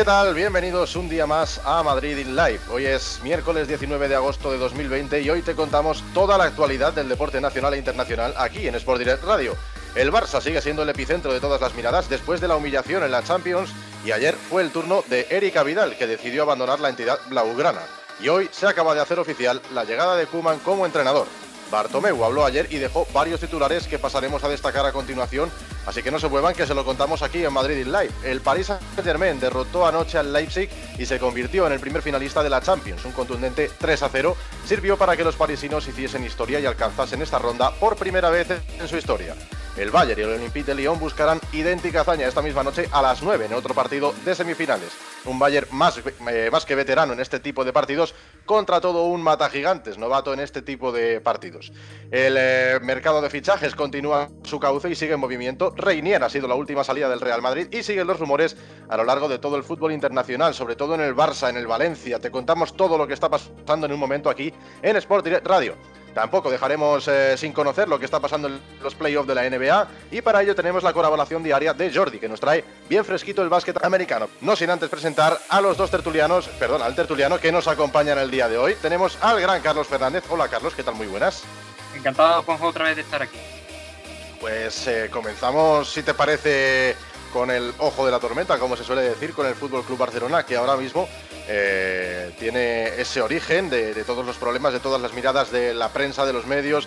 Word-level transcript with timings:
¿qué 0.00 0.06
tal? 0.06 0.32
Bienvenidos 0.32 0.96
un 0.96 1.10
día 1.10 1.26
más 1.26 1.60
a 1.62 1.82
Madrid 1.82 2.16
in 2.16 2.34
Live. 2.34 2.60
Hoy 2.70 2.86
es 2.86 3.20
miércoles 3.22 3.68
19 3.68 4.08
de 4.08 4.14
agosto 4.14 4.50
de 4.50 4.56
2020 4.56 5.20
y 5.20 5.28
hoy 5.28 5.42
te 5.42 5.54
contamos 5.54 6.02
toda 6.14 6.38
la 6.38 6.44
actualidad 6.44 6.94
del 6.94 7.06
deporte 7.06 7.38
nacional 7.38 7.74
e 7.74 7.76
internacional 7.76 8.32
aquí 8.38 8.66
en 8.66 8.76
Sport 8.76 9.00
Direct 9.00 9.24
Radio. 9.24 9.54
El 9.94 10.10
Barça 10.10 10.40
sigue 10.40 10.62
siendo 10.62 10.84
el 10.84 10.88
epicentro 10.88 11.34
de 11.34 11.40
todas 11.40 11.60
las 11.60 11.74
miradas 11.74 12.08
después 12.08 12.40
de 12.40 12.48
la 12.48 12.56
humillación 12.56 13.02
en 13.02 13.10
la 13.10 13.22
Champions 13.22 13.72
y 14.02 14.12
ayer 14.12 14.34
fue 14.36 14.62
el 14.62 14.70
turno 14.70 15.04
de 15.10 15.26
Erika 15.28 15.64
Vidal 15.64 15.98
que 15.98 16.06
decidió 16.06 16.44
abandonar 16.44 16.80
la 16.80 16.88
entidad 16.88 17.18
blaugrana. 17.28 17.82
Y 18.22 18.30
hoy 18.30 18.48
se 18.52 18.66
acaba 18.66 18.94
de 18.94 19.02
hacer 19.02 19.18
oficial 19.18 19.60
la 19.74 19.84
llegada 19.84 20.16
de 20.16 20.24
Kuman 20.24 20.60
como 20.60 20.86
entrenador. 20.86 21.26
Bartomeu 21.70 22.24
habló 22.24 22.44
ayer 22.44 22.66
y 22.70 22.78
dejó 22.78 23.06
varios 23.12 23.40
titulares 23.40 23.86
que 23.86 23.98
pasaremos 23.98 24.42
a 24.42 24.48
destacar 24.48 24.84
a 24.84 24.92
continuación, 24.92 25.50
así 25.86 26.02
que 26.02 26.10
no 26.10 26.18
se 26.18 26.28
muevan 26.28 26.54
que 26.54 26.66
se 26.66 26.74
lo 26.74 26.84
contamos 26.84 27.22
aquí 27.22 27.44
en 27.44 27.52
Madrid 27.52 27.78
in 27.78 27.92
Live. 27.92 28.10
El 28.24 28.40
Paris 28.40 28.66
Saint-Germain 28.66 29.38
derrotó 29.38 29.86
anoche 29.86 30.18
al 30.18 30.32
Leipzig 30.32 30.68
y 30.98 31.06
se 31.06 31.18
convirtió 31.18 31.66
en 31.66 31.72
el 31.72 31.80
primer 31.80 32.02
finalista 32.02 32.42
de 32.42 32.50
la 32.50 32.60
Champions. 32.60 33.04
Un 33.04 33.12
contundente 33.12 33.70
3 33.78 34.02
a 34.02 34.08
0 34.08 34.36
sirvió 34.66 34.96
para 34.96 35.16
que 35.16 35.24
los 35.24 35.36
parisinos 35.36 35.86
hiciesen 35.86 36.24
historia 36.24 36.60
y 36.60 36.66
alcanzasen 36.66 37.22
esta 37.22 37.38
ronda 37.38 37.70
por 37.72 37.96
primera 37.96 38.30
vez 38.30 38.48
en 38.50 38.88
su 38.88 38.96
historia. 38.96 39.36
El 39.80 39.90
Bayern 39.90 40.20
y 40.20 40.24
el 40.24 40.34
Olympique 40.34 40.66
de 40.66 40.74
Lyon 40.74 41.00
buscarán 41.00 41.40
idéntica 41.54 42.02
hazaña 42.02 42.28
esta 42.28 42.42
misma 42.42 42.62
noche 42.62 42.86
a 42.92 43.00
las 43.00 43.22
9 43.22 43.46
en 43.46 43.54
otro 43.54 43.72
partido 43.74 44.12
de 44.26 44.34
semifinales. 44.34 44.90
Un 45.24 45.38
Bayern 45.38 45.68
más, 45.70 45.98
eh, 46.28 46.50
más 46.52 46.66
que 46.66 46.74
veterano 46.74 47.14
en 47.14 47.20
este 47.20 47.40
tipo 47.40 47.64
de 47.64 47.72
partidos 47.72 48.14
contra 48.44 48.82
todo 48.82 49.04
un 49.04 49.22
mata 49.22 49.48
gigantes, 49.48 49.96
novato 49.96 50.34
en 50.34 50.40
este 50.40 50.60
tipo 50.60 50.92
de 50.92 51.22
partidos. 51.22 51.72
El 52.10 52.36
eh, 52.38 52.78
mercado 52.82 53.22
de 53.22 53.30
fichajes 53.30 53.74
continúa 53.74 54.28
su 54.44 54.60
cauce 54.60 54.90
y 54.90 54.94
sigue 54.94 55.14
en 55.14 55.20
movimiento. 55.20 55.72
Reinier 55.74 56.24
ha 56.24 56.28
sido 56.28 56.46
la 56.46 56.56
última 56.56 56.84
salida 56.84 57.08
del 57.08 57.22
Real 57.22 57.40
Madrid 57.40 57.68
y 57.70 57.82
siguen 57.82 58.06
los 58.06 58.20
rumores 58.20 58.58
a 58.90 58.98
lo 58.98 59.04
largo 59.04 59.30
de 59.30 59.38
todo 59.38 59.56
el 59.56 59.64
fútbol 59.64 59.92
internacional, 59.92 60.52
sobre 60.52 60.76
todo 60.76 60.94
en 60.94 61.00
el 61.00 61.16
Barça, 61.16 61.48
en 61.48 61.56
el 61.56 61.66
Valencia. 61.66 62.18
Te 62.18 62.30
contamos 62.30 62.76
todo 62.76 62.98
lo 62.98 63.06
que 63.06 63.14
está 63.14 63.30
pasando 63.30 63.86
en 63.86 63.92
un 63.92 63.98
momento 63.98 64.28
aquí 64.28 64.52
en 64.82 64.96
Sport 64.96 65.24
Direct 65.24 65.46
Radio. 65.46 65.74
Tampoco 66.14 66.50
dejaremos 66.50 67.06
eh, 67.08 67.36
sin 67.36 67.52
conocer 67.52 67.88
lo 67.88 67.98
que 67.98 68.04
está 68.04 68.20
pasando 68.20 68.48
en 68.48 68.60
los 68.82 68.94
playoffs 68.94 69.28
de 69.28 69.34
la 69.34 69.48
NBA 69.48 69.88
y 70.10 70.20
para 70.22 70.42
ello 70.42 70.54
tenemos 70.54 70.82
la 70.82 70.92
colaboración 70.92 71.42
diaria 71.42 71.72
de 71.72 71.92
Jordi, 71.92 72.18
que 72.18 72.28
nos 72.28 72.40
trae 72.40 72.64
bien 72.88 73.04
fresquito 73.04 73.42
el 73.42 73.48
básquet 73.48 73.82
americano. 73.84 74.28
No 74.40 74.56
sin 74.56 74.70
antes 74.70 74.88
presentar 74.88 75.38
a 75.48 75.60
los 75.60 75.76
dos 75.76 75.90
tertulianos, 75.90 76.48
perdón, 76.58 76.82
al 76.82 76.94
tertuliano 76.94 77.38
que 77.38 77.52
nos 77.52 77.68
acompañan 77.68 78.18
el 78.18 78.30
día 78.30 78.48
de 78.48 78.58
hoy. 78.58 78.74
Tenemos 78.82 79.18
al 79.20 79.40
gran 79.40 79.62
Carlos 79.62 79.86
Fernández. 79.86 80.24
Hola 80.28 80.48
Carlos, 80.48 80.74
¿qué 80.74 80.82
tal? 80.82 80.94
Muy 80.94 81.06
buenas. 81.06 81.44
Encantado, 81.94 82.42
Juanjo, 82.42 82.66
otra 82.66 82.84
vez 82.84 82.96
de 82.96 83.02
estar 83.02 83.22
aquí. 83.22 83.38
Pues 84.40 84.86
eh, 84.86 85.08
comenzamos, 85.12 85.92
si 85.92 86.02
te 86.02 86.14
parece, 86.14 86.96
con 87.32 87.50
el 87.50 87.72
ojo 87.78 88.06
de 88.06 88.12
la 88.12 88.18
tormenta, 88.18 88.58
como 88.58 88.76
se 88.76 88.84
suele 88.84 89.02
decir, 89.02 89.32
con 89.34 89.46
el 89.46 89.54
Fútbol 89.54 89.84
Club 89.84 89.98
Barcelona, 89.98 90.44
que 90.44 90.56
ahora 90.56 90.76
mismo 90.76 91.08
eh, 91.52 92.32
tiene 92.38 93.00
ese 93.00 93.20
origen 93.20 93.70
de, 93.70 93.92
todos 94.04 94.24
los 94.24 94.36
problemas, 94.36 94.72
de 94.72 94.78
todas 94.78 95.02
las 95.02 95.12
miradas 95.14 95.50
de 95.50 95.74
la 95.74 95.88
prensa, 95.88 96.24
de 96.24 96.32
los 96.32 96.46
medios. 96.46 96.86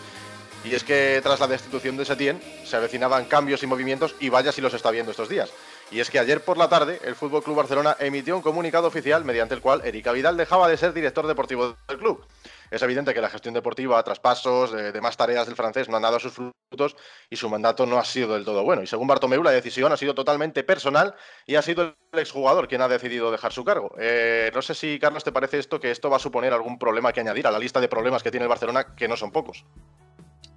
Y 0.63 0.73
es 0.73 0.85
que 0.85 1.19
tras 1.21 1.41
la 1.41 1.47
destitución 1.47 1.97
de 1.97 2.05
Setién 2.05 2.41
se 2.63 2.77
avecinaban 2.77 3.25
cambios 3.25 3.61
y 3.61 3.67
movimientos 3.67 4.15
y 4.21 4.29
vaya 4.29 4.53
si 4.53 4.61
los 4.61 4.73
está 4.73 4.89
viendo 4.91 5.11
estos 5.11 5.27
días. 5.27 5.51
Y 5.91 5.99
es 5.99 6.09
que 6.09 6.17
ayer 6.17 6.41
por 6.41 6.57
la 6.57 6.69
tarde 6.69 7.01
el 7.03 7.15
Fútbol 7.15 7.43
Club 7.43 7.57
Barcelona 7.57 7.97
emitió 7.99 8.37
un 8.37 8.41
comunicado 8.41 8.87
oficial 8.87 9.25
mediante 9.25 9.53
el 9.53 9.59
cual 9.59 9.81
Erika 9.83 10.13
Vidal 10.13 10.37
dejaba 10.37 10.69
de 10.69 10.77
ser 10.77 10.93
director 10.93 11.27
deportivo 11.27 11.75
del 11.89 11.97
club. 11.97 12.25
Es 12.73 12.81
evidente 12.81 13.13
que 13.13 13.21
la 13.21 13.29
gestión 13.29 13.53
deportiva, 13.53 14.01
traspasos, 14.01 14.71
de 14.71 14.91
demás 14.91 15.15
tareas 15.15 15.45
del 15.45 15.55
francés 15.55 15.89
no 15.89 15.97
han 15.97 16.01
dado 16.01 16.19
sus 16.19 16.33
frutos 16.33 16.95
y 17.29 17.35
su 17.35 17.47
mandato 17.47 17.85
no 17.85 17.99
ha 17.99 18.03
sido 18.03 18.33
del 18.33 18.45
todo 18.45 18.63
bueno. 18.63 18.81
Y 18.81 18.87
según 18.87 19.07
Bartomeu, 19.07 19.43
la 19.43 19.51
decisión 19.51 19.91
ha 19.91 19.97
sido 19.97 20.15
totalmente 20.15 20.63
personal 20.63 21.13
y 21.45 21.53
ha 21.53 21.61
sido 21.61 21.95
el 22.11 22.19
exjugador 22.19 22.67
quien 22.67 22.81
ha 22.81 22.87
decidido 22.87 23.29
dejar 23.29 23.53
su 23.53 23.63
cargo. 23.63 23.93
Eh, 23.99 24.49
no 24.55 24.63
sé 24.63 24.73
si, 24.73 24.97
Carlos, 24.97 25.23
te 25.23 25.31
parece 25.31 25.59
esto 25.59 25.79
que 25.79 25.91
esto 25.91 26.09
va 26.09 26.15
a 26.17 26.19
suponer 26.19 26.51
algún 26.51 26.79
problema 26.79 27.13
que 27.13 27.19
añadir 27.19 27.45
a 27.45 27.51
la 27.51 27.59
lista 27.59 27.79
de 27.79 27.87
problemas 27.87 28.23
que 28.23 28.31
tiene 28.31 28.45
el 28.45 28.49
Barcelona, 28.49 28.95
que 28.95 29.07
no 29.07 29.17
son 29.17 29.31
pocos 29.31 29.63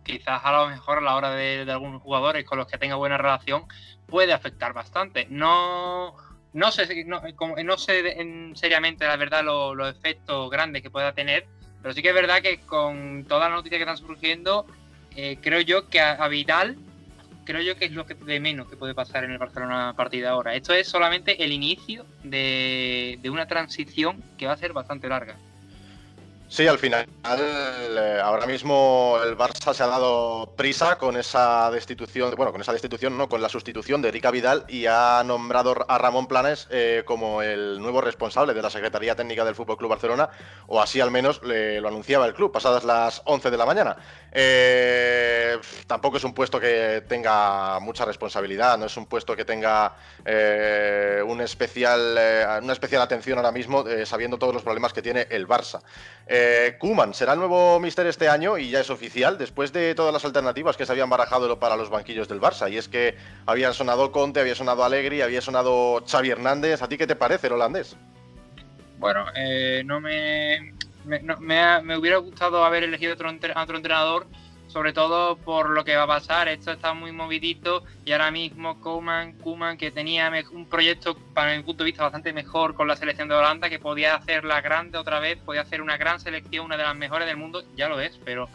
quizás 0.07 0.41
a 0.45 0.53
lo 0.53 0.69
mejor 0.69 0.99
a 0.99 1.01
la 1.01 1.17
hora 1.17 1.33
de, 1.33 1.67
algunos 1.69 2.01
jugadores 2.01 2.45
con 2.47 2.59
los 2.59 2.69
que 2.69 2.79
tenga 2.79 2.95
buena 2.95 3.19
relación 3.19 3.65
puede 4.07 4.33
afectar 4.33 4.73
bastante. 4.73 5.27
No, 5.29 6.17
no 6.53 6.71
sé, 6.71 7.05
no, 7.05 7.21
no 7.65 7.77
sé 7.77 8.55
seriamente 8.55 9.05
la 9.05 9.17
verdad 9.17 9.43
los 9.45 9.91
efectos 9.91 10.49
grandes 10.49 10.83
que 10.83 10.91
pueda 10.91 11.13
tener, 11.13 11.49
pero 11.83 11.95
sí 11.95 12.03
que 12.03 12.09
es 12.09 12.15
verdad 12.15 12.43
que 12.43 12.59
con 12.61 13.25
todas 13.29 13.51
las 13.51 13.59
noticias 13.59 13.79
que 13.79 13.91
están 13.91 13.97
surgiendo, 13.97 14.67
eh, 15.15 15.39
creo 15.41 15.61
yo 15.61 15.89
que 15.89 16.01
a, 16.01 16.27
Vidal, 16.29 16.77
creo 17.45 17.63
yo 17.63 17.77
que 17.77 17.87
es 17.87 17.93
lo 17.93 18.07
que 18.07 18.15
de 18.15 18.41
menos 18.41 18.69
que 18.69 18.77
puede 18.77 18.95
pasar 18.95 19.25
en 19.25 19.31
el 19.31 19.39
Barcelona 19.39 19.91
a 19.91 19.93
partir 19.95 20.23
de 20.23 20.29
ahora. 20.29 20.55
Esto 20.55 20.73
es 20.75 20.89
solamente 20.89 21.45
el 21.45 21.53
inicio 21.53 22.07
de 22.23 23.21
una 23.31 23.47
transición 23.47 24.23
que 24.37 24.47
va 24.47 24.53
a 24.53 24.57
ser 24.57 24.73
bastante 24.73 25.09
larga. 25.09 25.37
Sí, 26.49 26.69
al 26.69 26.79
final, 26.79 27.09
eh, 27.25 28.21
ahora 28.23 28.47
mismo 28.47 29.19
el 29.25 29.37
Barça 29.37 29.75
se 29.75 29.83
ha 29.83 29.89
dado 29.89 30.55
prisa 30.57 30.97
con 30.97 31.17
esa 31.17 31.69
destitución, 31.73 32.33
bueno, 32.37 32.53
con 32.53 32.61
esa 32.61 32.73
destitución, 32.73 33.19
no, 33.19 33.29
con 33.29 33.43
la 33.43 33.49
sustitución 33.49 34.01
de 34.01 34.09
Erika 34.09 34.31
Vidal 34.31 34.65
y 34.69 34.87
ha 34.87 35.25
nombrado 35.25 35.75
a 35.89 35.99
Ramón 35.99 36.29
Planes 36.29 36.69
eh, 36.71 37.03
como 37.05 37.43
el 37.43 37.81
nuevo 37.81 38.01
responsable 38.01 38.55
de 38.55 38.63
la 38.63 38.71
Secretaría 38.71 39.17
Técnica 39.17 39.45
del 39.45 39.57
Fútbol 39.57 39.77
Club 39.77 39.91
Barcelona, 39.91 40.31
o 40.69 40.81
así 40.81 41.01
al 41.01 41.11
menos 41.11 41.41
lo 41.43 41.89
anunciaba 41.89 42.27
el 42.27 42.35
club, 42.35 42.53
pasadas 42.53 42.85
las 42.85 43.23
11 43.25 43.51
de 43.51 43.57
la 43.57 43.67
mañana. 43.67 43.97
Eh, 44.39 45.57
tampoco 45.87 46.19
es 46.19 46.25
un 46.25 46.35
puesto 46.35 46.61
que 46.61 47.03
tenga 47.09 47.81
mucha 47.81 48.05
responsabilidad, 48.05 48.77
no 48.77 48.85
es 48.85 48.97
un 48.99 49.07
puesto 49.07 49.35
que 49.35 49.47
tenga 49.47 49.95
un 51.25 51.41
especial, 51.41 52.19
una 52.63 52.73
especial 52.75 53.01
atención 53.01 53.39
ahora 53.39 53.51
mismo, 53.51 53.85
sabiendo 54.05 54.37
todos 54.37 54.53
los 54.53 54.63
problemas 54.63 54.93
que 54.93 55.01
tiene 55.01 55.27
el 55.31 55.49
Barça. 55.49 55.81
Eh, 56.27 56.77
Kuman 56.79 57.15
será 57.15 57.33
el 57.33 57.39
nuevo 57.39 57.81
mister 57.81 58.07
este 58.07 58.29
año 58.29 58.59
y 58.59 58.69
ya 58.69 58.81
es 58.81 58.91
oficial, 58.91 59.39
después 59.39 59.73
de 59.73 59.95
todas 59.95 60.13
las 60.13 60.25
alternativas 60.27 60.77
que 60.77 60.85
se 60.85 60.93
habían 60.93 61.09
barajado 61.09 61.59
para 61.59 61.77
los 61.77 61.89
banquillos 61.89 62.29
del 62.29 62.41
Barça. 62.41 62.71
Y 62.71 62.77
es 62.77 62.89
que 62.89 63.17
habían 63.47 63.73
sonado 63.73 64.13
Conte, 64.13 64.41
había 64.41 64.55
sonado 64.55 64.85
Allegri, 64.85 65.23
había 65.23 65.41
sonado 65.41 66.05
Xavi 66.07 66.31
Hernández. 66.31 66.83
¿A 66.83 66.89
ti 66.89 66.99
qué 66.99 67.07
te 67.07 67.17
parece 67.17 67.47
el 67.47 67.55
holandés? 67.55 67.97
Bueno, 68.99 69.25
eh, 71.11 71.21
no 71.23 71.37
me, 71.39 71.83
me, 71.83 71.97
hubiera 71.97 72.19
gustado 72.19 72.65
haber 72.65 72.85
elegido 72.85 73.15
otro, 73.15 73.31
otro 73.31 73.77
entrenador 73.77 74.27
sobre 74.77 74.93
todo 74.93 75.37
por 75.37 75.71
lo 75.71 75.85
que 75.85 75.97
va 75.97 76.03
a 76.03 76.07
pasar. 76.07 76.49
Esto 76.49 76.73
está 76.73 76.93
muy 76.93 77.11
movidito 77.11 77.83
y 78.05 78.13
ahora 78.13 78.31
mismo 78.31 78.79
Koeman, 78.81 79.33
Kuman, 79.39 79.79
que 79.79 79.91
tenía 79.91 80.31
un 80.53 80.67
proyecto, 80.67 81.17
para 81.33 81.57
mi 81.57 81.63
punto 81.63 81.83
de 81.83 81.91
vista, 81.91 82.03
bastante 82.03 82.33
mejor 82.35 82.75
con 82.75 82.87
la 82.87 82.95
selección 82.95 83.27
de 83.29 83.35
Holanda, 83.35 83.71
que 83.71 83.79
podía 83.79 84.17
hacerla 84.17 84.61
grande 84.61 84.99
otra 84.99 85.19
vez, 85.19 85.39
podía 85.39 85.63
hacer 85.63 85.81
una 85.81 85.97
gran 85.97 86.21
selección, 86.21 86.67
una 86.67 86.77
de 86.77 86.83
las 86.83 86.95
mejores 86.95 87.27
del 87.27 87.39
mundo, 87.39 87.65
ya 87.75 87.89
lo 87.89 88.01
es, 88.01 88.19
pero 88.23 88.51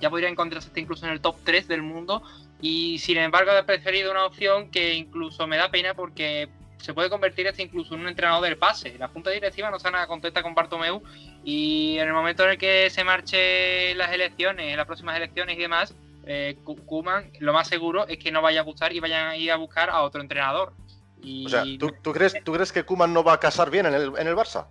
ya 0.00 0.10
podría 0.10 0.28
encontrarse 0.28 0.68
incluso 0.80 1.06
en 1.06 1.12
el 1.12 1.20
top 1.20 1.36
3 1.44 1.68
del 1.68 1.82
mundo. 1.82 2.22
Y 2.60 2.98
sin 2.98 3.18
embargo, 3.18 3.52
he 3.52 3.62
preferido 3.62 4.10
una 4.10 4.24
opción 4.24 4.70
que 4.70 4.94
incluso 4.94 5.46
me 5.46 5.58
da 5.58 5.70
pena 5.70 5.94
porque 5.94 6.48
se 6.82 6.94
puede 6.94 7.08
convertir 7.08 7.46
este 7.46 7.62
incluso 7.62 7.94
en 7.94 8.00
un 8.00 8.08
entrenador 8.08 8.42
del 8.42 8.58
pase. 8.58 8.96
La 8.98 9.08
junta 9.08 9.30
directiva 9.30 9.70
no 9.70 9.76
está 9.76 9.90
nada 9.90 10.06
contenta 10.06 10.42
con 10.42 10.54
Bartomeu 10.54 11.02
y 11.44 11.96
en 11.98 12.08
el 12.08 12.12
momento 12.12 12.44
en 12.44 12.50
el 12.50 12.58
que 12.58 12.90
se 12.90 13.04
marche 13.04 13.94
las 13.94 14.12
elecciones, 14.12 14.76
las 14.76 14.86
próximas 14.86 15.16
elecciones 15.16 15.56
y 15.56 15.60
demás, 15.60 15.94
eh, 16.26 16.56
Kuman 16.64 17.30
lo 17.40 17.52
más 17.52 17.68
seguro 17.68 18.06
es 18.06 18.18
que 18.18 18.30
no 18.30 18.42
vaya 18.42 18.60
a 18.60 18.64
gustar 18.64 18.92
y 18.92 19.00
vayan 19.00 19.28
a 19.28 19.36
ir 19.36 19.50
a 19.50 19.56
buscar 19.56 19.90
a 19.90 20.02
otro 20.02 20.20
entrenador. 20.20 20.72
o 21.22 21.48
sea, 21.48 21.64
¿tú, 21.78 22.12
crees, 22.12 22.34
¿tú 22.44 22.52
crees 22.52 22.72
que 22.72 22.84
Kuman 22.84 23.12
no 23.12 23.24
va 23.24 23.34
a 23.34 23.40
casar 23.40 23.70
bien 23.70 23.86
en 23.86 23.94
el, 23.94 24.12
en 24.18 24.26
el 24.26 24.34
Barça? 24.34 24.66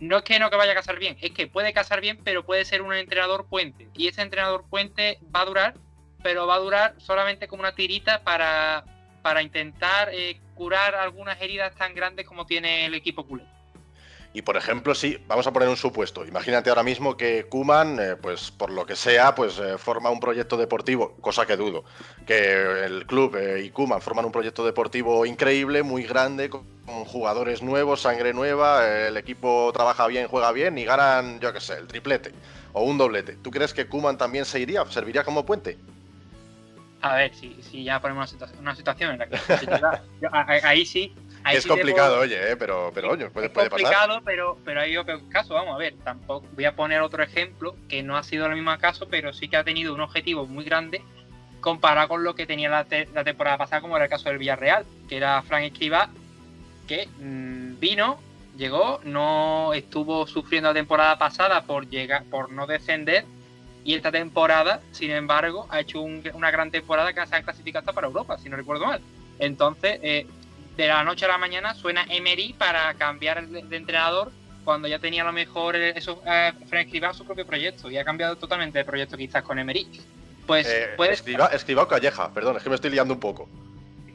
No 0.00 0.18
es 0.18 0.22
que 0.22 0.38
no 0.38 0.48
que 0.48 0.56
vaya 0.56 0.72
a 0.72 0.76
casar 0.76 0.98
bien, 0.98 1.16
es 1.20 1.32
que 1.32 1.48
puede 1.48 1.72
casar 1.72 2.00
bien, 2.00 2.20
pero 2.22 2.44
puede 2.44 2.64
ser 2.64 2.82
un 2.82 2.94
entrenador 2.94 3.46
puente. 3.46 3.88
Y 3.94 4.06
ese 4.06 4.22
entrenador 4.22 4.64
puente 4.70 5.18
va 5.34 5.40
a 5.40 5.44
durar, 5.44 5.74
pero 6.22 6.46
va 6.46 6.54
a 6.54 6.60
durar 6.60 6.94
solamente 6.98 7.48
como 7.48 7.60
una 7.62 7.74
tirita 7.74 8.22
para, 8.22 8.84
para 9.22 9.42
intentar 9.42 10.10
eh, 10.12 10.40
curar 10.58 10.96
algunas 10.96 11.40
heridas 11.40 11.72
tan 11.76 11.94
grandes 11.94 12.26
como 12.26 12.44
tiene 12.44 12.84
el 12.84 12.94
equipo 12.94 13.24
culé. 13.24 13.44
Y 14.34 14.42
por 14.42 14.56
ejemplo, 14.56 14.94
sí, 14.94 15.16
vamos 15.26 15.46
a 15.46 15.52
poner 15.52 15.68
un 15.68 15.76
supuesto. 15.76 16.26
Imagínate 16.26 16.68
ahora 16.68 16.82
mismo 16.82 17.16
que 17.16 17.44
Kuman, 17.44 17.98
eh, 17.98 18.16
pues 18.20 18.50
por 18.50 18.70
lo 18.70 18.84
que 18.84 18.94
sea, 18.94 19.34
pues 19.34 19.58
eh, 19.58 19.78
forma 19.78 20.10
un 20.10 20.20
proyecto 20.20 20.56
deportivo, 20.56 21.16
cosa 21.20 21.46
que 21.46 21.56
dudo. 21.56 21.84
Que 22.26 22.84
el 22.84 23.06
club 23.06 23.38
y 23.62 23.70
Kuman 23.70 24.02
forman 24.02 24.26
un 24.26 24.32
proyecto 24.32 24.66
deportivo 24.66 25.24
increíble, 25.24 25.82
muy 25.82 26.02
grande, 26.02 26.50
con, 26.50 26.66
jugadores 27.06 27.62
nuevos, 27.62 28.00
sangre 28.02 28.32
nueva, 28.32 29.06
el 29.06 29.16
equipo 29.16 29.70
trabaja 29.72 30.06
bien, 30.06 30.26
juega 30.26 30.52
bien 30.52 30.76
y 30.78 30.84
ganan, 30.84 31.38
yo 31.38 31.52
qué 31.52 31.60
sé, 31.60 31.74
el 31.74 31.86
triplete 31.86 32.32
o 32.72 32.82
un 32.82 32.98
doblete. 32.98 33.34
¿Tú 33.36 33.50
crees 33.50 33.72
que 33.72 33.86
Kuman 33.86 34.18
también 34.18 34.44
se 34.44 34.58
iría, 34.58 34.84
serviría 34.86 35.22
como 35.22 35.46
puente? 35.46 35.78
A 37.00 37.14
ver, 37.14 37.34
si, 37.34 37.56
si 37.62 37.84
ya 37.84 38.00
ponemos 38.00 38.34
una 38.58 38.74
situación, 38.74 39.12
en 39.12 39.18
la 39.18 39.28
que 39.28 40.66
ahí 40.66 40.84
sí. 40.84 41.14
es 41.50 41.66
complicado, 41.66 42.18
oye, 42.18 42.52
eh, 42.52 42.56
pero, 42.56 42.90
pero 42.92 43.12
oye, 43.12 43.30
puede, 43.30 43.46
es 43.46 43.52
complicado, 43.52 44.20
pero, 44.24 44.58
pero 44.64 44.80
hay 44.80 44.96
otro 44.96 45.20
caso. 45.28 45.54
Vamos 45.54 45.74
a 45.74 45.78
ver, 45.78 45.94
tampoco 46.02 46.46
voy 46.54 46.64
a 46.64 46.74
poner 46.74 47.00
otro 47.00 47.22
ejemplo 47.22 47.76
que 47.88 48.02
no 48.02 48.16
ha 48.16 48.24
sido 48.24 48.46
el 48.46 48.54
mismo 48.54 48.76
caso, 48.78 49.08
pero 49.08 49.32
sí 49.32 49.48
que 49.48 49.56
ha 49.56 49.64
tenido 49.64 49.94
un 49.94 50.00
objetivo 50.00 50.46
muy 50.46 50.64
grande 50.64 51.02
comparado 51.60 52.08
con 52.08 52.24
lo 52.24 52.34
que 52.34 52.46
tenía 52.46 52.68
la, 52.68 52.84
temporada 52.84 53.58
pasada, 53.58 53.80
como 53.80 53.96
era 53.96 54.06
el 54.06 54.10
caso 54.10 54.28
del 54.28 54.38
Villarreal, 54.38 54.84
que 55.08 55.16
era 55.16 55.42
Frank 55.42 55.64
Escribá, 55.64 56.08
que 56.86 57.08
mm, 57.18 57.78
vino, 57.78 58.20
llegó, 58.56 59.00
no 59.04 59.72
estuvo 59.74 60.26
sufriendo 60.26 60.70
la 60.70 60.74
temporada 60.74 61.18
pasada 61.18 61.62
por 61.62 61.88
llegar, 61.88 62.24
por 62.24 62.50
no 62.50 62.66
descender, 62.66 63.24
y 63.84 63.94
esta 63.94 64.12
temporada, 64.12 64.80
sin 64.92 65.10
embargo, 65.10 65.66
ha 65.70 65.80
hecho 65.80 66.00
una 66.02 66.50
gran 66.50 66.70
temporada 66.70 67.12
que 67.12 67.26
se 67.26 67.36
han 67.36 67.42
clasificado 67.42 67.80
hasta 67.80 67.92
para 67.92 68.06
Europa, 68.06 68.38
si 68.38 68.48
no 68.48 68.56
recuerdo 68.56 68.86
mal. 68.86 69.00
Entonces, 69.38 69.98
eh, 70.02 70.26
de 70.76 70.86
la 70.86 71.02
noche 71.02 71.24
a 71.24 71.28
la 71.28 71.38
mañana 71.38 71.74
suena 71.74 72.06
Emery 72.08 72.52
para 72.52 72.94
cambiar 72.94 73.46
de, 73.48 73.76
entrenador 73.76 74.30
cuando 74.64 74.86
ya 74.86 74.98
tenía 74.98 75.22
a 75.22 75.26
lo 75.26 75.32
mejor 75.32 75.74
eso 75.74 76.22
eh, 76.24 76.52
su 77.12 77.24
propio 77.24 77.44
proyecto 77.44 77.90
y 77.90 77.98
ha 77.98 78.04
cambiado 78.04 78.36
totalmente 78.36 78.78
de 78.78 78.84
proyecto 78.84 79.16
quizás 79.16 79.42
con 79.42 79.58
Emery. 79.58 79.88
Pues 80.46 80.68
eh, 80.68 80.90
puedes... 80.96 81.18
escriba, 81.52 81.82
o 81.82 81.88
Calleja, 81.88 82.32
perdón, 82.32 82.56
es 82.56 82.62
que 82.62 82.68
me 82.70 82.76
estoy 82.76 82.90
liando 82.90 83.12
un 83.12 83.20
poco. 83.20 83.48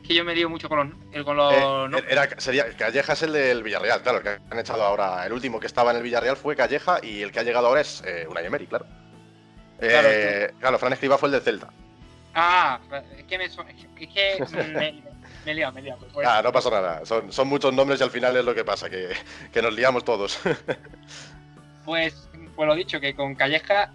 Es 0.01 0.07
que 0.07 0.15
yo 0.15 0.24
me 0.24 0.33
lío 0.33 0.50
mucho 0.50 0.69
con 0.69 0.95
los... 1.12 1.24
Con 1.24 1.38
los 1.38 1.54
eh, 1.54 2.06
era, 2.10 2.27
sería, 2.39 2.65
Calleja 2.75 3.13
es 3.13 3.24
el 3.24 3.33
del 3.33 3.62
Villarreal, 3.62 4.01
claro, 4.01 4.19
el 4.19 4.24
que 4.24 4.38
han 4.50 4.60
echado 4.60 4.83
ahora. 4.83 5.25
El 5.25 5.33
último 5.33 5.60
que 5.60 5.68
estaba 5.68 5.92
en 5.92 5.98
el 5.98 6.04
Villarreal 6.04 6.38
fue 6.38 6.56
Calleja 6.56 7.00
y 7.04 7.21
el 7.21 7.31
que 7.31 7.39
ha 7.39 7.44
llegado 7.44 7.68
ahora 7.68 7.81
es 7.81 8.01
eh, 8.06 8.25
una 8.30 8.42
Emery, 8.42 8.68
claro. 8.68 8.86
Claro, 9.89 10.53
claro, 10.59 10.80
Fran 10.80 10.94
Escriba 10.94 11.18
fue 11.18 11.27
el 11.27 11.33
del 11.33 11.41
Celta. 11.41 11.69
Ah, 12.35 12.80
es 13.18 13.24
que 13.25 13.38
me, 13.38 13.45
es 13.45 13.56
que 13.56 14.44
me, 14.74 15.03
me 15.45 15.51
he 15.51 15.53
liado, 15.53 15.74
me 15.74 15.81
he 15.81 15.83
liado. 15.83 16.07
Pues, 16.13 16.27
ah, 16.27 16.41
no 16.44 16.51
pasa 16.51 16.69
nada. 16.69 17.06
Son, 17.06 17.31
son, 17.31 17.47
muchos 17.47 17.74
nombres 17.74 18.00
y 18.00 18.03
al 18.03 18.12
final 18.12 18.35
es 18.35 18.45
lo 18.45 18.56
que 18.56 18.63
pasa, 18.63 18.89
que, 18.89 19.09
que 19.51 19.62
nos 19.62 19.74
liamos 19.74 20.03
todos. 20.03 20.39
pues, 21.85 22.30
pues 22.56 22.68
lo 22.68 22.75
dicho, 22.75 23.00
que 23.00 23.15
con 23.15 23.35
Calleja 23.35 23.91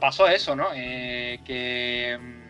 pasó 0.00 0.28
eso, 0.28 0.56
¿no? 0.56 0.68
Eh, 0.74 1.40
que 1.44 2.18
mm, 2.20 2.41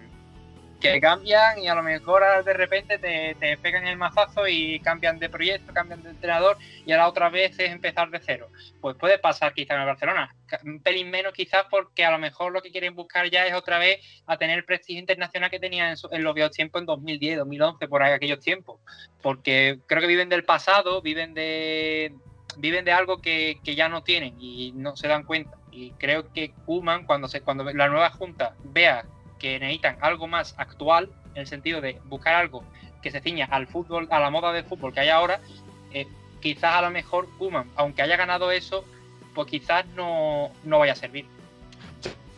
que 0.82 1.00
cambian 1.00 1.58
y 1.58 1.68
a 1.68 1.74
lo 1.74 1.82
mejor 1.82 2.22
de 2.44 2.52
repente 2.52 2.98
te, 2.98 3.36
te, 3.38 3.56
pegan 3.58 3.86
el 3.86 3.96
mazazo 3.96 4.46
y 4.48 4.80
cambian 4.80 5.18
de 5.18 5.28
proyecto, 5.28 5.72
cambian 5.72 6.02
de 6.02 6.10
entrenador 6.10 6.58
y 6.84 6.92
ahora 6.92 7.08
otra 7.08 7.30
vez 7.30 7.58
es 7.58 7.70
empezar 7.70 8.10
de 8.10 8.20
cero. 8.20 8.48
Pues 8.80 8.96
puede 8.96 9.18
pasar 9.18 9.54
quizá 9.54 9.74
en 9.74 9.80
el 9.80 9.86
Barcelona, 9.86 10.34
un 10.64 10.82
pelín 10.82 11.10
menos 11.10 11.32
quizás 11.32 11.64
porque 11.70 12.04
a 12.04 12.10
lo 12.10 12.18
mejor 12.18 12.52
lo 12.52 12.60
que 12.60 12.70
quieren 12.70 12.94
buscar 12.94 13.30
ya 13.30 13.46
es 13.46 13.54
otra 13.54 13.78
vez 13.78 14.00
a 14.26 14.36
tener 14.36 14.58
el 14.58 14.64
prestigio 14.64 15.00
internacional 15.00 15.50
que 15.50 15.60
tenían 15.60 15.96
en, 16.10 16.24
los 16.24 16.34
viejos 16.34 16.52
tiempos 16.52 16.80
en 16.80 16.86
2010, 16.86 17.38
2011, 17.38 17.88
por 17.88 18.02
ahí 18.02 18.12
aquellos 18.12 18.40
tiempos. 18.40 18.80
Porque 19.22 19.78
creo 19.86 20.00
que 20.00 20.06
viven 20.06 20.28
del 20.28 20.44
pasado, 20.44 21.00
viven 21.00 21.34
de 21.34 22.14
viven 22.58 22.84
de 22.84 22.92
algo 22.92 23.22
que, 23.22 23.58
que 23.64 23.74
ya 23.74 23.88
no 23.88 24.02
tienen 24.02 24.36
y 24.38 24.72
no 24.72 24.96
se 24.96 25.08
dan 25.08 25.24
cuenta. 25.24 25.56
Y 25.70 25.92
creo 25.92 26.30
que 26.32 26.52
Kuman, 26.66 27.06
cuando, 27.06 27.28
se, 27.28 27.40
cuando 27.40 27.64
la 27.64 27.88
nueva 27.88 28.10
junta 28.10 28.54
vea 28.62 29.06
que 29.42 29.58
necesitan 29.58 29.98
algo 30.00 30.28
más 30.28 30.54
actual, 30.56 31.10
en 31.34 31.42
el 31.42 31.46
sentido 31.48 31.80
de 31.80 31.98
buscar 32.04 32.36
algo 32.36 32.62
que 33.02 33.10
se 33.10 33.20
ciña 33.20 33.46
al 33.50 33.66
fútbol, 33.66 34.06
a 34.10 34.20
la 34.20 34.30
moda 34.30 34.52
del 34.52 34.64
fútbol 34.64 34.94
que 34.94 35.00
hay 35.00 35.08
ahora, 35.08 35.40
eh, 35.92 36.06
quizás 36.40 36.76
a 36.76 36.82
lo 36.82 36.90
mejor 36.90 37.28
Kuman, 37.38 37.68
aunque 37.74 38.02
haya 38.02 38.16
ganado 38.16 38.52
eso, 38.52 38.84
pues 39.34 39.48
quizás 39.48 39.84
no, 39.96 40.52
vaya 40.64 40.92
a 40.92 40.96
servir. 40.96 41.26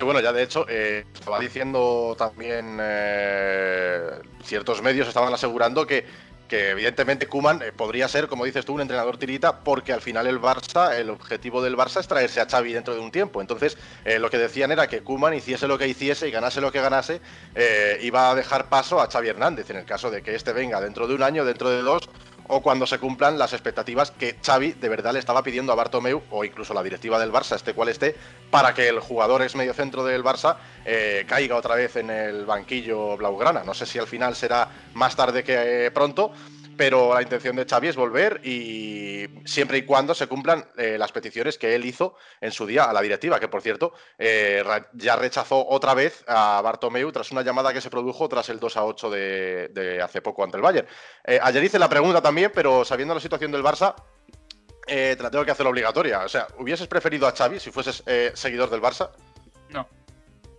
bueno, 0.01 0.21
ya 0.21 0.33
de 0.33 0.43
hecho, 0.43 0.65
eh, 0.69 1.05
estaba 1.13 1.39
diciendo 1.39 2.15
también 2.17 2.79
eh, 2.81 4.11
ciertos 4.43 4.81
medios 4.81 5.07
estaban 5.07 5.33
asegurando 5.35 5.87
que 5.87 6.07
que 6.49 6.71
evidentemente 6.71 7.27
Kuman 7.27 7.63
eh, 7.63 7.73
podría 7.73 8.09
ser, 8.09 8.29
como 8.29 8.45
dices 8.45 8.65
tú, 8.65 8.75
un 8.75 8.81
entrenador 8.81 9.17
tirita, 9.17 9.61
porque 9.61 9.93
al 9.93 10.01
final 10.01 10.27
el 10.27 10.41
Barça, 10.41 10.95
el 10.95 11.11
objetivo 11.11 11.63
del 11.63 11.77
Barça 11.77 12.01
es 12.01 12.09
traerse 12.09 12.41
a 12.41 12.47
Xavi 12.47 12.73
dentro 12.73 12.95
de 12.95 13.01
un 13.01 13.11
tiempo. 13.11 13.41
Entonces, 13.41 13.77
eh, 14.05 14.19
lo 14.19 14.31
que 14.31 14.39
decían 14.39 14.73
era 14.73 14.87
que 14.87 15.03
Kuman 15.03 15.35
hiciese 15.35 15.67
lo 15.67 15.79
que 15.79 15.89
hiciese 15.89 16.29
y 16.29 16.31
ganase 16.31 16.61
lo 16.61 16.73
que 16.73 16.81
ganase, 16.81 17.21
eh, 17.55 17.99
iba 18.03 18.31
a 18.31 18.35
dejar 18.35 18.69
paso 18.69 19.01
a 19.01 19.11
Xavi 19.11 19.29
Hernández, 19.29 19.71
en 19.71 19.77
el 19.77 19.85
caso 19.85 20.11
de 20.11 20.23
que 20.23 20.35
este 20.35 20.53
venga 20.53 20.81
dentro 20.81 21.07
de 21.07 21.15
un 21.15 21.23
año, 21.23 21.45
dentro 21.45 21.71
de 21.71 21.83
dos 21.83 22.09
o 22.49 22.61
cuando 22.63 22.87
se 22.87 22.99
cumplan 22.99 23.39
las 23.39 23.53
expectativas 23.53 24.11
que 24.11 24.37
Xavi 24.45 24.73
de 24.73 24.89
verdad 24.89 25.13
le 25.13 25.19
estaba 25.19 25.43
pidiendo 25.43 25.73
a 25.73 25.77
Bartomeu 25.77 26.23
o 26.31 26.45
incluso 26.45 26.75
la 26.75 26.83
directiva 26.83 27.19
del 27.19 27.33
Barça, 27.33 27.57
este 27.57 27.75
cual 27.75 27.89
esté, 27.89 28.17
para 28.51 28.75
que 28.75 28.89
el 28.89 29.01
jugador 29.01 29.43
ex 29.43 29.55
medio 29.55 29.75
centro 29.75 30.05
del 30.05 30.23
Barça 30.23 30.57
eh, 30.85 31.25
caiga 31.27 31.57
otra 31.57 31.75
vez 31.75 31.97
en 31.97 32.11
el 32.11 32.45
banquillo 32.45 33.17
blaugrana. 33.17 33.65
No 33.65 33.75
sé 33.75 33.87
si 33.87 33.99
al 33.99 34.07
final 34.07 34.35
será 34.37 34.69
más 34.95 35.17
tarde 35.17 35.45
que 35.45 35.87
eh, 35.87 35.91
pronto, 35.91 36.33
pero 36.77 37.15
la 37.15 37.23
intención 37.23 37.57
de 37.57 37.65
Xavi 37.65 37.89
es 37.89 37.97
volver 37.97 38.41
y 38.45 39.29
siempre 39.45 39.79
y 39.79 39.83
cuando 39.83 40.15
se 40.15 40.27
cumplan 40.27 40.67
eh, 40.77 40.97
las 40.99 41.13
peticiones 41.13 41.59
que 41.59 41.75
él 41.75 41.85
hizo 41.85 42.17
en 42.41 42.53
su 42.53 42.67
día 42.67 42.85
a 42.85 42.93
la 42.93 43.03
directiva, 43.03 43.41
que 43.41 43.49
por 43.49 43.63
cierto 43.63 43.93
eh, 44.19 44.65
ya 44.93 45.17
rechazó 45.17 45.67
otra 45.67 45.95
vez 45.95 46.25
a 46.27 46.61
Bartomeu 46.63 47.11
tras 47.13 47.31
una 47.33 47.43
llamada 47.43 47.73
que 47.73 47.81
se 47.81 47.91
produjo 47.91 48.29
tras 48.29 48.49
el 48.49 48.59
2 48.59 48.77
a 48.77 48.85
8 48.85 49.11
de, 49.11 50.01
hace 50.03 50.23
poco 50.23 50.45
ante 50.45 50.57
el 50.57 50.63
Bayern. 50.63 50.89
Eh, 51.25 51.39
ayer 51.43 51.65
hice 51.65 51.79
la 51.79 51.89
pregunta 51.89 52.21
también, 52.21 52.51
pero 52.55 52.85
sabiendo 52.85 53.15
la 53.15 53.21
situación 53.21 53.53
del 53.53 53.63
Barça, 53.63 53.95
te 54.87 55.17
la 55.17 55.31
tengo 55.31 55.45
que 55.45 55.51
hacer 55.51 55.67
obligatoria. 55.67 56.21
O 56.21 56.29
sea, 56.29 56.47
¿hubieses 56.59 56.87
preferido 56.87 57.27
a 57.27 57.33
Xavi 57.33 57.59
si 57.59 57.71
fueses 57.71 58.05
seguidor 58.35 58.69
del 58.69 58.83
Barça? 58.83 59.11
No. 59.71 59.89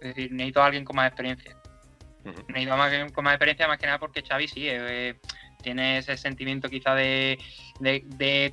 Es 0.01 0.15
decir, 0.15 0.31
necesito 0.31 0.61
a 0.61 0.65
alguien 0.65 0.83
con 0.83 0.95
más 0.95 1.07
experiencia. 1.07 1.55
Necesito 2.23 2.73
a 2.73 2.83
alguien 2.83 3.11
con 3.11 3.23
más 3.23 3.33
experiencia 3.33 3.67
más 3.67 3.77
que 3.77 3.85
nada 3.85 3.99
porque 3.99 4.23
Xavi 4.23 4.47
sí 4.47 4.67
tiene 5.65 5.97
ese 5.97 6.15
sentimiento 6.15 6.69
quizá 6.69 6.93
de, 6.93 7.39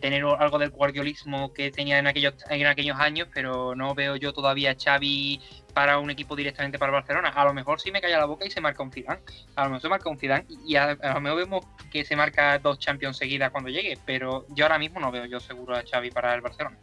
tener 0.01 0.25
algo 0.25 0.59
del 0.59 0.71
guardiolismo 0.71 1.53
que 1.53 1.71
tenía 1.71 1.99
en 1.99 2.07
aquellos, 2.07 2.35
en 2.49 2.67
aquellos 2.67 2.99
años, 2.99 3.29
pero 3.35 3.75
no 3.75 3.95
veo 3.95 4.17
yo 4.17 4.33
todavía 4.33 4.71
a 4.71 4.77
Xavi 4.83 5.39
para 5.75 5.99
un 5.99 6.11
equipo 6.11 6.35
directamente 6.35 6.79
para 6.79 6.91
Barcelona. 6.91 7.29
A 7.29 7.45
lo 7.45 7.53
mejor 7.53 7.81
sí 7.81 7.93
me 7.93 8.01
calla 8.01 8.19
la 8.19 8.25
boca 8.25 8.47
y 8.47 8.51
se 8.51 8.63
marca 8.63 8.83
un 8.83 8.91
Zidane. 8.91 9.21
A 9.57 9.65
lo 9.65 9.69
mejor 9.69 9.83
se 9.83 9.89
marca 9.91 10.09
un 10.09 10.19
Zidane 10.19 10.47
y 10.67 10.77
a, 10.77 10.95
lo 10.95 11.21
mejor 11.21 11.39
vemos 11.39 11.67
que 11.91 12.05
se 12.05 12.17
marca 12.17 12.59
dos 12.59 12.79
Champions 12.79 13.19
seguidas 13.19 13.51
cuando 13.51 13.69
llegue, 13.69 13.99
pero 14.07 14.47
yo 14.49 14.65
ahora 14.65 14.79
mismo 14.79 14.99
no 14.99 15.13
veo 15.13 15.27
yo 15.27 15.39
seguro 15.39 15.77
a 15.77 15.83
Xavi 15.83 16.11
para 16.11 16.35
el 16.35 16.41
Barcelona. 16.41 16.79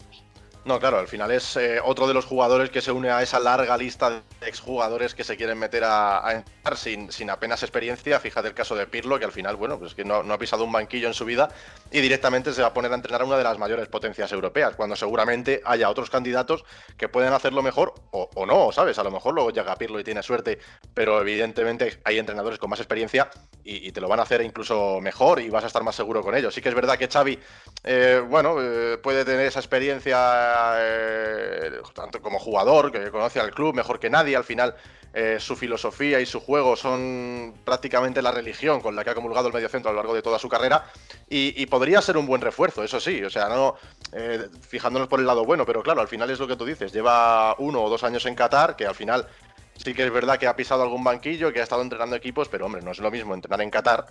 No, 0.70 0.80
claro, 0.80 1.00
al 1.00 1.08
final 1.08 1.32
es 1.32 1.58
eh, 1.58 1.82
otro 1.84 2.08
de 2.08 2.14
los 2.14 2.26
jugadores 2.26 2.70
que 2.70 2.80
se 2.80 2.92
une 2.92 3.10
a 3.10 3.24
esa 3.24 3.40
larga 3.40 3.76
lista 3.76 4.12
de 4.12 4.22
exjugadores 4.48 5.16
que 5.16 5.24
se 5.24 5.36
quieren 5.36 5.58
meter 5.58 5.84
a, 5.84 6.32
entrar 6.32 6.78
sin, 6.78 7.12
sin, 7.12 7.32
apenas 7.32 7.64
experiencia. 7.64 8.20
Fíjate 8.20 8.50
el 8.50 8.54
caso 8.54 8.76
de 8.76 8.86
Pirlo, 8.86 9.18
que 9.18 9.26
al 9.26 9.32
final, 9.32 9.56
bueno, 9.56 9.80
pues 9.80 9.96
que 9.96 10.06
no, 10.06 10.18
ha 10.18 10.38
pisado 10.38 10.64
un 10.64 10.72
banquillo 10.72 11.08
en 11.08 11.16
su 11.16 11.26
vida 11.26 11.50
y 11.92 12.02
directamente 12.02 12.54
se 12.54 12.62
va 12.62 12.68
a 12.68 12.74
poner 12.76 12.92
a 12.92 12.96
entrenar 12.96 13.24
a 13.24 13.26
una 13.26 13.40
de 13.40 13.46
las 13.46 13.58
mayores 13.58 13.88
potencias 13.88 14.32
europeas, 14.32 14.76
cuando 14.76 14.96
seguramente 14.96 15.64
haya 15.66 15.90
otros 15.90 16.12
candidatos 16.12 16.64
que 16.98 17.10
pueden 17.10 17.34
hacerlo 17.34 17.64
mejor 17.64 17.96
o, 18.12 18.46
no, 18.46 18.72
¿sabes? 18.72 19.00
A 19.00 19.04
lo 19.04 19.10
mejor 19.10 19.34
luego 19.34 19.50
llega 19.50 19.76
Pirlo 19.76 20.00
y 20.00 20.04
tiene 20.04 20.22
suerte, 20.22 20.60
pero 20.94 21.20
evidentemente 21.20 22.00
hay 22.04 22.20
entrenadores 22.20 22.60
con 22.60 22.70
más 22.70 22.80
experiencia 22.80 23.32
y, 23.64 23.92
te 23.92 24.02
lo 24.02 24.08
van 24.08 24.20
a 24.20 24.24
hacer 24.24 24.44
incluso 24.44 25.02
mejor 25.02 25.42
y 25.42 25.50
vas 25.50 25.64
a 25.64 25.68
estar 25.68 25.84
más 25.84 25.96
seguro 25.96 26.22
con 26.22 26.36
ellos. 26.36 26.54
Sí 26.54 26.62
que 26.62 26.70
es 26.70 26.76
verdad 26.76 26.96
que 26.96 27.08
Xavi, 27.08 27.40
eh, 27.84 28.22
bueno, 28.28 28.58
eh, 28.62 29.00
puede 29.02 29.26
tener 29.26 29.48
esa 29.48 29.60
experiencia 29.60 30.59
eh, 30.78 31.72
tanto 31.94 32.22
como 32.22 32.40
jugador, 32.40 32.92
que 32.92 33.12
conoce 33.12 33.40
al 33.40 33.52
club 33.52 33.76
mejor 33.76 34.00
que 34.00 34.10
nadie, 34.10 34.36
al 34.36 34.44
final 34.44 34.76
eh, 35.14 35.38
su 35.40 35.56
filosofía 35.56 36.20
y 36.20 36.26
su 36.26 36.40
juego 36.40 36.76
son 36.76 37.56
prácticamente 37.66 38.22
la 38.22 38.32
religión 38.32 38.80
con 38.80 38.96
la 38.96 39.04
que 39.04 39.10
ha 39.10 39.16
comulgado 39.16 39.48
el 39.48 39.54
mediocentro 39.54 39.90
a 39.90 39.94
lo 39.94 39.98
largo 39.98 40.14
de 40.14 40.22
toda 40.22 40.38
su 40.38 40.48
carrera 40.48 40.86
y, 41.28 41.66
podría 41.66 42.02
ser 42.02 42.18
un 42.18 42.28
buen 42.28 42.42
refuerzo, 42.42 42.84
eso 42.84 43.00
sí, 43.00 43.24
o 43.24 43.30
sea, 43.30 43.50
no 43.50 43.76
eh, 44.12 44.48
fijándonos 44.62 45.08
por 45.08 45.20
el 45.20 45.26
lado 45.26 45.46
bueno, 45.46 45.66
pero 45.66 45.82
claro, 45.82 46.02
al 46.02 46.08
final 46.08 46.30
es 46.30 46.40
lo 46.40 46.48
que 46.48 46.56
tú 46.56 46.66
dices, 46.66 46.92
lleva 46.94 47.56
uno 47.58 47.82
o 47.82 47.90
dos 47.90 48.04
años 48.04 48.26
en 48.26 48.36
Qatar, 48.36 48.76
que 48.76 48.86
al 48.86 48.96
final 48.96 49.28
sí 49.76 49.94
que 49.94 50.04
es 50.04 50.12
verdad 50.12 50.38
que 50.38 50.48
ha 50.48 50.56
pisado 50.56 50.84
algún 50.84 51.04
banquillo, 51.04 51.52
que 51.54 51.60
ha 51.60 51.64
estado 51.64 51.82
entrenando 51.82 52.16
equipos, 52.16 52.50
pero 52.50 52.66
hombre, 52.66 52.82
no 52.82 52.92
es 52.92 53.00
lo 53.00 53.10
mismo 53.10 53.34
entrenar 53.34 53.62
en 53.62 53.70
Qatar 53.70 54.06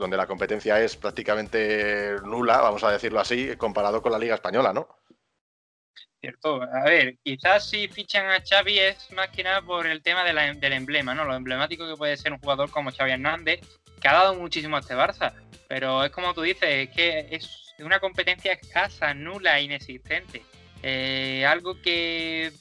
donde 0.00 0.16
la 0.16 0.26
competencia 0.26 0.80
es 0.80 0.96
prácticamente 0.96 2.16
nula, 2.24 2.60
vamos 2.60 2.82
a 2.82 2.90
decirlo 2.90 3.20
así, 3.20 3.54
comparado 3.56 4.02
con 4.02 4.10
la 4.10 4.18
Liga 4.18 4.34
Española, 4.34 4.72
¿no? 4.72 4.88
Cierto. 6.20 6.62
A 6.62 6.84
ver, 6.84 7.16
quizás 7.24 7.70
si 7.70 7.88
fichan 7.88 8.26
a 8.26 8.42
Xavi 8.44 8.78
es 8.78 9.10
más 9.12 9.28
que 9.30 9.42
nada 9.42 9.62
por 9.62 9.86
el 9.86 10.02
tema 10.02 10.22
del 10.22 10.72
emblema, 10.72 11.14
¿no? 11.14 11.24
Lo 11.24 11.34
emblemático 11.34 11.88
que 11.88 11.96
puede 11.96 12.16
ser 12.18 12.32
un 12.32 12.38
jugador 12.38 12.70
como 12.70 12.92
Xavi 12.92 13.12
Hernández, 13.12 13.60
que 14.00 14.08
ha 14.08 14.12
dado 14.12 14.34
muchísimo 14.34 14.76
a 14.76 14.80
este 14.80 14.94
Barça. 14.94 15.32
Pero 15.66 16.04
es 16.04 16.10
como 16.10 16.34
tú 16.34 16.42
dices, 16.42 16.68
es 16.68 16.90
que 16.90 17.28
es 17.30 17.72
una 17.78 18.00
competencia 18.00 18.52
escasa, 18.52 19.14
nula, 19.14 19.60
inexistente. 19.60 20.42
Eh, 20.82 21.46
algo 21.46 21.80
que 21.80 22.52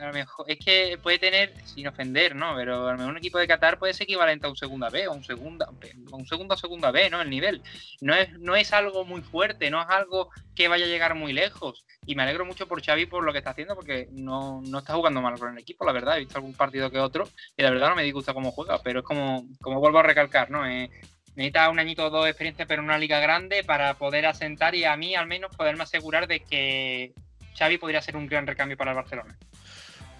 a 0.00 0.06
lo 0.06 0.12
mejor 0.12 0.50
es 0.50 0.58
que 0.58 0.98
puede 1.02 1.18
tener, 1.18 1.52
sin 1.64 1.86
ofender, 1.86 2.34
¿no? 2.34 2.54
Pero 2.56 2.88
a 2.88 2.92
lo 2.92 2.98
mejor 2.98 3.12
un 3.12 3.18
equipo 3.18 3.38
de 3.38 3.46
Qatar 3.46 3.78
puede 3.78 3.94
ser 3.94 4.04
equivalente 4.04 4.46
a 4.46 4.50
un 4.50 4.56
segunda 4.56 4.88
B 4.90 5.08
o 5.08 5.12
un 5.12 5.24
segunda, 5.24 5.68
un 6.10 6.26
segundo 6.26 6.54
a 6.54 6.56
segunda 6.56 6.90
B, 6.90 7.10
¿no? 7.10 7.20
El 7.20 7.30
nivel. 7.30 7.62
No 8.00 8.14
es, 8.14 8.32
no 8.38 8.56
es 8.56 8.72
algo 8.72 9.04
muy 9.04 9.22
fuerte, 9.22 9.70
no 9.70 9.80
es 9.80 9.88
algo 9.88 10.30
que 10.54 10.68
vaya 10.68 10.86
a 10.86 10.88
llegar 10.88 11.14
muy 11.14 11.32
lejos. 11.32 11.84
Y 12.06 12.14
me 12.14 12.22
alegro 12.22 12.44
mucho 12.44 12.66
por 12.66 12.82
Xavi 12.82 13.06
por 13.06 13.24
lo 13.24 13.32
que 13.32 13.38
está 13.38 13.50
haciendo, 13.50 13.74
porque 13.74 14.08
no, 14.12 14.62
está 14.78 14.94
jugando 14.94 15.20
mal 15.20 15.38
con 15.38 15.52
el 15.52 15.58
equipo, 15.58 15.84
la 15.84 15.92
verdad. 15.92 16.16
He 16.16 16.20
visto 16.20 16.38
algún 16.38 16.54
partido 16.54 16.90
que 16.90 16.98
otro, 16.98 17.28
y 17.56 17.62
la 17.62 17.70
verdad 17.70 17.90
no 17.90 17.96
me 17.96 18.04
disgusta 18.04 18.34
cómo 18.34 18.52
juega, 18.52 18.80
pero 18.82 19.00
es 19.00 19.04
como, 19.04 19.46
como 19.60 19.80
vuelvo 19.80 19.98
a 19.98 20.02
recalcar, 20.04 20.50
¿no? 20.50 20.66
Eh, 20.66 20.90
necesita 21.34 21.70
un 21.70 21.78
añito 21.78 22.06
o 22.06 22.10
dos 22.10 22.24
de 22.24 22.30
experiencia, 22.30 22.66
pero 22.66 22.82
en 22.82 22.88
una 22.88 22.98
liga 22.98 23.20
grande 23.20 23.62
para 23.62 23.94
poder 23.94 24.26
asentar 24.26 24.74
y 24.74 24.84
a 24.84 24.96
mí 24.96 25.14
al 25.14 25.26
menos 25.26 25.54
poderme 25.54 25.84
asegurar 25.84 26.26
de 26.26 26.40
que 26.40 27.12
Xavi 27.58 27.78
podría 27.78 28.02
ser 28.02 28.16
un 28.16 28.26
gran 28.26 28.46
recambio 28.46 28.76
para 28.76 28.92
el 28.92 28.96
Barcelona. 28.96 29.36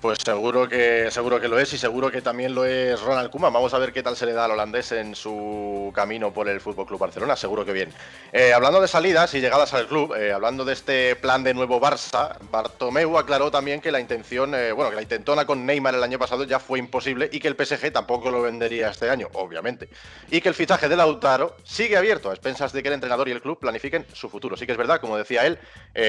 Pues 0.00 0.18
seguro 0.24 0.68
que 0.68 1.10
seguro 1.10 1.40
que 1.40 1.48
lo 1.48 1.58
es 1.58 1.72
y 1.72 1.78
seguro 1.78 2.08
que 2.08 2.22
también 2.22 2.54
lo 2.54 2.64
es 2.64 3.00
Ronald 3.00 3.30
Koeman. 3.30 3.52
Vamos 3.52 3.74
a 3.74 3.78
ver 3.78 3.92
qué 3.92 4.00
tal 4.00 4.16
se 4.16 4.26
le 4.26 4.32
da 4.32 4.44
al 4.44 4.52
holandés 4.52 4.92
en 4.92 5.16
su 5.16 5.90
camino 5.92 6.32
por 6.32 6.48
el 6.48 6.60
Fútbol 6.60 6.86
Club 6.86 7.00
Barcelona. 7.00 7.34
Seguro 7.34 7.64
que 7.64 7.72
bien. 7.72 7.92
Eh, 8.32 8.52
hablando 8.52 8.80
de 8.80 8.86
salidas 8.86 9.34
y 9.34 9.40
llegadas 9.40 9.74
al 9.74 9.88
club, 9.88 10.14
eh, 10.14 10.32
hablando 10.32 10.64
de 10.64 10.74
este 10.74 11.16
plan 11.16 11.42
de 11.42 11.52
nuevo 11.52 11.80
Barça, 11.80 12.36
Bartomeu 12.48 13.18
aclaró 13.18 13.50
también 13.50 13.80
que 13.80 13.90
la 13.90 13.98
intención, 13.98 14.54
eh, 14.54 14.70
bueno, 14.70 14.90
que 14.90 14.94
la 14.94 15.02
intentona 15.02 15.44
con 15.44 15.66
Neymar 15.66 15.96
el 15.96 16.02
año 16.04 16.18
pasado 16.20 16.44
ya 16.44 16.60
fue 16.60 16.78
imposible 16.78 17.28
y 17.32 17.40
que 17.40 17.48
el 17.48 17.56
PSG 17.56 17.90
tampoco 17.90 18.30
lo 18.30 18.42
vendería 18.42 18.90
este 18.90 19.10
año, 19.10 19.26
obviamente, 19.32 19.88
y 20.30 20.40
que 20.40 20.48
el 20.48 20.54
fichaje 20.54 20.88
de 20.88 20.94
Lautaro 20.94 21.56
sigue 21.64 21.96
abierto 21.96 22.30
a 22.30 22.34
expensas 22.34 22.72
de 22.72 22.84
que 22.84 22.88
el 22.88 22.94
entrenador 22.94 23.28
y 23.28 23.32
el 23.32 23.42
club 23.42 23.58
planifiquen 23.58 24.06
su 24.12 24.28
futuro. 24.28 24.56
Sí 24.56 24.64
que 24.64 24.72
es 24.72 24.78
verdad, 24.78 25.00
como 25.00 25.16
decía 25.16 25.44
él, 25.44 25.58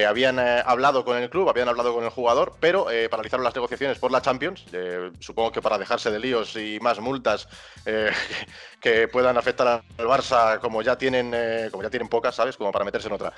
habían 0.08 0.38
hablado 0.38 1.04
con 1.04 1.18
el 1.18 1.32
club, 1.32 1.50
habían 1.50 1.70
hablado 1.70 1.96
con 1.96 2.04
el 2.04 2.12
jugador, 2.12 2.54
pero 2.60 2.86
paralizaron 3.10 3.44
las 3.44 3.56
negociaciones 3.56 3.79
por 4.00 4.12
la 4.12 4.22
Champions, 4.22 4.66
eh, 4.74 5.12
supongo 5.20 5.52
que 5.54 5.62
para 5.62 5.78
dejarse 5.78 6.12
de 6.12 6.20
líos 6.20 6.56
y 6.58 6.80
más 6.82 7.00
multas 7.00 7.48
eh, 7.86 8.12
que 8.82 9.08
puedan 9.08 9.38
afectar 9.38 9.68
al 9.98 10.06
Barça 10.06 10.60
como 10.60 10.82
ya 10.82 10.98
tienen 10.98 11.32
eh, 11.34 11.70
como 11.72 11.84
ya 11.84 11.90
tienen 11.90 12.10
pocas, 12.10 12.36
¿sabes? 12.36 12.58
Como 12.58 12.72
para 12.72 12.84
meterse 12.84 13.08
en 13.08 13.14
otra. 13.14 13.32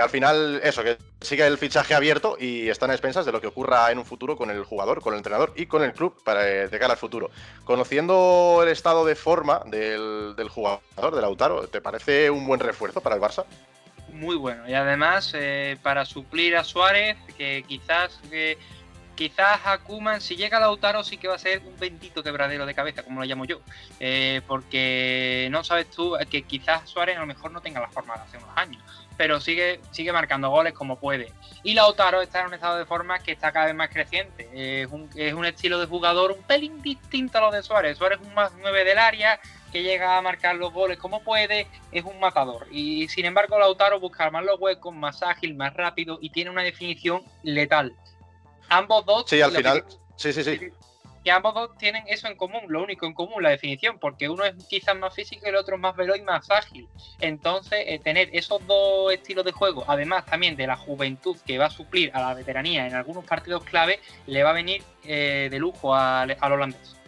al 0.00 0.10
final, 0.10 0.60
eso, 0.62 0.84
que 0.84 0.96
sigue 1.20 1.44
el 1.44 1.58
fichaje 1.58 1.94
abierto 1.94 2.36
y 2.38 2.68
están 2.68 2.90
a 2.90 2.94
expensas 2.94 3.26
de 3.26 3.32
lo 3.32 3.40
que 3.40 3.48
ocurra 3.48 3.90
en 3.90 3.98
un 3.98 4.04
futuro 4.04 4.36
con 4.36 4.50
el 4.50 4.62
jugador, 4.64 5.00
con 5.00 5.14
el 5.14 5.18
entrenador 5.18 5.52
y 5.56 5.66
con 5.66 5.82
el 5.82 5.92
club 5.92 6.22
para, 6.22 6.42
de 6.44 6.78
cara 6.78 6.92
al 6.92 6.98
futuro. 6.98 7.30
Conociendo 7.64 8.60
el 8.62 8.68
estado 8.68 9.04
de 9.04 9.16
forma 9.16 9.62
del, 9.66 10.34
del 10.36 10.48
jugador, 10.48 10.80
del 10.96 11.22
Lautaro, 11.22 11.66
¿te 11.66 11.80
parece 11.80 12.30
un 12.30 12.46
buen 12.46 12.60
refuerzo 12.60 13.00
para 13.00 13.16
el 13.16 13.22
Barça? 13.22 13.44
Muy 14.12 14.36
bueno. 14.36 14.68
Y 14.68 14.74
además, 14.74 15.32
para 15.82 16.04
suplir 16.04 16.56
a 16.56 16.64
Suárez, 16.64 17.16
que 17.38 17.64
quizás 17.66 18.18
quizás 19.20 19.60
a 19.66 19.76
Kuman, 19.76 20.18
si 20.22 20.34
llega 20.34 20.58
Lautaro, 20.58 21.04
sí 21.04 21.18
que 21.18 21.28
va 21.28 21.34
a 21.34 21.38
ser 21.38 21.60
un 21.66 21.78
bendito 21.78 22.22
quebradero 22.22 22.64
de 22.64 22.74
cabeza, 22.74 23.02
como 23.02 23.20
lo 23.20 23.26
llamo 23.26 23.44
yo. 23.44 23.60
Eh, 23.98 24.40
porque 24.46 25.46
no 25.50 25.62
sabes 25.62 25.90
tú 25.90 26.16
que 26.30 26.40
quizás 26.40 26.88
Suárez 26.88 27.18
a 27.18 27.20
lo 27.20 27.26
mejor 27.26 27.52
no 27.52 27.60
tenga 27.60 27.80
la 27.80 27.90
forma 27.90 28.14
de 28.14 28.22
hace 28.22 28.38
unos 28.38 28.48
años, 28.56 28.82
pero 29.18 29.38
sigue, 29.38 29.78
sigue 29.90 30.10
marcando 30.10 30.48
goles 30.48 30.72
como 30.72 30.98
puede. 30.98 31.34
Y 31.62 31.74
Lautaro 31.74 32.22
está 32.22 32.40
en 32.40 32.46
un 32.46 32.54
estado 32.54 32.78
de 32.78 32.86
forma 32.86 33.18
que 33.18 33.32
está 33.32 33.52
cada 33.52 33.66
vez 33.66 33.74
más 33.74 33.90
creciente. 33.90 34.48
es, 34.54 34.90
un, 34.90 35.10
es 35.14 35.34
un 35.34 35.44
estilo 35.44 35.78
de 35.78 35.84
jugador 35.84 36.32
un 36.32 36.42
pelín 36.44 36.80
distinto 36.80 37.36
a 37.36 37.42
lo 37.42 37.50
de 37.50 37.62
Suárez. 37.62 37.98
Suárez 37.98 38.20
es 38.22 38.26
un 38.26 38.32
más 38.32 38.52
9 38.58 38.84
del 38.86 38.98
área 38.98 39.38
que 39.70 39.82
llega 39.82 40.16
a 40.16 40.22
marcar 40.22 40.56
los 40.56 40.72
goles 40.72 40.96
como 40.96 41.22
puede, 41.22 41.66
es 41.92 42.04
un 42.04 42.18
matador. 42.20 42.68
Y 42.70 43.06
sin 43.08 43.26
embargo, 43.26 43.58
Lautaro 43.58 44.00
busca 44.00 44.30
más 44.30 44.46
los 44.46 44.58
huecos, 44.58 44.94
más 44.94 45.22
ágil, 45.22 45.54
más 45.56 45.74
rápido 45.74 46.18
y 46.22 46.30
tiene 46.30 46.48
una 46.48 46.62
definición 46.62 47.22
letal 47.42 47.94
ambos 48.70 49.04
dos. 49.04 49.24
Sí, 49.26 49.40
al 49.40 49.52
final. 49.52 49.84
sí, 50.16 50.32
sí, 50.32 50.42
sí. 50.42 50.58
Que 51.22 51.30
ambos 51.30 51.52
dos 51.52 51.76
tienen 51.76 52.02
eso 52.06 52.28
en 52.28 52.36
común, 52.36 52.62
lo 52.68 52.82
único 52.82 53.04
en 53.04 53.12
común, 53.12 53.42
la 53.42 53.50
definición, 53.50 53.98
porque 53.98 54.30
uno 54.30 54.42
es 54.42 54.54
quizás 54.70 54.96
más 54.96 55.14
físico 55.14 55.42
y 55.44 55.50
el 55.50 55.56
otro 55.56 55.74
es 55.74 55.80
más 55.80 55.94
veloz 55.94 56.16
y 56.16 56.22
más 56.22 56.50
ágil. 56.50 56.88
Entonces, 57.20 57.84
eh, 57.86 57.98
tener 57.98 58.30
esos 58.32 58.66
dos 58.66 59.12
estilos 59.12 59.44
de 59.44 59.52
juego, 59.52 59.84
además 59.86 60.24
también 60.24 60.56
de 60.56 60.66
la 60.66 60.76
juventud 60.76 61.36
que 61.44 61.58
va 61.58 61.66
a 61.66 61.70
suplir 61.70 62.10
a 62.14 62.20
la 62.20 62.32
veteranía 62.32 62.86
en 62.86 62.94
algunos 62.94 63.26
partidos 63.26 63.64
clave, 63.64 64.00
le 64.26 64.42
va 64.42 64.50
a 64.50 64.54
venir 64.54 64.82
eh, 65.04 65.48
de 65.50 65.58
lujo 65.58 65.94
al, 65.94 66.38
al 66.40 66.52
holandés. 66.52 66.99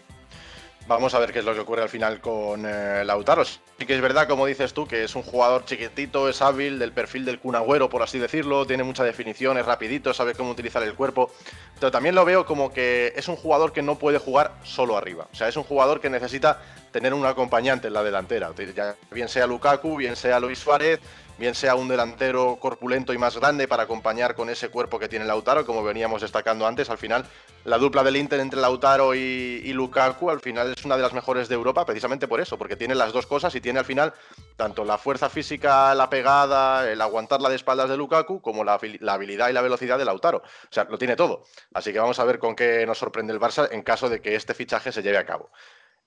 Vamos 0.88 1.14
a 1.14 1.18
ver 1.20 1.32
qué 1.32 1.38
es 1.38 1.44
lo 1.44 1.54
que 1.54 1.60
ocurre 1.60 1.82
al 1.82 1.88
final 1.88 2.20
con 2.20 2.64
eh, 2.66 3.04
Lautaro. 3.04 3.44
Sí 3.44 3.60
que 3.86 3.94
es 3.94 4.00
verdad, 4.00 4.28
como 4.28 4.46
dices 4.46 4.74
tú, 4.74 4.86
que 4.86 5.04
es 5.04 5.14
un 5.14 5.22
jugador 5.22 5.64
chiquitito, 5.64 6.28
es 6.28 6.42
hábil, 6.42 6.78
del 6.78 6.92
perfil 6.92 7.24
del 7.24 7.38
cunagüero, 7.38 7.88
por 7.88 8.02
así 8.02 8.18
decirlo, 8.18 8.66
tiene 8.66 8.84
mucha 8.84 9.04
definición, 9.04 9.58
es 9.58 9.66
rapidito, 9.66 10.14
sabe 10.14 10.34
cómo 10.34 10.50
utilizar 10.50 10.82
el 10.82 10.94
cuerpo. 10.94 11.32
Pero 11.78 11.90
también 11.90 12.14
lo 12.14 12.24
veo 12.24 12.46
como 12.46 12.72
que 12.72 13.12
es 13.16 13.28
un 13.28 13.36
jugador 13.36 13.72
que 13.72 13.82
no 13.82 13.98
puede 13.98 14.18
jugar 14.18 14.52
solo 14.62 14.96
arriba. 14.96 15.26
O 15.32 15.34
sea, 15.34 15.48
es 15.48 15.56
un 15.56 15.64
jugador 15.64 16.00
que 16.00 16.10
necesita 16.10 16.60
tener 16.92 17.14
un 17.14 17.26
acompañante 17.26 17.88
en 17.88 17.94
la 17.94 18.02
delantera. 18.02 18.52
Ya 18.74 18.94
bien 19.10 19.28
sea 19.28 19.46
Lukaku, 19.46 19.96
bien 19.96 20.14
sea 20.14 20.38
Luis 20.38 20.58
Suárez, 20.58 21.00
bien 21.38 21.54
sea 21.54 21.74
un 21.74 21.88
delantero 21.88 22.56
corpulento 22.60 23.12
y 23.12 23.18
más 23.18 23.36
grande 23.36 23.68
para 23.68 23.84
acompañar 23.84 24.34
con 24.34 24.50
ese 24.50 24.68
cuerpo 24.68 24.98
que 24.98 25.08
tiene 25.08 25.24
Lautaro, 25.24 25.66
como 25.66 25.82
veníamos 25.82 26.22
destacando 26.22 26.66
antes, 26.66 26.90
al 26.90 26.98
final 26.98 27.24
la 27.64 27.78
dupla 27.78 28.02
del 28.02 28.16
Inter 28.16 28.40
entre 28.40 28.60
Lautaro 28.60 29.14
y, 29.14 29.72
Lukaku 29.72 30.30
al 30.30 30.40
final 30.40 30.72
es 30.72 30.84
una 30.84 30.96
de 30.96 31.02
las 31.02 31.12
mejores 31.12 31.48
de 31.48 31.54
Europa 31.54 31.86
precisamente 31.86 32.28
por 32.28 32.40
eso, 32.40 32.58
porque 32.58 32.76
tiene 32.76 32.94
las 32.94 33.12
dos 33.12 33.26
cosas 33.26 33.54
y 33.54 33.60
tiene 33.60 33.78
al 33.78 33.84
final 33.84 34.12
tanto 34.56 34.84
la 34.84 34.98
fuerza 34.98 35.28
física, 35.28 35.94
la 35.94 36.10
pegada, 36.10 36.90
el 36.90 37.00
aguantar 37.00 37.40
la 37.40 37.48
de 37.48 37.56
espaldas 37.56 37.88
de 37.88 37.96
Lukaku, 37.96 38.40
como 38.40 38.64
la, 38.64 38.78
la 39.00 39.14
habilidad 39.14 39.48
y 39.48 39.52
la 39.52 39.62
velocidad 39.62 39.98
de 39.98 40.04
Lautaro. 40.04 40.38
O 40.38 40.72
sea, 40.72 40.84
lo 40.84 40.98
tiene 40.98 41.16
todo. 41.16 41.44
Así 41.72 41.92
que 41.92 41.98
vamos 41.98 42.18
a 42.18 42.24
ver 42.24 42.38
con 42.38 42.54
qué 42.54 42.84
nos 42.86 42.98
sorprende 42.98 43.32
el 43.32 43.40
Barça 43.40 43.68
en 43.70 43.82
caso 43.82 44.08
de 44.08 44.20
que 44.20 44.34
este 44.34 44.54
fichaje 44.54 44.92
se 44.92 45.02
lleve 45.02 45.18
a 45.18 45.26
cabo 45.26 45.50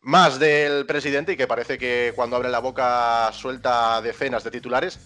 más 0.06 0.38
del 0.38 0.86
presidente 0.86 1.34
y 1.34 1.38
que 1.38 1.48
parece 1.48 1.80
que 1.80 2.14
cuando 2.16 2.36
abre 2.36 2.50
la 2.50 2.60
boca 2.60 3.32
suelta 3.34 4.00
decenas 4.04 4.44
de 4.44 4.52
titulares. 4.52 5.00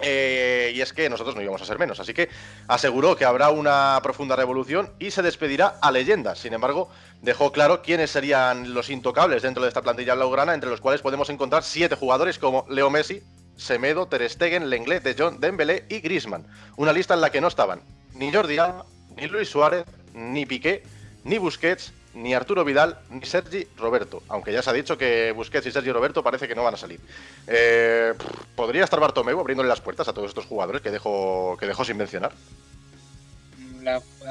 Eh, 0.00 0.72
y 0.74 0.80
es 0.80 0.92
que 0.92 1.08
nosotros 1.08 1.34
no 1.34 1.42
íbamos 1.42 1.62
a 1.62 1.64
ser 1.64 1.78
menos, 1.78 2.00
así 2.00 2.12
que 2.12 2.28
aseguró 2.68 3.16
que 3.16 3.24
habrá 3.24 3.50
una 3.50 3.98
profunda 4.02 4.36
revolución 4.36 4.92
y 4.98 5.10
se 5.10 5.22
despedirá 5.22 5.78
a 5.80 5.90
leyendas. 5.90 6.38
Sin 6.38 6.52
embargo, 6.52 6.90
dejó 7.22 7.50
claro 7.50 7.82
quiénes 7.82 8.10
serían 8.10 8.74
los 8.74 8.90
intocables 8.90 9.42
dentro 9.42 9.62
de 9.62 9.68
esta 9.68 9.82
plantilla 9.82 10.14
blaugrana, 10.14 10.54
entre 10.54 10.70
los 10.70 10.80
cuales 10.80 11.00
podemos 11.00 11.30
encontrar 11.30 11.62
siete 11.62 11.96
jugadores 11.96 12.38
como 12.38 12.66
Leo 12.68 12.90
Messi, 12.90 13.22
Semedo, 13.56 14.06
Ter 14.06 14.28
Stegen, 14.28 14.68
Lenglet, 14.68 15.02
De 15.02 15.14
Jong, 15.14 15.38
Dembélé 15.38 15.86
y 15.88 16.00
Griezmann. 16.00 16.46
Una 16.76 16.92
lista 16.92 17.14
en 17.14 17.22
la 17.22 17.30
que 17.30 17.40
no 17.40 17.48
estaban 17.48 17.80
ni 18.18 18.32
Jordi 18.32 18.58
Alba, 18.58 18.86
ni 19.16 19.26
Luis 19.26 19.48
Suárez, 19.48 19.84
ni 20.14 20.46
Piqué, 20.46 20.82
ni 21.24 21.38
Busquets, 21.38 21.92
ni 22.16 22.32
Arturo 22.32 22.64
Vidal 22.64 22.98
ni 23.10 23.24
Sergi 23.26 23.66
Roberto, 23.76 24.22
aunque 24.28 24.52
ya 24.52 24.62
se 24.62 24.70
ha 24.70 24.72
dicho 24.72 24.96
que 24.96 25.32
Busquets 25.32 25.66
y 25.66 25.70
Sergi 25.70 25.92
Roberto 25.92 26.22
parece 26.22 26.48
que 26.48 26.54
no 26.54 26.64
van 26.64 26.74
a 26.74 26.78
salir. 26.78 26.98
Eh, 27.46 28.14
¿Podría 28.54 28.84
estar 28.84 28.98
Bartomeu 28.98 29.38
abriéndole 29.38 29.68
las 29.68 29.82
puertas 29.82 30.08
a 30.08 30.14
todos 30.14 30.30
estos 30.30 30.46
jugadores 30.46 30.80
que 30.80 30.90
dejó, 30.90 31.56
que 31.60 31.66
dejó 31.66 31.84
sin 31.84 31.96
mencionar? 31.96 32.32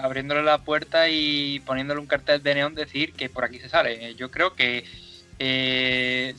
abriéndole 0.04 0.44
la 0.44 0.58
puerta 0.58 1.08
y 1.08 1.62
poniéndole 1.62 2.01
un 2.01 2.08
cartel 2.08 2.44
de 2.44 2.56
neón 2.56 2.75
decir 2.75 3.13
que 3.13 3.30
por 3.30 3.46
aquí 3.46 3.58
se 3.58 3.70
sale. 3.70 4.13
Yo 4.15 4.30
creo 4.30 4.54
que 4.54 4.84
eh, 5.39 6.36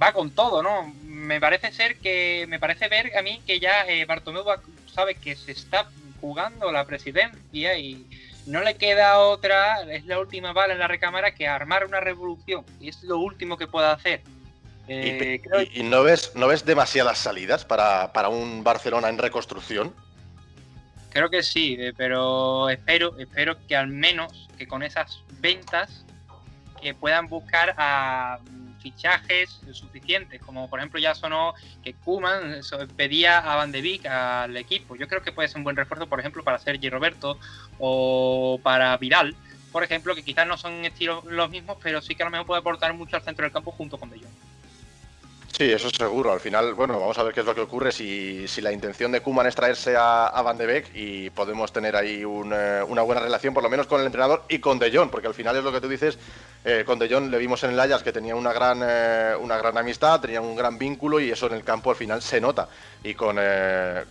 va 0.00 0.12
con 0.12 0.30
todo, 0.30 0.62
¿no? 0.62 0.94
Me 1.04 1.40
parece 1.40 1.72
ser 1.72 1.96
que, 1.98 2.46
me 2.48 2.58
parece 2.58 2.88
ver 2.88 3.14
a 3.18 3.22
mí 3.22 3.42
que 3.46 3.60
ya 3.60 3.86
eh, 3.86 4.06
Bartomeu 4.06 4.44
sabe 4.90 5.16
que 5.16 5.36
se 5.36 5.52
está 5.52 5.90
jugando 6.22 6.72
la 6.72 6.86
presidencia 6.86 7.76
y 7.76 8.06
no 8.48 8.62
le 8.62 8.76
queda 8.76 9.18
otra, 9.18 9.82
es 9.82 10.06
la 10.06 10.18
última 10.18 10.52
bala 10.52 10.72
en 10.72 10.78
la 10.78 10.88
recámara 10.88 11.34
que 11.34 11.46
armar 11.46 11.84
una 11.84 12.00
revolución. 12.00 12.64
Y 12.80 12.88
es 12.88 13.02
lo 13.02 13.18
último 13.18 13.56
que 13.56 13.66
pueda 13.66 13.92
hacer. 13.92 14.22
¿Y, 14.88 14.92
eh, 14.94 15.42
no, 15.84 16.02
ves, 16.02 16.32
no 16.34 16.48
ves 16.48 16.64
demasiadas 16.64 17.18
salidas 17.18 17.66
para, 17.66 18.28
un 18.30 18.64
Barcelona 18.64 19.10
en 19.10 19.18
reconstrucción? 19.18 19.94
Creo 21.10 21.28
que 21.28 21.42
sí, 21.42 21.76
eh, 21.78 21.92
pero 21.94 22.70
espero, 22.70 23.18
espero 23.18 23.56
que 23.66 23.76
al 23.76 23.88
menos 23.88 24.48
que 24.56 24.66
con 24.66 24.82
esas 24.82 25.22
ventas 25.40 26.04
que 26.80 26.94
puedan 26.94 27.26
buscar 27.26 27.74
a 27.76 28.38
fichajes 28.80 29.60
suficientes, 29.72 30.40
como 30.40 30.68
por 30.68 30.78
ejemplo 30.78 31.00
ya 31.00 31.14
sonó 31.14 31.54
que 31.82 31.94
Kuman 31.94 32.60
pedía 32.96 33.38
a 33.38 33.56
Van 33.56 33.72
de 33.72 33.82
Beek 33.82 34.06
al 34.06 34.56
equipo. 34.56 34.96
Yo 34.96 35.08
creo 35.08 35.22
que 35.22 35.32
puede 35.32 35.48
ser 35.48 35.58
un 35.58 35.64
buen 35.64 35.76
refuerzo, 35.76 36.06
por 36.06 36.20
ejemplo, 36.20 36.42
para 36.44 36.58
Sergi 36.58 36.88
Roberto 36.90 37.38
o 37.78 38.60
para 38.62 38.96
Viral, 38.96 39.36
por 39.72 39.84
ejemplo, 39.84 40.14
que 40.14 40.22
quizás 40.22 40.46
no 40.46 40.56
son 40.56 40.84
estilos 40.84 41.24
los 41.24 41.50
mismos, 41.50 41.76
pero 41.82 42.00
sí 42.00 42.14
que 42.14 42.22
a 42.22 42.26
lo 42.26 42.30
mejor 42.30 42.46
puede 42.46 42.60
aportar 42.60 42.94
mucho 42.94 43.16
al 43.16 43.22
centro 43.22 43.44
del 43.44 43.52
campo 43.52 43.70
junto 43.70 43.98
con 43.98 44.10
De. 44.10 44.20
Sí, 45.58 45.72
eso 45.72 45.88
es 45.88 45.94
seguro. 45.94 46.30
Al 46.30 46.38
final, 46.38 46.74
bueno, 46.74 47.00
vamos 47.00 47.18
a 47.18 47.24
ver 47.24 47.34
qué 47.34 47.40
es 47.40 47.46
lo 47.46 47.52
que 47.52 47.62
ocurre 47.62 47.90
si, 47.90 48.46
la 48.60 48.70
intención 48.70 49.10
de 49.10 49.22
Kuman 49.22 49.48
es 49.48 49.56
traerse 49.56 49.96
a, 49.98 50.40
Van 50.40 50.56
de 50.56 50.66
Beek 50.66 50.90
y 50.94 51.30
podemos 51.30 51.72
tener 51.72 51.96
ahí 51.96 52.22
eh, 52.22 52.24
una 52.24 53.02
buena 53.02 53.20
relación, 53.20 53.54
por 53.54 53.64
lo 53.64 53.68
menos 53.68 53.88
con 53.88 53.98
el 53.98 54.06
entrenador 54.06 54.44
y 54.48 54.60
con 54.60 54.78
De 54.78 54.96
Jong, 54.96 55.10
porque 55.10 55.26
al 55.26 55.34
final 55.34 55.56
es 55.56 55.64
lo 55.64 55.72
que 55.72 55.80
tú 55.80 55.88
dices, 55.88 56.16
eh, 56.64 56.84
con 56.86 57.00
De 57.00 57.12
Jong 57.12 57.28
le 57.28 57.38
vimos 57.38 57.64
en 57.64 57.70
el 57.70 57.80
Ajax 57.80 58.04
que 58.04 58.12
tenía 58.12 58.36
una 58.36 58.52
gran, 58.52 58.82
eh, 58.84 59.34
una 59.40 59.58
gran 59.58 59.76
amistad, 59.76 60.20
tenía 60.20 60.40
un 60.40 60.54
gran 60.54 60.78
vínculo 60.78 61.18
y 61.18 61.32
eso 61.32 61.48
en 61.48 61.54
el 61.54 61.64
campo 61.64 61.90
al 61.90 61.96
final 61.96 62.22
se 62.22 62.40
nota. 62.40 62.68
Y 63.02 63.14
con, 63.14 63.36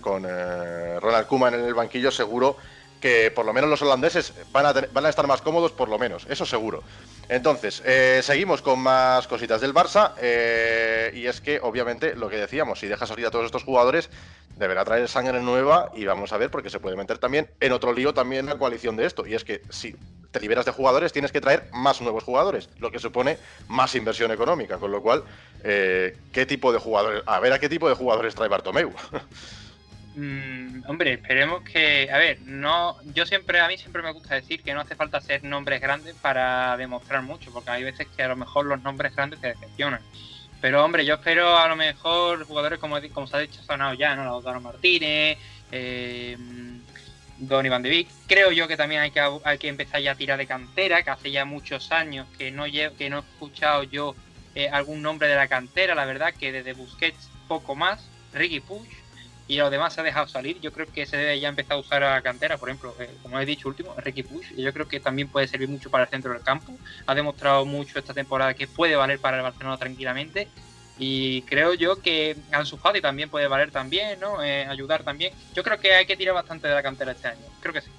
con 0.01 0.23
Ronald 0.23 1.27
Kuman 1.27 1.53
en 1.53 1.61
el 1.61 1.73
banquillo 1.73 2.11
seguro 2.11 2.57
que 2.99 3.31
por 3.31 3.45
lo 3.45 3.53
menos 3.53 3.69
los 3.69 3.81
holandeses 3.81 4.33
van 4.51 4.65
a, 4.65 5.09
estar 5.09 5.27
más 5.27 5.41
cómodos, 5.41 5.71
por 5.71 5.89
lo 5.89 5.99
menos, 5.99 6.25
eso 6.29 6.45
seguro. 6.45 6.83
Entonces, 7.29 7.81
eh, 7.85 8.21
seguimos 8.23 8.61
con 8.61 8.79
más 8.79 9.27
cositas 9.27 9.61
del 9.61 9.73
Barça. 9.73 10.13
Eh, 10.19 11.11
y 11.13 11.25
es 11.27 11.41
que, 11.41 11.59
obviamente, 11.61 12.15
lo 12.15 12.29
que 12.29 12.37
decíamos, 12.37 12.79
si 12.79 12.87
deja 12.87 13.05
salir 13.05 13.25
a 13.25 13.31
todos 13.31 13.45
estos 13.45 13.63
jugadores, 13.63 14.09
deberá 14.55 14.85
traer 14.85 15.07
sangre 15.07 15.41
nueva. 15.41 15.91
Y 15.93 16.05
vamos 16.05 16.31
a 16.31 16.37
ver, 16.37 16.49
porque 16.49 16.69
se 16.69 16.79
puede 16.79 16.95
meter 16.95 17.17
también 17.17 17.49
en 17.59 17.71
otro 17.71 17.93
lío 17.93 18.13
también 18.13 18.45
la 18.45 18.57
coalición 18.57 18.95
de 18.95 19.05
esto. 19.05 19.27
Y 19.27 19.35
es 19.35 19.43
que 19.43 19.61
si 19.69 19.95
te 20.31 20.39
liberas 20.39 20.65
de 20.65 20.71
jugadores, 20.71 21.11
tienes 21.11 21.31
que 21.31 21.41
traer 21.41 21.69
más 21.73 22.01
nuevos 22.01 22.23
jugadores, 22.23 22.69
lo 22.79 22.91
que 22.91 22.99
supone 22.99 23.37
más 23.67 23.93
inversión 23.95 24.31
económica. 24.31 24.77
Con 24.77 24.91
lo 24.91 25.01
cual, 25.01 25.23
eh, 25.63 26.17
¿qué 26.31 26.45
tipo 26.45 26.71
de 26.71 26.79
jugadores? 26.79 27.23
A 27.25 27.39
ver 27.39 27.53
a 27.53 27.59
qué 27.59 27.69
tipo 27.69 27.89
de 27.89 27.95
jugadores 27.95 28.35
trae 28.35 28.49
Bartomeu. 28.49 28.93
Mm, 30.19 30.81
hombre, 30.87 31.13
esperemos 31.13 31.61
que, 31.61 32.09
a 32.11 32.17
ver, 32.17 32.41
no, 32.41 32.97
yo 33.13 33.27
siempre, 33.27 33.59
a 33.59 33.67
mí 33.67 33.77
siempre 33.77 34.01
me 34.01 34.11
gusta 34.11 34.33
decir 34.33 34.63
que 34.63 34.73
no 34.73 34.81
hace 34.81 34.95
falta 34.95 35.21
ser 35.21 35.43
nombres 35.43 35.79
grandes 35.79 36.15
para 36.15 36.75
demostrar 36.75 37.21
mucho, 37.21 37.51
porque 37.53 37.69
hay 37.69 37.83
veces 37.83 38.07
que 38.07 38.23
a 38.23 38.27
lo 38.27 38.35
mejor 38.35 38.65
los 38.65 38.81
nombres 38.81 39.15
grandes 39.15 39.39
te 39.39 39.49
decepcionan. 39.49 40.01
Pero 40.59 40.83
hombre, 40.83 41.05
yo 41.05 41.13
espero 41.13 41.55
a 41.59 41.67
lo 41.67 41.75
mejor 41.75 42.47
jugadores 42.47 42.79
como, 42.79 42.97
como 43.13 43.27
se 43.27 43.37
ha 43.37 43.39
dicho 43.41 43.61
sonado 43.61 43.93
ya, 43.93 44.15
¿no? 44.15 44.23
Lautaro 44.23 44.59
Martínez, 44.59 45.37
eh, 45.71 46.35
Don 47.37 47.63
Iván 47.67 47.83
de 47.83 47.89
Vic. 47.89 48.07
Creo 48.25 48.51
yo 48.51 48.67
que 48.67 48.75
también 48.75 49.01
hay 49.01 49.11
que, 49.11 49.21
hay 49.43 49.59
que 49.59 49.67
empezar 49.67 50.01
ya 50.01 50.13
a 50.13 50.15
tirar 50.15 50.39
de 50.39 50.47
cantera, 50.47 51.03
que 51.03 51.11
hace 51.11 51.29
ya 51.29 51.45
muchos 51.45 51.91
años 51.91 52.27
que 52.39 52.49
no, 52.49 52.63
que 52.65 53.09
no 53.11 53.17
he 53.17 53.19
escuchado 53.19 53.83
yo 53.83 54.15
eh, 54.55 54.67
algún 54.67 55.03
nombre 55.03 55.27
de 55.27 55.35
la 55.35 55.47
cantera, 55.47 55.93
la 55.93 56.05
verdad 56.05 56.33
que 56.33 56.51
desde 56.51 56.73
Busquets 56.73 57.29
poco 57.47 57.75
más, 57.75 58.03
Ricky 58.33 58.61
Push, 58.61 58.87
y 59.47 59.57
los 59.57 59.71
demás 59.71 59.93
se 59.93 60.01
ha 60.01 60.03
dejado 60.03 60.27
salir. 60.27 60.59
Yo 60.59 60.71
creo 60.71 60.85
que 60.87 61.05
se 61.05 61.17
debe 61.17 61.39
ya 61.39 61.49
empezar 61.49 61.73
a 61.73 61.79
usar 61.79 62.03
a 62.03 62.21
cantera, 62.21 62.57
por 62.57 62.69
ejemplo, 62.69 62.95
eh, 62.99 63.09
como 63.21 63.39
he 63.39 63.45
dicho 63.45 63.69
último, 63.69 63.95
Ricky 63.97 64.23
Push. 64.23 64.53
Yo 64.55 64.73
creo 64.73 64.87
que 64.87 64.99
también 64.99 65.29
puede 65.29 65.47
servir 65.47 65.69
mucho 65.69 65.89
para 65.89 66.03
el 66.03 66.09
centro 66.09 66.33
del 66.33 66.41
campo. 66.41 66.73
Ha 67.05 67.15
demostrado 67.15 67.65
mucho 67.65 67.99
esta 67.99 68.13
temporada 68.13 68.53
que 68.53 68.67
puede 68.67 68.95
valer 68.95 69.19
para 69.19 69.37
el 69.37 69.43
Barcelona 69.43 69.77
tranquilamente. 69.77 70.47
Y 70.99 71.43
creo 71.43 71.75
yo 71.75 72.01
que 72.01 72.35
Ansu 72.51 72.77
Fati 72.77 73.01
también 73.01 73.29
puede 73.29 73.47
valer 73.47 73.71
también, 73.71 74.19
¿no? 74.19 74.43
Eh, 74.43 74.65
ayudar 74.65 75.03
también. 75.03 75.31
Yo 75.53 75.63
creo 75.63 75.79
que 75.79 75.93
hay 75.93 76.05
que 76.05 76.17
tirar 76.17 76.33
bastante 76.33 76.67
de 76.67 76.73
la 76.73 76.83
cantera 76.83 77.11
este 77.11 77.27
año. 77.27 77.45
Creo 77.61 77.73
que 77.73 77.81
sí. 77.81 77.91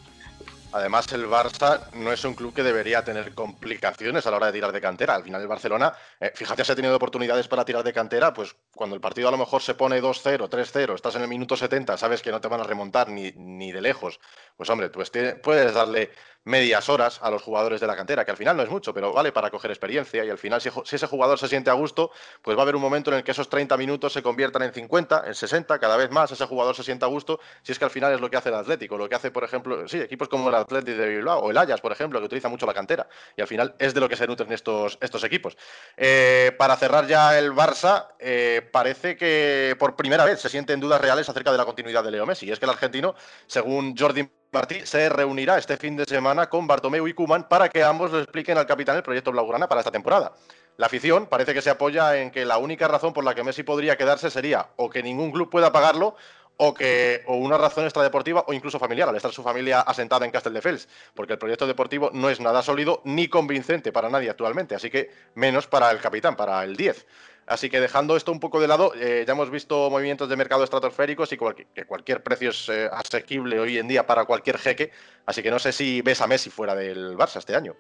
Además, 0.71 1.11
el 1.13 1.27
Barça 1.27 1.81
no 1.95 2.13
es 2.13 2.23
un 2.27 2.35
club 2.35 2.53
que 2.53 2.63
debería 2.63 3.03
tener 3.03 3.35
complicaciones 3.35 4.27
a 4.27 4.31
la 4.31 4.37
hora 4.37 4.47
de 4.47 4.53
tirar 4.53 4.71
de 4.71 4.81
cantera. 4.83 5.15
Al 5.15 5.25
final, 5.25 5.41
el 5.41 5.49
Barcelona, 5.49 5.95
eh, 6.21 6.31
fíjate, 6.35 6.63
si 6.63 6.73
ha 6.73 6.77
tenido 6.77 6.95
oportunidades 6.95 7.49
para 7.49 7.65
tirar 7.65 7.83
de 7.83 7.95
cantera, 7.95 8.35
pues 8.35 8.55
cuando 8.75 8.95
el 8.95 9.01
partido 9.01 9.29
a 9.29 9.31
lo 9.31 9.39
mejor 9.39 9.63
se 9.63 9.75
pone 9.75 10.03
2-0, 10.03 10.47
3-0, 10.49 10.95
estás 10.95 11.15
en 11.17 11.23
el 11.23 11.29
minuto 11.29 11.57
70, 11.57 11.97
sabes 11.97 12.21
que 12.21 12.31
no 12.31 12.41
te 12.43 12.49
van 12.49 12.61
a 12.61 12.65
remontar 12.65 13.09
ni, 13.09 13.33
ni 13.33 13.73
de 13.73 13.81
lejos. 13.81 14.21
Pues 14.59 14.69
hombre, 14.69 14.91
pues 14.91 15.11
puedes 15.43 15.73
darle 15.73 16.11
medias 16.45 16.89
horas 16.89 17.21
a 17.23 17.31
los 17.31 17.43
jugadores 17.43 17.81
de 17.81 17.87
la 17.87 17.97
cantera, 17.97 18.25
que 18.25 18.31
al 18.31 18.37
final 18.37 18.57
no 18.57 18.63
es 18.63 18.71
mucho, 18.71 18.95
pero 18.95 19.13
vale 19.13 19.33
para 19.33 19.51
coger 19.51 19.71
experiencia 19.71 20.25
y 20.25 20.31
al 20.31 20.39
final 20.39 20.61
si, 20.61 20.69
ese 20.69 21.07
jugador 21.07 21.39
se 21.39 21.49
siente 21.49 21.71
a 21.71 21.75
gusto, 21.75 22.11
pues 22.43 22.57
va 22.57 22.63
a 22.63 22.65
haber 22.65 22.77
un 22.77 22.83
momento 22.83 23.11
en 23.11 23.19
el 23.19 23.25
que 23.25 23.33
esos 23.33 23.49
30 23.49 23.77
minutos 23.77 24.13
se 24.13 24.23
conviertan 24.23 24.63
en 24.63 24.73
50, 24.73 25.25
en 25.27 25.35
60, 25.35 25.79
cada 25.79 25.97
vez 25.97 26.11
más 26.11 26.31
ese 26.33 26.47
jugador 26.47 26.75
se 26.75 26.83
sienta 26.83 27.07
a 27.07 27.09
gusto, 27.09 27.41
si 27.63 27.73
es 27.73 27.79
que 27.79 27.85
al 27.85 27.91
final 27.91 28.13
es 28.13 28.21
lo 28.21 28.31
que 28.31 28.37
hace 28.37 28.49
el 28.49 28.55
Atlético, 28.55 28.97
lo 28.97 29.09
que 29.09 29.15
hace, 29.15 29.31
por 29.31 29.45
ejemplo, 29.45 29.87
sí, 29.89 29.99
equipos 30.01 30.29
como 30.29 30.49
el 30.49 30.55
Atlético 30.55 30.99
de 30.99 31.09
Bilbao 31.09 31.41
o 31.41 31.51
el 31.51 31.59
Ajax, 31.59 31.81
por 31.81 31.93
ejemplo, 31.93 32.19
que 32.19 32.27
utiliza 32.27 32.49
mucho 32.49 32.67
la 32.67 32.75
cantera 32.75 33.09
y 33.37 33.41
al 33.41 33.47
final 33.47 33.75
es 33.79 33.95
de 33.95 34.01
lo 34.01 34.09
que 34.09 34.17
se 34.17 34.27
nutren 34.27 34.53
estos, 34.53 34.99
estos 35.01 35.25
equipos. 35.25 35.57
Eh, 35.97 36.53
para 36.59 36.77
cerrar 36.77 37.07
ya 37.07 37.39
el 37.39 37.53
Barça, 37.53 38.09
eh, 38.19 38.69
parece 38.73 39.17
que 39.17 39.77
por 39.79 39.97
primera 39.97 40.25
vez 40.25 40.41
se 40.41 40.49
sienten 40.49 40.81
dudas 40.81 41.01
reales 41.01 41.29
acerca 41.29 41.53
de 41.53 41.59
la 41.59 41.65
continuidad 41.65 42.05
de 42.05 42.11
Leo 42.11 42.27
Messi, 42.27 42.47
y 42.47 42.53
es 42.53 42.59
que 42.59 42.65
el 42.65 42.71
argentino, 42.71 43.15
según 43.47 43.95
Jordi 43.97 44.29
Martí 44.51 44.81
se 44.85 45.11
reunirá 45.11 45.59
este 45.59 45.77
fin 45.77 45.95
de 45.95 46.07
semana 46.07 46.49
con 46.49 46.67
Bartomeu 46.67 47.07
y 47.07 47.13
Kuman 47.13 47.49
para 47.49 47.69
que 47.69 47.83
ambos 47.83 48.13
le 48.13 48.21
expliquen 48.21 48.57
al 48.57 48.65
capitán 48.65 48.97
el 48.97 49.03
proyecto 49.03 49.31
Blaugrana 49.31 49.69
para 49.69 49.83
esta 49.83 49.91
temporada. 49.91 50.33
La 50.79 50.87
afición 50.87 51.27
parece 51.27 51.53
que 51.53 51.61
se 51.61 51.69
apoya 51.69 52.17
en 52.17 52.31
que 52.31 52.47
la 52.47 52.57
única 52.57 52.89
razón 52.89 53.13
por 53.13 53.25
la 53.25 53.35
que 53.35 53.45
Messi 53.45 53.63
podría 53.63 53.99
quedarse 53.99 54.31
sería 54.31 54.69
o 54.77 54.89
que 54.89 55.03
ningún 55.03 55.33
club 55.33 55.51
pueda 55.51 55.71
pagarlo 55.71 56.17
o 56.57 56.73
que 56.73 57.23
o 57.27 57.37
una 57.37 57.59
razón 57.59 57.85
extradeportiva 57.85 58.45
o 58.47 58.55
incluso 58.55 58.79
familiar, 58.79 59.09
al 59.09 59.17
estar 59.17 59.33
su 59.33 59.43
familia 59.43 59.81
asentada 59.81 60.25
en 60.25 60.33
Castelldefels, 60.33 60.89
porque 61.15 61.35
el 61.35 61.39
proyecto 61.39 61.67
deportivo 61.67 62.11
no 62.15 62.31
es 62.31 62.41
nada 62.41 62.63
sólido 62.63 63.03
ni 63.05 63.29
convincente 63.29 63.93
para 63.93 64.09
nadie 64.09 64.31
actualmente, 64.31 64.75
así 64.75 64.89
que 64.89 65.11
menos 65.35 65.67
para 65.67 65.91
el 65.91 66.01
capitán, 66.01 66.37
para 66.37 66.65
el 66.65 66.75
10. 66.75 67.07
Así 67.49 67.71
que 67.71 67.81
dejando 67.81 68.15
esto 68.15 68.31
un 68.31 68.41
poco 68.41 68.61
de 68.61 68.69
lado, 68.69 68.93
eh, 68.95 69.25
ya 69.27 69.33
hemos 69.33 69.51
visto 69.51 69.89
movimientos 69.89 70.29
de 70.29 70.37
mercado 70.37 70.65
estratosféricos 70.65 71.33
y 71.33 71.39
que 71.75 71.87
cualquier 71.87 72.23
precio 72.23 72.51
es 72.51 72.69
eh, 72.69 72.91
asequible 72.93 73.59
hoy 73.59 73.79
en 73.79 73.89
día 73.89 74.07
para 74.07 74.27
cualquier 74.27 74.59
jeque. 74.59 74.93
Así 75.25 75.43
que 75.43 75.51
no 75.51 75.59
sé 75.59 75.73
si 75.73 76.03
ves 76.03 76.21
a 76.21 76.27
Messi 76.27 76.51
fuera 76.51 76.75
del 76.75 77.17
Barça 77.17 77.39
este 77.39 77.57
año. 77.57 77.75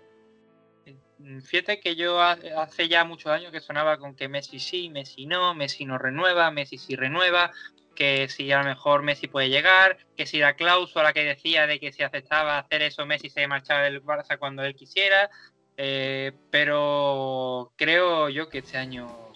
Mm, 1.19 1.41
fíjate 1.41 1.81
que 1.81 1.97
yo 1.97 2.19
hace 2.19 2.89
ya 2.89 3.05
muchos 3.05 3.31
años 3.31 3.53
que 3.53 3.61
sonaba 3.61 3.99
con 3.99 4.17
que 4.17 4.27
Messi 4.27 4.59
sí, 4.59 4.89
Messi 4.89 5.27
no, 5.27 5.55
Messi 5.55 5.85
no 5.85 5.99
renueva, 5.99 6.51
Messi 6.51 6.79
sí 6.79 6.97
renueva, 6.97 7.51
que 7.95 8.27
si 8.31 8.51
a 8.51 8.61
lo 8.61 8.65
mejor 8.65 9.03
Messi 9.03 9.29
puede 9.29 9.51
llegar, 9.51 9.99
que 10.17 10.25
si 10.25 10.39
la 10.39 10.55
cláusula 10.55 11.13
que 11.13 11.25
decía 11.25 11.67
de 11.67 11.79
que 11.79 11.93
si 11.93 12.03
aceptaba 12.03 12.59
hacer 12.59 12.81
eso 12.81 13.05
Messi 13.05 13.29
se 13.29 13.47
marchaba 13.47 13.83
del 13.83 14.03
Barça 14.03 14.39
cuando 14.39 14.63
él 14.65 14.75
quisiera, 14.75 15.29
eh, 15.77 16.33
pero 16.51 17.71
creo 17.77 18.31
yo 18.31 18.49
que 18.49 18.59
este 18.59 18.79
año 18.79 19.29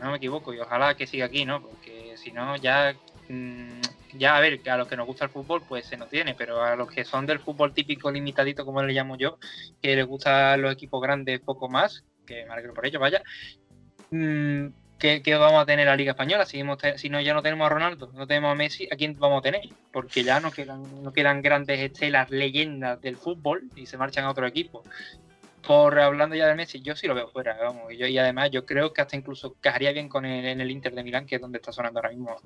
no 0.00 0.10
me 0.10 0.16
equivoco, 0.16 0.52
y 0.52 0.60
ojalá 0.60 0.94
que 0.94 1.06
siga 1.06 1.26
aquí, 1.26 1.44
¿no? 1.44 1.62
Porque 1.62 2.14
si 2.16 2.32
no, 2.32 2.56
ya, 2.56 2.94
mm, 3.28 3.80
ya 4.14 4.36
a 4.36 4.40
ver, 4.40 4.60
a 4.68 4.76
los 4.76 4.88
que 4.88 4.96
nos 4.96 5.06
gusta 5.06 5.24
el 5.24 5.30
fútbol, 5.30 5.62
pues 5.68 5.86
se 5.86 5.96
nos 5.96 6.08
tiene, 6.08 6.34
pero 6.34 6.62
a 6.62 6.76
los 6.76 6.90
que 6.90 7.04
son 7.04 7.26
del 7.26 7.40
fútbol 7.40 7.72
típico 7.74 8.10
limitadito, 8.10 8.64
como 8.64 8.82
le 8.82 8.92
llamo 8.92 9.16
yo, 9.16 9.38
que 9.82 9.96
les 9.96 10.06
gustan 10.06 10.62
los 10.62 10.72
equipos 10.72 11.02
grandes 11.02 11.40
poco 11.40 11.68
más, 11.68 12.04
que 12.26 12.44
me 12.44 12.52
alegro 12.52 12.74
por 12.74 12.86
ello, 12.86 13.00
vaya. 13.00 13.22
Mm, 14.10 14.68
¿Qué, 14.98 15.22
vamos 15.38 15.62
a 15.62 15.66
tener 15.66 15.86
la 15.86 15.94
Liga 15.94 16.12
Española? 16.12 16.46
Si, 16.46 16.62
si 16.96 17.10
no, 17.10 17.20
ya 17.20 17.34
no 17.34 17.42
tenemos 17.42 17.66
a 17.66 17.68
Ronaldo, 17.68 18.10
no 18.14 18.26
tenemos 18.26 18.52
a 18.52 18.54
Messi, 18.54 18.88
¿a 18.90 18.96
quién 18.96 19.18
vamos 19.18 19.40
a 19.40 19.42
tener? 19.42 19.60
Porque 19.92 20.24
ya 20.24 20.40
no 20.40 20.50
quedan, 20.50 21.02
no 21.02 21.12
quedan 21.12 21.42
grandes 21.42 21.80
estelas, 21.80 22.30
leyendas 22.30 23.00
del 23.02 23.18
fútbol 23.18 23.68
y 23.76 23.84
se 23.84 23.98
marchan 23.98 24.24
a 24.24 24.30
otro 24.30 24.46
equipo 24.46 24.82
por 25.66 25.98
hablando 25.98 26.36
ya 26.36 26.46
de 26.46 26.54
Messi, 26.54 26.80
yo 26.80 26.94
sí 26.94 27.06
lo 27.06 27.14
veo 27.14 27.28
fuera, 27.28 27.56
vamos. 27.60 27.92
Y, 27.92 28.18
además 28.18 28.50
yo 28.52 28.64
creo 28.64 28.92
que 28.92 29.02
hasta 29.02 29.16
incluso 29.16 29.56
cajaría 29.60 29.92
bien 29.92 30.08
con 30.08 30.24
el, 30.24 30.44
en 30.44 30.60
el 30.60 30.70
Inter 30.70 30.94
de 30.94 31.02
Milán, 31.02 31.26
que 31.26 31.36
es 31.36 31.40
donde 31.40 31.58
está 31.58 31.72
sonando 31.72 31.98
ahora 31.98 32.10
mismo. 32.10 32.36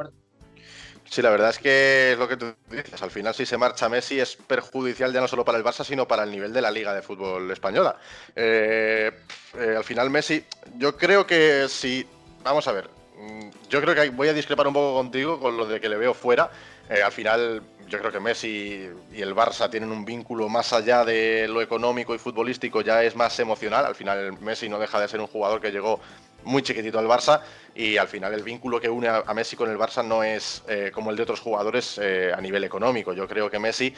Sí, 1.11 1.23
la 1.23 1.31
verdad 1.31 1.51
es 1.51 1.59
que 1.59 2.13
es 2.13 2.19
lo 2.19 2.29
que 2.29 2.37
tú 2.37 2.55
dices. 2.71 3.03
Al 3.03 3.11
final, 3.11 3.35
si 3.35 3.45
se 3.45 3.59
marcha 3.59 3.89
Messi, 3.89 4.21
es 4.21 4.37
perjudicial 4.37 5.13
ya 5.13 5.21
no 5.21 5.29
solo 5.29 5.45
para 5.45 5.59
el 5.59 5.65
Barça, 5.65 5.85
sino 5.85 6.07
para 6.07 6.23
el 6.23 6.31
nivel 6.31 6.53
de 6.53 6.63
la 6.63 6.71
Liga 6.71 6.95
de 6.95 7.03
Fútbol 7.03 7.51
Española. 7.51 7.97
Eh, 8.37 9.11
eh, 9.59 9.75
al 9.77 9.85
final, 9.85 10.09
Messi, 10.09 10.45
yo 10.79 10.97
creo 10.97 11.27
que 11.27 11.67
si. 11.69 12.07
Vamos 12.45 12.69
a 12.69 12.73
ver. 12.73 12.89
Mm, 13.19 13.51
yo 13.69 13.81
creo 13.83 13.95
que 13.95 14.11
voy 14.11 14.29
a 14.29 14.33
discrepar 14.33 14.67
un 14.69 14.73
poco 14.73 14.95
contigo 14.95 15.41
con 15.41 15.57
lo 15.57 15.67
de 15.67 15.81
que 15.81 15.89
le 15.89 15.97
veo 15.97 16.15
fuera. 16.15 16.51
Eh, 16.91 17.03
al 17.05 17.13
final, 17.13 17.63
yo 17.87 18.01
creo 18.01 18.11
que 18.11 18.19
Messi 18.19 18.91
y 19.13 19.23
el 19.23 19.33
Barça 19.33 19.71
tienen 19.71 19.93
un 19.93 20.05
vínculo 20.05 20.49
más 20.49 20.73
allá 20.73 21.05
de 21.05 21.47
lo 21.47 21.63
económico 21.63 22.17
y 22.17 22.19
futbolístico, 22.19 22.81
ya 22.81 23.05
es 23.05 23.15
más 23.15 23.39
emocional. 23.39 23.87
Al 23.87 23.95
final 23.95 24.37
Messi 24.41 24.69
no 24.69 24.81
deja 24.81 25.01
de 25.01 25.07
ser 25.07 25.21
un 25.21 25.29
jugador 25.29 25.61
que 25.61 25.71
llegó 25.71 26.01
muy 26.43 26.63
chiquitito 26.63 26.99
al 26.99 27.07
Barça 27.07 27.43
y 27.77 27.97
al 27.97 28.09
final 28.09 28.35
el 28.35 28.43
vínculo 28.43 28.81
que 28.81 28.89
une 28.89 29.07
a, 29.07 29.23
Messi 29.35 29.55
con 29.55 29.71
el 29.71 29.79
Barça 29.79 30.05
no 30.05 30.25
es 30.25 30.65
eh, 30.67 30.91
como 30.93 31.11
el 31.11 31.17
de 31.17 31.23
otros 31.23 31.39
jugadores 31.39 32.01
eh, 32.03 32.33
a 32.37 32.41
nivel 32.41 32.65
económico. 32.65 33.13
Yo 33.13 33.29
creo 33.29 33.49
que 33.49 33.61
Messi 33.61 33.95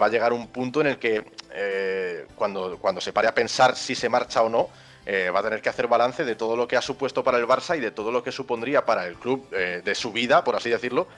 va 0.00 0.06
a 0.06 0.08
llegar 0.08 0.30
a 0.30 0.34
un 0.36 0.46
punto 0.46 0.80
en 0.80 0.86
el 0.86 0.98
que 0.98 1.24
cuando, 2.36 2.78
cuando 2.78 3.00
se 3.00 3.12
pare 3.12 3.26
a 3.26 3.34
pensar 3.34 3.74
si 3.74 3.96
se 3.96 4.08
marcha 4.08 4.42
o 4.42 4.48
no, 4.48 4.68
va 5.08 5.40
a 5.40 5.42
tener 5.42 5.60
que 5.60 5.70
hacer 5.70 5.88
balance 5.88 6.24
de 6.24 6.36
todo 6.36 6.56
lo 6.56 6.68
que 6.68 6.76
ha 6.76 6.82
supuesto 6.82 7.24
para 7.24 7.38
el 7.38 7.46
Barça 7.48 7.76
y 7.76 7.80
de 7.80 7.90
todo 7.90 8.12
lo 8.12 8.22
que 8.22 8.30
supondría 8.30 8.84
para 8.84 9.06
el 9.06 9.16
club 9.16 9.48
de 9.50 9.94
su 9.94 10.12
vida, 10.12 10.44
por 10.44 10.54
así 10.54 10.68
decirlo, 10.68 11.08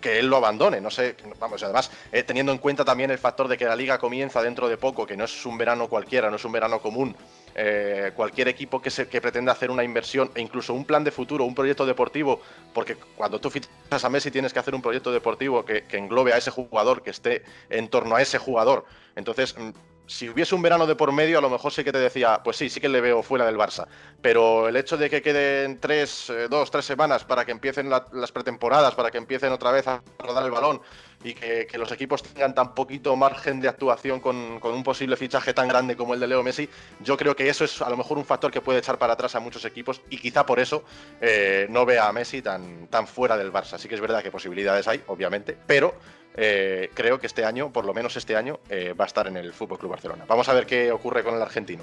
que 0.00 0.18
él 0.18 0.26
lo 0.26 0.36
abandone. 0.36 0.80
No 0.80 0.90
sé, 0.90 1.16
vamos, 1.38 1.62
además, 1.62 1.90
eh, 2.12 2.22
teniendo 2.22 2.52
en 2.52 2.58
cuenta 2.58 2.84
también 2.84 3.10
el 3.10 3.18
factor 3.18 3.48
de 3.48 3.56
que 3.56 3.64
la 3.64 3.76
liga 3.76 3.98
comienza 3.98 4.42
dentro 4.42 4.68
de 4.68 4.76
poco, 4.76 5.06
que 5.06 5.16
no 5.16 5.24
es 5.24 5.46
un 5.46 5.58
verano 5.58 5.88
cualquiera, 5.88 6.30
no 6.30 6.36
es 6.36 6.44
un 6.44 6.52
verano 6.52 6.80
común. 6.80 7.16
Eh, 7.54 8.12
cualquier 8.14 8.48
equipo 8.48 8.82
que, 8.82 8.90
se, 8.90 9.08
que 9.08 9.20
pretenda 9.20 9.52
hacer 9.52 9.70
una 9.70 9.82
inversión 9.82 10.30
e 10.34 10.40
incluso 10.40 10.74
un 10.74 10.84
plan 10.84 11.04
de 11.04 11.10
futuro, 11.10 11.44
un 11.44 11.54
proyecto 11.54 11.86
deportivo, 11.86 12.40
porque 12.74 12.96
cuando 13.16 13.40
tú 13.40 13.50
fichas 13.50 14.04
a 14.04 14.08
Messi 14.08 14.30
tienes 14.30 14.52
que 14.52 14.58
hacer 14.58 14.74
un 14.74 14.82
proyecto 14.82 15.10
deportivo 15.10 15.64
que, 15.64 15.84
que 15.84 15.96
englobe 15.96 16.32
a 16.32 16.36
ese 16.36 16.50
jugador, 16.50 17.02
que 17.02 17.10
esté 17.10 17.44
en 17.70 17.88
torno 17.88 18.16
a 18.16 18.22
ese 18.22 18.38
jugador. 18.38 18.84
Entonces, 19.14 19.56
mm, 19.56 19.70
si 20.06 20.28
hubiese 20.28 20.54
un 20.54 20.62
verano 20.62 20.86
de 20.86 20.94
por 20.94 21.12
medio, 21.12 21.38
a 21.38 21.40
lo 21.40 21.50
mejor 21.50 21.72
sí 21.72 21.84
que 21.84 21.92
te 21.92 21.98
decía, 21.98 22.40
pues 22.42 22.56
sí, 22.56 22.68
sí 22.68 22.80
que 22.80 22.88
le 22.88 23.00
veo 23.00 23.22
fuera 23.22 23.46
del 23.46 23.56
Barça. 23.56 23.86
Pero 24.20 24.68
el 24.68 24.76
hecho 24.76 24.96
de 24.96 25.10
que 25.10 25.22
queden 25.22 25.80
tres, 25.80 26.30
eh, 26.30 26.48
dos, 26.48 26.70
tres 26.70 26.84
semanas 26.84 27.24
para 27.24 27.44
que 27.44 27.52
empiecen 27.52 27.90
las 27.90 28.32
pretemporadas, 28.32 28.94
para 28.94 29.10
que 29.10 29.18
empiecen 29.18 29.52
otra 29.52 29.70
vez 29.70 29.86
a 29.88 30.02
rodar 30.18 30.44
el 30.44 30.50
balón 30.50 30.80
y 31.24 31.34
que, 31.34 31.68
los 31.76 31.90
equipos 31.92 32.22
tengan 32.22 32.54
tan 32.54 32.74
poquito 32.74 33.14
margen 33.16 33.60
de 33.60 33.68
actuación 33.68 34.20
con, 34.20 34.60
un 34.62 34.82
posible 34.82 35.16
fichaje 35.16 35.52
tan 35.52 35.68
grande 35.68 35.96
como 35.96 36.14
el 36.14 36.20
de 36.20 36.26
Leo 36.26 36.42
Messi, 36.42 36.68
yo 37.00 37.16
creo 37.16 37.36
que 37.36 37.48
eso 37.48 37.64
es 37.64 37.82
a 37.82 37.90
lo 37.90 37.96
mejor 37.96 38.18
un 38.18 38.24
factor 38.24 38.50
que 38.50 38.60
puede 38.60 38.78
echar 38.78 38.98
para 38.98 39.14
atrás 39.14 39.34
a 39.34 39.40
muchos 39.40 39.64
equipos 39.64 40.00
y 40.10 40.18
quizá 40.18 40.46
por 40.46 40.60
eso 40.60 40.84
eh, 41.20 41.66
no 41.70 41.84
vea 41.84 42.08
a 42.08 42.12
Messi 42.12 42.42
tan, 42.42 42.86
tan 42.88 43.06
fuera 43.06 43.36
del 43.36 43.52
Barça. 43.52 43.78
Sí 43.78 43.88
que 43.88 43.94
es 43.94 44.00
verdad 44.00 44.22
que 44.22 44.30
posibilidades 44.30 44.88
hay, 44.88 45.02
obviamente, 45.06 45.56
pero 45.66 45.94
eh, 46.36 46.90
creo 46.92 47.18
que 47.18 47.26
este 47.26 47.44
año, 47.44 47.72
por 47.72 47.84
lo 47.84 47.94
menos 47.94 48.16
este 48.16 48.36
año, 48.36 48.60
eh, 48.68 48.92
va 48.92 49.04
a 49.04 49.08
estar 49.08 49.26
en 49.26 49.36
el 49.36 49.52
Fútbol 49.52 49.78
Club 49.78 49.92
Barcelona. 49.92 50.24
Vamos 50.28 50.48
a 50.48 50.52
ver 50.52 50.66
qué 50.66 50.92
ocurre 50.92 51.24
con 51.24 51.34
el 51.34 51.42
argentino. 51.42 51.82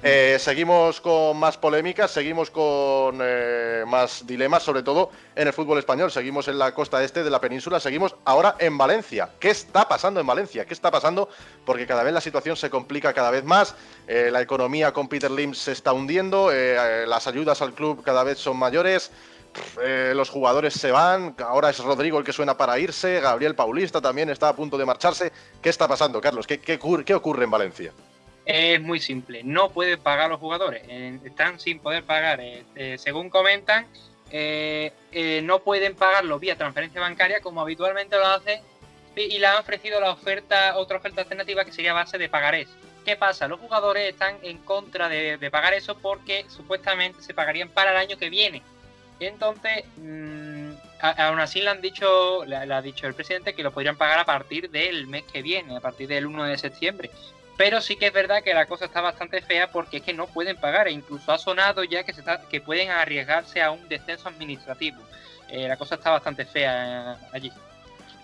Eh, 0.00 0.36
seguimos 0.38 1.00
con 1.00 1.36
más 1.36 1.58
polémicas, 1.58 2.12
seguimos 2.12 2.50
con 2.50 3.18
más 3.88 4.24
dilemas, 4.26 4.62
sobre 4.62 4.82
todo 4.82 5.10
en 5.34 5.48
el 5.48 5.52
fútbol 5.52 5.78
español. 5.78 6.10
Seguimos 6.12 6.46
en 6.48 6.58
la 6.58 6.72
costa 6.72 7.02
este 7.02 7.24
de 7.24 7.30
la 7.30 7.40
península, 7.40 7.80
seguimos 7.80 8.14
ahora 8.24 8.54
en 8.58 8.78
Valencia. 8.78 9.30
¿Qué 9.40 9.50
está 9.50 9.88
pasando 9.88 10.20
en 10.20 10.26
Valencia? 10.26 10.64
¿Qué 10.64 10.74
está 10.74 10.90
pasando? 10.90 11.28
Porque 11.64 11.86
cada 11.86 12.04
vez 12.04 12.12
la 12.12 12.20
situación 12.20 12.56
se 12.56 12.70
complica 12.70 13.12
cada 13.12 13.30
vez 13.30 13.44
más. 13.44 13.74
la 14.06 14.40
economía 14.40 14.92
con 14.92 15.08
Peter 15.08 15.30
Lim 15.30 15.54
se 15.54 15.72
está 15.72 15.92
hundiendo, 15.92 16.50
las 17.06 17.26
ayudas 17.26 17.60
al 17.60 17.72
club 17.72 18.02
cada 18.04 18.22
vez 18.22 18.38
son 18.38 18.56
mayores. 18.56 19.10
eh, 19.82 20.12
los 20.14 20.30
jugadores 20.30 20.74
se 20.74 20.90
van, 20.90 21.34
ahora 21.38 21.70
es 21.70 21.78
Rodrigo 21.78 22.18
el 22.18 22.24
que 22.24 22.32
suena 22.32 22.56
para 22.56 22.78
irse, 22.78 23.20
Gabriel 23.20 23.54
Paulista 23.54 24.00
también 24.00 24.30
está 24.30 24.48
a 24.48 24.56
punto 24.56 24.78
de 24.78 24.86
marcharse. 24.86 25.32
¿Qué 25.62 25.68
está 25.68 25.88
pasando, 25.88 26.20
Carlos? 26.20 26.46
¿Qué, 26.46 26.60
qué, 26.60 27.14
ocurre 27.14 27.44
en 27.44 27.50
Valencia? 27.50 27.92
Es 28.50 28.80
muy 28.80 28.98
simple, 28.98 29.42
no 29.44 29.68
pueden 29.68 30.00
pagar 30.00 30.30
los 30.30 30.40
jugadores, 30.40 30.82
eh, 30.88 31.18
están 31.22 31.60
sin 31.60 31.80
poder 31.80 32.02
pagar. 32.04 32.40
Eh, 32.40 32.96
según 32.96 33.28
comentan, 33.28 33.86
no 35.42 35.58
pueden 35.60 35.94
pagarlo 35.94 36.38
vía 36.38 36.56
transferencia 36.56 36.98
bancaria 36.98 37.40
como 37.40 37.60
habitualmente 37.60 38.16
lo 38.16 38.26
hacen 38.26 38.62
y 39.16 39.38
le 39.38 39.46
han 39.46 39.58
ofrecido 39.58 40.00
la 40.00 40.10
oferta, 40.10 40.76
otra 40.78 40.96
oferta 40.96 41.22
alternativa 41.22 41.64
que 41.64 41.72
sería 41.72 41.92
base 41.92 42.16
de 42.16 42.28
pagarés. 42.28 42.68
¿Qué 43.04 43.16
pasa? 43.16 43.48
Los 43.48 43.60
jugadores 43.60 44.08
están 44.08 44.36
en 44.42 44.58
contra 44.58 45.08
de, 45.08 45.38
pagar 45.50 45.74
eso 45.74 45.96
porque 45.98 46.44
supuestamente 46.48 47.22
se 47.22 47.34
pagarían 47.34 47.68
para 47.68 47.90
el 47.90 47.96
año 47.96 48.18
que 48.18 48.30
viene. 48.30 48.62
Entonces, 49.20 49.84
mmm, 49.96 50.72
aún 51.00 51.40
así 51.40 51.60
le 51.60 51.70
han 51.70 51.80
dicho, 51.80 52.44
le, 52.44 52.56
ha 52.56 52.82
dicho 52.82 53.06
el 53.06 53.14
presidente 53.14 53.54
que 53.54 53.62
lo 53.62 53.72
podrían 53.72 53.96
pagar 53.96 54.18
a 54.18 54.24
partir 54.24 54.70
del 54.70 55.06
mes 55.06 55.24
que 55.24 55.42
viene, 55.42 55.76
a 55.76 55.80
partir 55.80 56.08
del 56.08 56.26
1 56.26 56.44
de 56.44 56.58
septiembre. 56.58 57.10
Pero 57.58 57.80
sí 57.80 57.96
que 57.96 58.06
es 58.06 58.12
verdad 58.12 58.44
que 58.44 58.54
la 58.54 58.66
cosa 58.66 58.84
está 58.84 59.00
bastante 59.00 59.42
fea 59.42 59.70
porque 59.72 59.96
es 59.96 60.04
que 60.04 60.14
no 60.14 60.28
pueden 60.28 60.56
pagar 60.56 60.86
e 60.86 60.92
incluso 60.92 61.32
ha 61.32 61.38
sonado 61.38 61.82
ya 61.82 62.04
que, 62.04 62.14
se 62.14 62.22
que 62.48 62.60
pueden 62.60 62.88
arriesgarse 62.88 63.60
a 63.60 63.72
un 63.72 63.88
descenso 63.88 64.28
administrativo. 64.28 65.02
Eh, 65.48 65.66
la 65.66 65.76
cosa 65.76 65.96
está 65.96 66.10
bastante 66.10 66.44
fea 66.44 67.18
eh, 67.20 67.26
allí. 67.32 67.52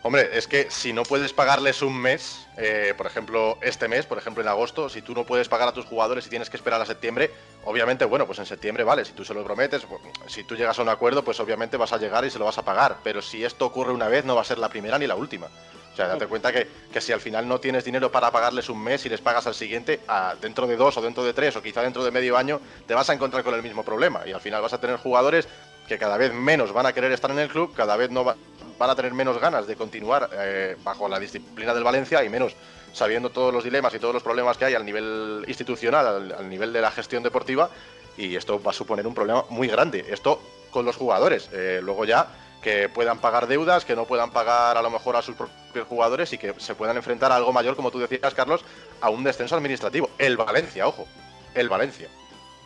Hombre, 0.02 0.28
es 0.34 0.46
que 0.46 0.70
si 0.70 0.92
no 0.92 1.02
puedes 1.02 1.32
pagarles 1.32 1.82
un 1.82 1.98
mes, 2.00 2.46
eh, 2.58 2.94
por 2.96 3.06
ejemplo, 3.06 3.58
este 3.60 3.88
mes, 3.88 4.06
por 4.06 4.18
ejemplo 4.18 4.40
en 4.40 4.48
agosto, 4.48 4.88
si 4.88 5.02
tú 5.02 5.14
no 5.14 5.24
puedes 5.24 5.48
pagar 5.48 5.66
a 5.66 5.72
tus 5.72 5.86
jugadores 5.86 6.26
y 6.26 6.30
tienes 6.30 6.48
que 6.48 6.56
esperar 6.56 6.80
a 6.80 6.86
septiembre, 6.86 7.32
obviamente, 7.64 8.04
bueno, 8.04 8.26
pues 8.26 8.38
en 8.38 8.46
septiembre 8.46 8.84
vale, 8.84 9.04
si 9.04 9.14
tú 9.14 9.24
se 9.24 9.34
lo 9.34 9.42
prometes, 9.42 9.84
pues, 9.84 10.00
si 10.28 10.44
tú 10.44 10.54
llegas 10.54 10.78
a 10.78 10.82
un 10.82 10.90
acuerdo, 10.90 11.24
pues 11.24 11.40
obviamente 11.40 11.76
vas 11.76 11.92
a 11.92 11.98
llegar 11.98 12.24
y 12.24 12.30
se 12.30 12.38
lo 12.38 12.44
vas 12.44 12.58
a 12.58 12.64
pagar, 12.64 12.98
pero 13.02 13.20
si 13.20 13.44
esto 13.44 13.66
ocurre 13.66 13.92
una 13.92 14.06
vez, 14.06 14.24
no 14.24 14.36
va 14.36 14.42
a 14.42 14.44
ser 14.44 14.58
la 14.58 14.68
primera 14.68 14.96
ni 14.98 15.08
la 15.08 15.16
última. 15.16 15.48
O 15.94 15.96
sea, 15.96 16.08
date 16.08 16.26
cuenta 16.26 16.52
que, 16.52 16.66
si 17.00 17.12
al 17.12 17.20
final 17.20 17.46
no 17.46 17.60
tienes 17.60 17.84
dinero 17.84 18.10
para 18.10 18.32
pagarles 18.32 18.68
un 18.68 18.82
mes 18.82 19.06
y 19.06 19.08
les 19.08 19.20
pagas 19.20 19.46
al 19.46 19.54
siguiente, 19.54 20.00
dentro 20.40 20.66
de 20.66 20.76
dos 20.76 20.96
o 20.96 21.00
dentro 21.00 21.22
de 21.22 21.32
tres 21.32 21.54
o 21.54 21.62
quizá 21.62 21.82
dentro 21.82 22.02
de 22.02 22.10
medio 22.10 22.36
año, 22.36 22.60
te 22.84 22.94
vas 22.94 23.08
a 23.10 23.14
encontrar 23.14 23.44
con 23.44 23.54
el 23.54 23.62
mismo 23.62 23.84
problema 23.84 24.22
y 24.26 24.32
al 24.32 24.40
final 24.40 24.60
vas 24.60 24.72
a 24.72 24.80
tener 24.80 24.96
jugadores 24.96 25.46
que 25.86 25.96
cada 25.96 26.16
vez 26.16 26.32
menos 26.32 26.72
van 26.72 26.86
a 26.86 26.92
querer 26.92 27.12
estar 27.12 27.30
en 27.30 27.38
el 27.38 27.48
club, 27.48 27.74
cada 27.76 27.96
vez 27.96 28.10
no 28.10 28.24
van 28.24 28.90
a 28.90 28.96
tener 28.96 29.14
menos 29.14 29.38
ganas 29.38 29.68
de 29.68 29.76
continuar 29.76 30.30
eh, 30.32 30.76
bajo 30.82 31.08
la 31.08 31.20
disciplina 31.20 31.72
del 31.72 31.84
Valencia 31.84 32.24
y 32.24 32.28
menos 32.28 32.56
sabiendo 32.92 33.30
todos 33.30 33.54
los 33.54 33.62
dilemas 33.62 33.94
y 33.94 34.00
todos 34.00 34.14
los 34.14 34.22
problemas 34.22 34.56
que 34.56 34.64
hay 34.64 34.74
al 34.74 34.84
nivel 34.84 35.44
institucional, 35.46 36.32
al, 36.32 36.48
nivel 36.48 36.72
de 36.72 36.80
la 36.80 36.90
gestión 36.90 37.22
deportiva, 37.22 37.70
y 38.16 38.34
esto 38.34 38.60
va 38.60 38.70
a 38.70 38.74
suponer 38.74 39.06
un 39.06 39.14
problema 39.14 39.44
muy 39.50 39.68
grande. 39.68 40.04
Esto 40.08 40.40
con 40.70 40.84
los 40.84 40.96
jugadores. 40.96 41.50
Eh, 41.52 41.80
luego 41.82 42.04
ya 42.04 42.28
que 42.64 42.88
puedan 42.88 43.18
pagar 43.18 43.46
deudas, 43.46 43.84
que 43.84 43.94
no 43.94 44.06
puedan 44.06 44.30
pagar 44.30 44.78
a 44.78 44.82
lo 44.82 44.88
mejor 44.88 45.16
a 45.16 45.22
sus 45.22 45.36
propios 45.36 45.86
jugadores 45.86 46.32
y 46.32 46.38
que 46.38 46.54
se 46.56 46.74
puedan 46.74 46.96
enfrentar 46.96 47.30
a 47.30 47.36
algo 47.36 47.52
mayor, 47.52 47.76
como 47.76 47.90
tú 47.90 47.98
decías, 47.98 48.32
Carlos, 48.32 48.64
a 49.02 49.10
un 49.10 49.22
descenso 49.22 49.54
administrativo. 49.54 50.08
El 50.16 50.38
Valencia, 50.38 50.88
ojo, 50.88 51.06
el 51.54 51.68
Valencia. 51.68 52.08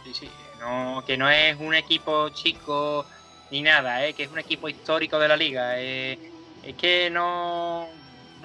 Sí, 0.04 0.14
sí, 0.14 0.30
que 1.04 1.16
no 1.16 1.28
es 1.28 1.56
un 1.58 1.74
equipo 1.74 2.28
chico 2.28 3.06
ni 3.50 3.61
nada, 3.61 4.06
¿eh? 4.06 4.14
que 4.14 4.22
es 4.22 4.30
un 4.30 4.38
equipo 4.38 4.68
histórico 4.68 5.18
de 5.18 5.26
la 5.26 5.37
liga. 5.37 5.80
Eh, 5.80 6.16
es 6.62 6.76
que 6.76 7.11
no 7.11 7.88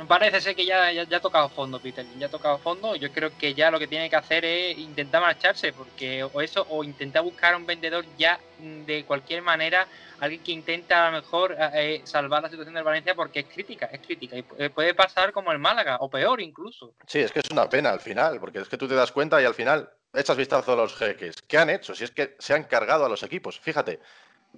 parece 0.08 0.42
ser 0.42 0.56
que 0.56 0.66
ya, 0.66 0.92
ya, 0.92 1.04
ha 1.04 1.22
tocado 1.22 1.50
fondo, 1.50 1.80
Peter. 1.80 2.06
Ya 2.18 2.28
ha 2.28 2.30
tocado 2.30 2.58
fondo. 2.58 2.96
Yo 2.96 3.12
creo 3.12 3.36
que 3.38 3.54
ya 3.54 3.72
lo 3.72 3.80
que 3.80 3.88
tiene 3.88 4.10
que 4.10 4.16
hacer 4.16 4.46
es 4.46 4.78
intentar 4.78 5.22
marcharse, 5.22 5.74
porque 5.74 6.24
o 6.24 6.42
eso, 6.42 6.66
o 6.70 6.84
intentar 6.84 7.24
buscar 7.24 7.56
un 7.56 7.66
vendedor 7.66 8.06
ya 8.18 8.40
de 8.60 9.04
cualquier 9.06 9.42
manera, 9.42 9.88
alguien 10.20 10.44
que 10.44 10.52
intenta 10.52 11.08
a 11.08 11.12
lo 11.12 11.18
mejor 11.18 11.56
eh, 11.74 12.02
salvar 12.06 12.42
la 12.42 12.50
situación 12.50 12.76
del 12.76 12.84
Valencia, 12.84 13.16
porque 13.16 13.42
es 13.42 13.46
crítica, 13.46 13.88
es 13.88 14.02
crítica. 14.02 14.38
Y 14.38 14.70
puede 14.70 14.94
pasar 14.94 15.32
como 15.32 15.52
el 15.52 15.60
Málaga, 15.60 15.98
o 16.00 16.10
peor 16.10 16.42
incluso. 16.42 16.96
Sí, 17.06 17.20
es 17.20 17.32
que 17.32 17.40
es 17.40 17.50
una 17.52 17.70
pena 17.70 17.92
al 17.92 18.00
final, 18.00 18.40
porque 18.40 18.60
es 18.60 18.70
que 18.70 18.78
tú 18.78 18.88
te 18.88 18.96
das 18.96 19.12
cuenta 19.12 19.42
y 19.42 19.46
al 19.46 19.54
final 19.54 19.90
echas 20.14 20.38
vistazo 20.38 20.74
a 20.74 20.76
los 20.76 20.96
jeques. 20.96 21.36
¿Qué 21.48 21.58
han 21.58 21.70
hecho? 21.70 21.94
Si 21.94 22.04
es 22.04 22.12
que 22.12 22.36
se 22.40 22.54
han 22.54 22.64
cargado 22.64 23.06
a 23.06 23.10
los 23.10 23.24
equipos. 23.24 23.60
Fíjate, 23.60 24.00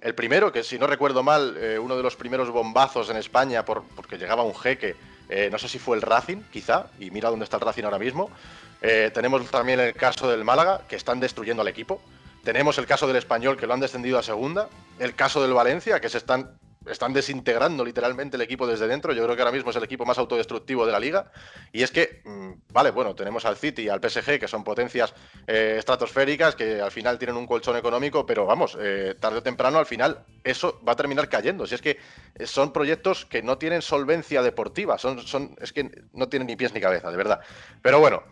el 0.00 0.14
primero, 0.14 0.52
que 0.52 0.62
si 0.62 0.78
no 0.78 0.86
recuerdo 0.86 1.22
mal, 1.22 1.56
eh, 1.58 1.78
uno 1.78 1.96
de 1.96 2.02
los 2.02 2.16
primeros 2.16 2.50
bombazos 2.50 3.08
en 3.10 3.16
España 3.16 3.64
por, 3.64 3.84
porque 3.94 4.18
llegaba 4.18 4.42
un 4.42 4.54
jeque, 4.54 4.94
eh, 5.28 5.48
no 5.50 5.58
sé 5.58 5.68
si 5.68 5.78
fue 5.78 5.96
el 5.96 6.02
Racing, 6.02 6.42
quizá, 6.52 6.86
y 6.98 7.10
mira 7.10 7.30
dónde 7.30 7.44
está 7.44 7.56
el 7.56 7.62
Racing 7.62 7.84
ahora 7.84 7.98
mismo. 7.98 8.30
Eh, 8.82 9.10
tenemos 9.12 9.44
también 9.50 9.80
el 9.80 9.94
caso 9.94 10.30
del 10.30 10.44
Málaga, 10.44 10.82
que 10.88 10.96
están 10.96 11.20
destruyendo 11.20 11.62
al 11.62 11.68
equipo. 11.68 12.00
Tenemos 12.44 12.78
el 12.78 12.86
caso 12.86 13.06
del 13.06 13.16
Español, 13.16 13.56
que 13.56 13.66
lo 13.66 13.74
han 13.74 13.80
descendido 13.80 14.18
a 14.18 14.22
segunda. 14.22 14.68
El 14.98 15.14
caso 15.14 15.42
del 15.42 15.52
Valencia, 15.52 16.00
que 16.00 16.08
se 16.08 16.18
están 16.18 16.58
están 16.90 17.12
desintegrando 17.12 17.84
literalmente 17.84 18.36
el 18.36 18.42
equipo 18.42 18.66
desde 18.66 18.86
dentro. 18.86 19.12
Yo 19.12 19.24
creo 19.24 19.36
que 19.36 19.42
ahora 19.42 19.52
mismo 19.52 19.70
es 19.70 19.76
el 19.76 19.84
equipo 19.84 20.04
más 20.04 20.18
autodestructivo 20.18 20.86
de 20.86 20.92
la 20.92 21.00
liga. 21.00 21.30
Y 21.72 21.82
es 21.82 21.90
que, 21.90 22.22
mm, 22.24 22.72
vale, 22.72 22.90
bueno, 22.90 23.14
tenemos 23.14 23.44
al 23.44 23.56
City 23.56 23.82
y 23.82 23.88
al 23.88 24.00
PSG, 24.00 24.38
que 24.38 24.48
son 24.48 24.64
potencias 24.64 25.14
eh, 25.46 25.76
estratosféricas, 25.78 26.56
que 26.56 26.80
al 26.80 26.90
final 26.90 27.18
tienen 27.18 27.36
un 27.36 27.46
colchón 27.46 27.76
económico, 27.76 28.26
pero 28.26 28.46
vamos, 28.46 28.76
eh, 28.80 29.14
tarde 29.18 29.38
o 29.38 29.42
temprano 29.42 29.78
al 29.78 29.86
final 29.86 30.24
eso 30.44 30.80
va 30.86 30.92
a 30.92 30.96
terminar 30.96 31.28
cayendo. 31.28 31.66
Si 31.66 31.74
es 31.74 31.82
que 31.82 31.98
eh, 32.34 32.46
son 32.46 32.72
proyectos 32.72 33.26
que 33.26 33.42
no 33.42 33.58
tienen 33.58 33.82
solvencia 33.82 34.42
deportiva, 34.42 34.98
son, 34.98 35.20
son, 35.20 35.56
es 35.60 35.72
que 35.72 35.90
no 36.12 36.28
tienen 36.28 36.46
ni 36.46 36.56
pies 36.56 36.72
ni 36.72 36.80
cabeza, 36.80 37.10
de 37.10 37.16
verdad. 37.16 37.40
Pero 37.82 38.00
bueno. 38.00 38.22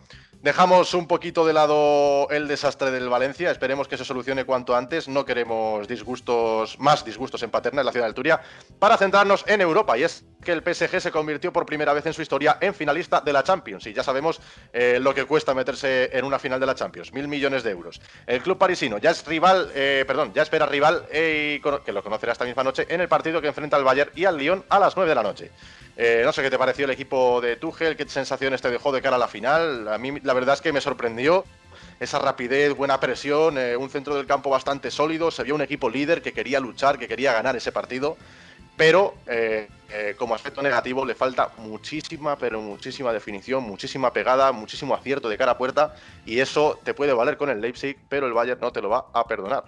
Dejamos 0.45 0.93
un 0.93 1.07
poquito 1.07 1.43
de 1.43 1.53
lado 1.53 2.29
el 2.29 2.47
desastre 2.47 2.91
del 2.91 3.09
Valencia, 3.09 3.49
esperemos 3.49 3.87
que 3.87 3.97
se 3.97 4.05
solucione 4.05 4.45
cuanto 4.45 4.75
antes, 4.75 5.07
no 5.07 5.25
queremos 5.25 5.87
disgustos, 5.87 6.77
más 6.77 7.03
disgustos 7.03 7.41
en 7.41 7.49
Paterna, 7.49 7.81
en 7.81 7.87
la 7.87 7.91
ciudad 7.91 8.05
del 8.05 8.13
Turia, 8.13 8.41
para 8.77 8.95
centrarnos 8.95 9.43
en 9.47 9.61
Europa, 9.61 9.97
y 9.97 10.03
es 10.03 10.23
que 10.43 10.51
el 10.51 10.61
PSG 10.61 11.01
se 11.01 11.09
convirtió 11.09 11.51
por 11.51 11.65
primera 11.65 11.93
vez 11.93 12.05
en 12.05 12.13
su 12.13 12.21
historia 12.21 12.59
en 12.61 12.75
finalista 12.75 13.21
de 13.21 13.33
la 13.33 13.41
Champions, 13.41 13.87
y 13.87 13.93
ya 13.93 14.03
sabemos 14.03 14.39
eh, 14.71 14.99
lo 15.01 15.15
que 15.15 15.25
cuesta 15.25 15.55
meterse 15.55 16.15
en 16.15 16.23
una 16.23 16.37
final 16.37 16.59
de 16.59 16.67
la 16.67 16.75
Champions, 16.75 17.11
mil 17.11 17.27
millones 17.27 17.63
de 17.63 17.71
euros. 17.71 17.99
El 18.27 18.43
club 18.43 18.59
parisino 18.59 18.99
ya 18.99 19.09
es 19.09 19.25
rival, 19.25 19.71
eh, 19.73 20.03
perdón, 20.05 20.31
ya 20.31 20.43
espera 20.43 20.67
rival, 20.67 21.07
eh, 21.09 21.59
que 21.83 21.91
lo 21.91 22.03
conocerá 22.03 22.33
esta 22.33 22.45
misma 22.45 22.63
noche, 22.63 22.85
en 22.87 23.01
el 23.01 23.07
partido 23.07 23.41
que 23.41 23.47
enfrenta 23.47 23.77
al 23.77 23.83
Bayern 23.83 24.11
y 24.13 24.25
al 24.25 24.37
Lyon 24.37 24.63
a 24.69 24.77
las 24.77 24.95
9 24.95 25.09
de 25.09 25.15
la 25.15 25.23
noche. 25.23 25.51
Eh, 25.97 26.21
no 26.25 26.33
sé 26.33 26.41
qué 26.41 26.49
te 26.49 26.57
pareció 26.57 26.85
el 26.85 26.91
equipo 26.91 27.39
de 27.39 27.55
Tuchel, 27.55 27.95
qué 27.95 28.07
sensaciones 28.07 28.61
te 28.61 28.69
dejó 28.69 28.91
de 28.91 29.01
cara 29.01 29.15
a 29.15 29.19
la 29.19 29.27
final. 29.27 29.87
A 29.87 29.97
mí 29.97 30.19
la 30.23 30.33
verdad 30.33 30.55
es 30.55 30.61
que 30.61 30.73
me 30.73 30.81
sorprendió 30.81 31.45
esa 31.99 32.19
rapidez, 32.19 32.75
buena 32.75 32.99
presión, 32.99 33.57
eh, 33.57 33.77
un 33.77 33.89
centro 33.89 34.15
del 34.15 34.25
campo 34.25 34.49
bastante 34.49 34.91
sólido. 34.91 35.31
Se 35.31 35.43
vio 35.43 35.55
un 35.55 35.61
equipo 35.61 35.89
líder 35.89 36.21
que 36.21 36.33
quería 36.33 36.59
luchar, 36.59 36.99
que 36.99 37.07
quería 37.07 37.31
ganar 37.33 37.55
ese 37.55 37.71
partido. 37.71 38.17
Pero 38.75 39.15
eh, 39.27 39.69
como 40.17 40.35
aspecto 40.35 40.61
negativo 40.61 41.05
le 41.05 41.15
falta 41.15 41.51
muchísima, 41.59 42.37
pero 42.37 42.59
muchísima 42.61 43.13
definición, 43.13 43.63
muchísima 43.63 44.11
pegada, 44.11 44.51
muchísimo 44.51 44.93
acierto 44.93 45.29
de 45.29 45.37
cara 45.37 45.53
a 45.53 45.57
puerta. 45.57 45.95
Y 46.25 46.39
eso 46.41 46.77
te 46.83 46.93
puede 46.93 47.13
valer 47.13 47.37
con 47.37 47.49
el 47.49 47.61
Leipzig, 47.61 47.97
pero 48.09 48.27
el 48.27 48.33
Bayern 48.33 48.59
no 48.59 48.73
te 48.73 48.81
lo 48.81 48.89
va 48.89 49.05
a 49.13 49.25
perdonar. 49.25 49.63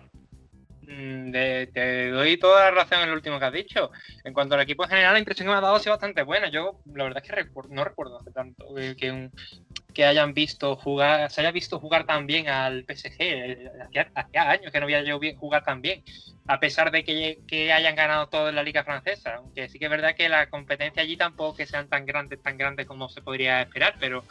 Mm, 0.89 1.32
te 1.34 2.12
doy 2.12 2.38
toda 2.38 2.62
la 2.65 2.71
razón 2.71 3.02
en 3.02 3.10
lo 3.10 3.15
último 3.15 3.38
que 3.39 3.45
has 3.45 3.54
dicho. 3.54 3.91
En 4.23 4.34
cuanto 4.34 4.56
al 4.56 4.62
equipo 4.62 4.84
en 4.84 4.89
general, 4.89 5.13
la 5.13 5.19
impresión 5.19 5.47
que 5.47 5.52
me 5.52 5.58
ha 5.58 5.62
dado 5.62 5.76
ha 5.76 5.80
sido 5.80 5.91
bastante 5.91 6.23
buena. 6.23 6.50
Yo, 6.50 6.80
la 6.95 7.04
verdad 7.04 7.21
es 7.23 7.30
que 7.30 7.45
no 7.69 7.84
recuerdo 7.84 8.19
hace 8.19 8.32
tanto 8.32 8.65
eh, 8.78 8.95
que, 8.95 10.06
hayan 10.06 10.34
visto 10.34 10.76
jugar, 10.78 11.30
se 11.32 11.41
haya 11.41 11.52
visto 11.52 11.80
jugar 11.80 12.06
tan 12.06 12.26
bien 12.26 12.47
al 12.47 12.86
PSG. 12.86 13.15
Eh, 13.19 13.69
hacía, 14.15 14.50
años 14.50 14.71
que 14.71 14.80
no 14.80 14.86
había 14.86 15.04
yo 15.04 15.19
jugar 15.38 15.65
tan 15.65 15.82
bien, 15.82 16.04
a 16.47 16.60
pesar 16.60 16.89
de 16.91 17.04
que, 17.04 17.39
que, 17.47 17.73
hayan 17.73 17.95
ganado 17.95 18.28
todo 18.30 18.47
en 18.47 18.56
la 18.56 18.63
Liga 18.63 18.86
Francesa. 18.86 19.36
Aunque 19.36 19.67
sí 19.67 19.80
que 19.80 19.86
es 19.86 19.91
verdad 19.91 20.15
que 20.15 20.30
la 20.30 20.50
competencia 20.50 21.02
allí 21.04 21.17
tampoco 21.17 21.58
que 21.58 21.65
sean 21.65 21.89
tan 21.89 22.06
grandes, 22.06 22.41
tan 22.41 22.58
grandes 22.58 22.86
como 22.86 23.10
se 23.10 23.21
podría 23.21 23.62
esperar, 23.62 23.95
pero 24.00 24.23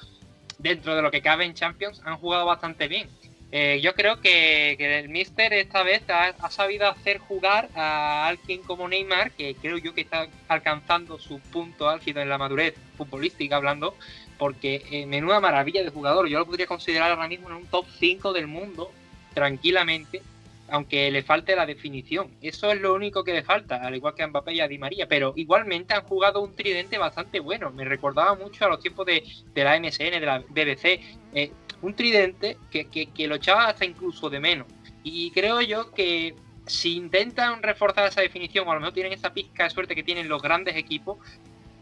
dentro 0.59 0.97
de 0.97 1.03
lo 1.03 1.11
que 1.11 1.21
cabe 1.21 1.45
en 1.45 1.53
Champions 1.53 2.01
han 2.07 2.17
jugado 2.17 2.47
bastante 2.47 2.89
bien. 2.89 3.11
Eh, 3.53 3.81
yo 3.83 3.95
creo 3.95 4.21
que, 4.21 4.73
el 4.73 5.09
Mister 5.09 5.53
esta 5.53 5.83
vez 5.83 6.03
ha, 6.09 6.51
sabido 6.51 6.89
hacer 6.89 7.19
jugar 7.19 7.69
a 7.75 8.27
alguien 8.27 8.63
como 8.63 8.89
Neymar, 8.89 9.31
que 9.33 9.55
creo 9.55 9.79
yo 9.79 9.95
que 9.95 10.01
está 10.01 10.27
alcanzando 10.49 11.19
su 11.19 11.39
punto 11.39 11.89
álgido 11.89 12.21
en 12.21 12.29
la 12.29 12.39
madurez 12.39 12.75
futbolística 12.97 13.57
hablando, 13.57 13.97
porque 14.37 14.85
eh, 14.91 15.07
menuda 15.07 15.41
maravilla 15.41 15.85
de 15.85 15.91
jugador. 15.91 16.29
Yo 16.29 16.41
lo 16.41 16.47
podría 16.47 16.67
considerar 16.67 17.11
ahora 17.13 17.29
mismo 17.29 17.49
en 17.49 17.57
un 17.57 17.67
top 17.67 17.87
5 17.99 18.33
del 18.33 18.49
mundo, 18.49 18.91
tranquilamente, 19.33 20.23
aunque 20.69 21.11
le 21.11 21.23
falte 21.23 21.57
la 21.57 21.67
definición. 21.67 22.31
Eso 22.41 22.71
es 22.71 22.81
lo 22.81 22.95
único 22.95 23.25
que 23.25 23.33
le 23.33 23.43
falta, 23.43 23.77
al 23.77 23.95
igual 23.95 24.15
que 24.15 24.23
a 24.23 24.27
Mbappé 24.27 24.55
y 24.55 24.61
a 24.61 24.69
Di 24.69 24.79
María, 24.79 25.07
pero 25.07 25.33
igualmente 25.37 25.95
han 25.95 26.03
jugado 26.03 26.43
un 26.43 26.55
tridente 26.55 26.99
bastante 26.99 27.41
bueno. 27.41 27.71
Me 27.71 27.85
recordaba 27.85 28.35
mucho 28.35 28.65
a 28.65 28.69
los 28.69 28.81
tiempos 28.81 29.07
de, 29.07 29.23
la 29.55 29.79
MSN, 29.79 30.21
de 30.21 30.21
la 30.21 30.39
BBC. 30.39 31.01
Eh, 31.35 31.53
un 31.83 31.95
tridente 31.95 32.57
que, 32.71 32.87
que, 32.87 33.29
lo 33.29 33.37
echaba 33.37 33.67
hasta 33.67 33.85
incluso 33.85 34.31
de 34.31 34.41
menos. 34.41 34.67
Y 35.03 35.31
creo 35.31 35.61
yo 35.61 35.93
que 35.93 36.35
si 36.67 36.97
intentan 36.97 37.63
reforzar 37.63 38.09
esa 38.09 38.23
definición, 38.23 38.67
o 38.67 38.71
a 38.71 38.75
lo 38.75 38.81
mejor 38.81 38.95
tienen 38.95 39.13
esa 39.13 39.33
pizca 39.33 39.65
de 39.65 39.71
suerte 39.71 39.95
que 39.95 40.03
tienen 40.03 40.29
los 40.29 40.43
grandes 40.43 40.75
equipos, 40.77 41.19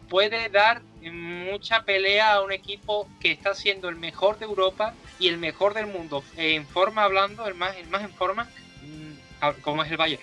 puede 0.09 0.49
dar 0.51 0.83
mucha 1.03 1.85
pelea 1.85 2.35
a 2.35 2.43
un 2.43 2.53
equipo 2.53 3.09
que 3.21 3.33
está 3.33 3.55
siendo 3.55 3.89
el 3.89 3.97
mejor 3.97 4.39
de 4.39 4.45
Europa 4.45 4.95
y 5.19 5.29
el 5.29 5.39
mejor 5.39 5.75
del 5.75 5.87
mundo. 5.87 6.23
En 6.37 6.67
forma 6.67 7.05
hablando, 7.05 7.47
el 7.47 7.55
más, 7.55 7.77
el 7.77 7.89
más 7.89 8.03
en 8.03 8.11
forma, 8.11 8.49
como 9.63 9.83
es 9.85 9.91
el 9.91 9.97
Bayern. 9.97 10.23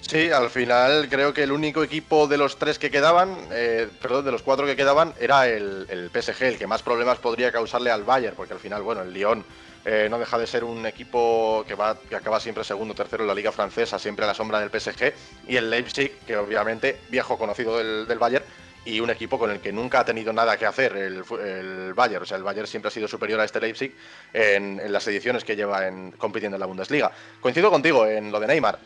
Sí, 0.00 0.30
al 0.30 0.50
final 0.50 1.08
creo 1.08 1.32
que 1.32 1.42
el 1.42 1.52
único 1.52 1.82
equipo 1.82 2.26
de 2.26 2.36
los 2.36 2.58
tres 2.58 2.78
que 2.78 2.90
quedaban, 2.90 3.36
eh, 3.50 3.88
perdón, 4.02 4.26
de 4.26 4.32
los 4.32 4.42
cuatro 4.42 4.66
que 4.66 4.76
quedaban, 4.76 5.14
era 5.18 5.48
el, 5.48 5.86
el, 5.88 6.10
PSG, 6.10 6.42
el 6.42 6.58
que 6.58 6.66
más 6.66 6.82
problemas 6.82 7.18
podría 7.18 7.50
causarle 7.50 7.90
al 7.90 8.04
Bayern, 8.04 8.36
porque 8.36 8.52
al 8.52 8.60
final, 8.60 8.82
bueno, 8.82 9.00
el 9.00 9.14
Lyon 9.14 9.44
eh, 9.86 10.08
no 10.10 10.18
deja 10.18 10.38
de 10.38 10.46
ser 10.46 10.62
un 10.62 10.84
equipo 10.84 11.64
que, 11.66 11.74
va, 11.74 11.96
que 12.08 12.16
acaba 12.16 12.38
siempre 12.38 12.64
segundo 12.64 12.94
tercero 12.94 13.24
en 13.24 13.28
la 13.28 13.34
liga 13.34 13.50
francesa, 13.50 13.98
siempre 13.98 14.26
a 14.26 14.28
la 14.28 14.34
sombra 14.34 14.60
del 14.60 14.68
PSG, 14.68 15.14
y 15.48 15.56
el 15.56 15.70
Leipzig, 15.70 16.18
que 16.26 16.36
obviamente 16.36 17.00
viejo 17.08 17.38
conocido 17.38 17.78
del, 17.78 18.06
del 18.06 18.18
Bayern, 18.18 18.44
y 18.84 19.00
un 19.00 19.10
equipo 19.10 19.38
con 19.38 19.50
el 19.50 19.60
que 19.60 19.72
nunca 19.72 20.00
ha 20.00 20.04
tenido 20.04 20.32
nada 20.32 20.56
que 20.56 20.66
hacer 20.66 20.96
el, 20.96 21.24
el 21.40 21.94
Bayern. 21.94 22.22
O 22.22 22.26
sea, 22.26 22.36
el 22.36 22.42
Bayern 22.42 22.66
siempre 22.66 22.88
ha 22.88 22.92
sido 22.92 23.08
superior 23.08 23.40
a 23.40 23.44
este 23.44 23.60
Leipzig 23.60 23.94
en, 24.32 24.80
en 24.80 24.92
las 24.92 25.06
ediciones 25.06 25.44
que 25.44 25.56
lleva 25.56 25.86
en, 25.86 26.12
compitiendo 26.12 26.56
en 26.56 26.60
la 26.60 26.66
Bundesliga. 26.66 27.10
Coincido 27.40 27.70
contigo 27.70 28.06
en 28.06 28.30
lo 28.30 28.40
de 28.40 28.46
Neymar. 28.46 28.78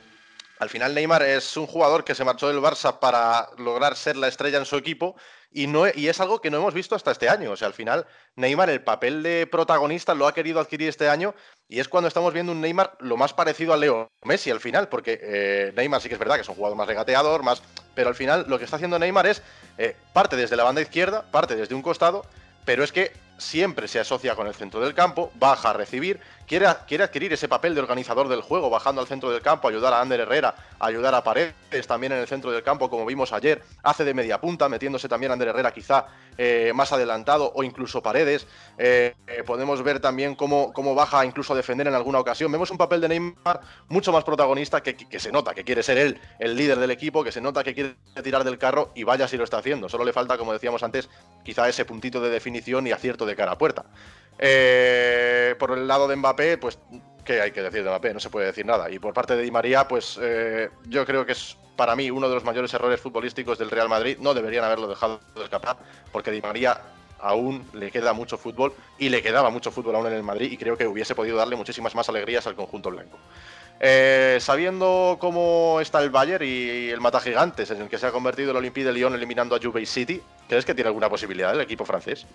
Al 0.58 0.68
final 0.68 0.94
Neymar 0.94 1.22
es 1.22 1.56
un 1.56 1.66
jugador 1.66 2.04
que 2.04 2.16
se 2.16 2.24
marchó 2.24 2.48
del 2.48 2.58
Barça 2.58 2.98
para 2.98 3.48
lograr 3.58 3.96
ser 3.96 4.16
la 4.16 4.26
estrella 4.26 4.58
en 4.58 4.64
su 4.64 4.76
equipo 4.76 5.14
y, 5.52 5.68
no, 5.68 5.86
y 5.86 6.08
es 6.08 6.20
algo 6.20 6.40
que 6.40 6.50
no 6.50 6.58
hemos 6.58 6.74
visto 6.74 6.96
hasta 6.96 7.12
este 7.12 7.28
año. 7.28 7.52
O 7.52 7.56
sea, 7.56 7.68
al 7.68 7.74
final 7.74 8.06
Neymar 8.34 8.68
el 8.68 8.82
papel 8.82 9.22
de 9.22 9.46
protagonista 9.46 10.14
lo 10.14 10.26
ha 10.26 10.34
querido 10.34 10.58
adquirir 10.58 10.88
este 10.88 11.08
año 11.08 11.34
y 11.68 11.78
es 11.78 11.88
cuando 11.88 12.08
estamos 12.08 12.34
viendo 12.34 12.50
un 12.50 12.60
Neymar 12.60 12.96
lo 12.98 13.16
más 13.16 13.32
parecido 13.32 13.72
a 13.72 13.76
Leo 13.76 14.10
Messi 14.24 14.50
al 14.50 14.60
final, 14.60 14.88
porque 14.88 15.20
eh, 15.22 15.72
Neymar 15.76 16.00
sí 16.00 16.08
que 16.08 16.14
es 16.14 16.20
verdad 16.20 16.34
que 16.34 16.42
es 16.42 16.48
un 16.48 16.56
jugador 16.56 16.76
más 16.76 16.88
regateador, 16.88 17.44
más, 17.44 17.62
pero 17.98 18.10
al 18.10 18.14
final 18.14 18.44
lo 18.46 18.58
que 18.60 18.64
está 18.64 18.76
haciendo 18.76 18.96
Neymar 18.96 19.26
es 19.26 19.42
eh, 19.76 19.96
parte 20.12 20.36
desde 20.36 20.54
la 20.54 20.62
banda 20.62 20.80
izquierda, 20.80 21.24
parte 21.32 21.56
desde 21.56 21.74
un 21.74 21.82
costado, 21.82 22.24
pero 22.64 22.84
es 22.84 22.92
que 22.92 23.10
siempre 23.38 23.88
se 23.88 23.98
asocia 23.98 24.36
con 24.36 24.46
el 24.46 24.54
centro 24.54 24.78
del 24.78 24.94
campo, 24.94 25.32
baja 25.34 25.70
a 25.70 25.72
recibir, 25.72 26.20
quiere, 26.48 26.66
quiere, 26.86 27.04
adquirir 27.04 27.32
ese 27.32 27.46
papel 27.46 27.74
de 27.74 27.80
organizador 27.80 28.28
del 28.28 28.40
juego, 28.40 28.70
bajando 28.70 29.00
al 29.00 29.06
centro 29.06 29.30
del 29.30 29.42
campo, 29.42 29.68
ayudar 29.68 29.92
a 29.92 30.00
Ander 30.00 30.20
Herrera, 30.20 30.54
ayudar 30.80 31.14
a 31.14 31.22
Paredes 31.22 31.86
también 31.86 32.12
en 32.12 32.18
el 32.18 32.26
centro 32.26 32.50
del 32.50 32.62
campo, 32.62 32.88
como 32.90 33.04
vimos 33.06 33.32
ayer, 33.32 33.62
hace 33.82 34.04
de 34.04 34.14
media 34.14 34.40
punta, 34.40 34.68
metiéndose 34.68 35.08
también 35.08 35.30
Ander 35.30 35.48
Herrera 35.48 35.72
quizá 35.72 36.06
eh, 36.40 36.72
más 36.72 36.92
adelantado 36.92 37.52
o 37.54 37.62
incluso 37.62 38.02
Paredes. 38.02 38.46
Eh, 38.78 39.14
eh, 39.26 39.42
podemos 39.44 39.82
ver 39.82 40.00
también 40.00 40.34
cómo, 40.34 40.72
cómo, 40.72 40.94
baja 40.94 41.24
incluso 41.24 41.52
a 41.52 41.56
defender 41.56 41.86
en 41.88 41.94
alguna 41.94 42.20
ocasión. 42.20 42.50
Vemos 42.50 42.70
un 42.70 42.78
papel 42.78 43.00
de 43.00 43.08
Neymar 43.08 43.60
mucho 43.88 44.12
más 44.12 44.22
protagonista 44.24 44.80
que, 44.80 44.94
que, 44.94 45.08
que, 45.08 45.18
se 45.18 45.32
nota 45.32 45.52
que 45.52 45.64
quiere 45.64 45.82
ser 45.82 45.98
él 45.98 46.20
el 46.38 46.56
líder 46.56 46.78
del 46.78 46.92
equipo, 46.92 47.24
que 47.24 47.32
se 47.32 47.40
nota 47.40 47.64
que 47.64 47.74
quiere 47.74 47.96
tirar 48.22 48.44
del 48.44 48.56
carro 48.56 48.92
y 48.94 49.02
vaya 49.02 49.26
si 49.26 49.36
lo 49.36 49.44
está 49.44 49.58
haciendo. 49.58 49.88
Solo 49.88 50.04
le 50.04 50.12
falta, 50.12 50.38
como 50.38 50.52
decíamos 50.52 50.82
antes, 50.82 51.08
quizá 51.44 51.68
ese 51.68 51.84
puntito 51.84 52.20
de 52.20 52.30
definición 52.30 52.86
y 52.86 52.92
acierto 52.92 53.26
de 53.26 53.34
cara 53.36 53.52
a 53.52 53.58
puerta. 53.58 53.84
Por 54.38 55.72
el 55.76 55.88
lado 55.88 56.06
de 56.06 56.14
Mbappé, 56.14 56.37
pues, 56.60 56.78
¿qué 57.24 57.40
hay 57.40 57.50
que 57.50 57.62
decir 57.62 57.82
de 57.82 57.90
Mbappé? 57.90 58.14
No 58.14 58.20
se 58.20 58.30
puede 58.30 58.46
decir 58.46 58.64
nada. 58.64 58.90
Y 58.90 58.98
por 58.98 59.12
parte 59.12 59.36
de 59.36 59.42
Di 59.42 59.50
María, 59.50 59.86
pues 59.88 60.18
eh, 60.20 60.70
yo 60.86 61.04
creo 61.04 61.26
que 61.26 61.32
es 61.32 61.56
para 61.76 61.94
mí 61.94 62.10
uno 62.10 62.28
de 62.28 62.34
los 62.34 62.44
mayores 62.44 62.72
errores 62.74 63.00
futbolísticos 63.00 63.58
del 63.58 63.70
Real 63.70 63.88
Madrid. 63.88 64.18
No 64.20 64.34
deberían 64.34 64.64
haberlo 64.64 64.88
dejado 64.88 65.20
de 65.34 65.44
escapar, 65.44 65.76
porque 66.12 66.30
Di 66.30 66.40
María 66.40 66.80
aún 67.20 67.68
le 67.72 67.90
queda 67.90 68.12
mucho 68.12 68.38
fútbol 68.38 68.72
y 68.98 69.08
le 69.08 69.22
quedaba 69.22 69.50
mucho 69.50 69.70
fútbol 69.70 69.96
aún 69.96 70.06
en 70.06 70.12
el 70.12 70.22
Madrid 70.22 70.52
y 70.52 70.56
creo 70.56 70.76
que 70.76 70.86
hubiese 70.86 71.14
podido 71.14 71.36
darle 71.36 71.56
muchísimas 71.56 71.94
más 71.94 72.08
alegrías 72.08 72.46
al 72.46 72.54
conjunto 72.54 72.90
blanco. 72.90 73.18
Eh, 73.80 74.38
sabiendo 74.40 75.18
cómo 75.20 75.78
está 75.80 76.02
el 76.02 76.10
Bayern 76.10 76.44
y 76.44 76.88
el 76.90 77.00
mata 77.00 77.20
gigantes 77.20 77.70
en 77.70 77.82
el 77.82 77.88
que 77.88 77.98
se 77.98 78.06
ha 78.06 78.12
convertido 78.12 78.50
el 78.50 78.56
Olympique 78.56 78.86
de 78.86 78.92
Lyon 78.92 79.14
eliminando 79.14 79.54
a 79.54 79.60
Juve 79.62 79.86
City, 79.86 80.20
¿crees 80.48 80.64
que 80.64 80.74
tiene 80.74 80.88
alguna 80.88 81.08
posibilidad 81.08 81.54
el 81.54 81.60
equipo 81.60 81.84
francés? 81.84 82.26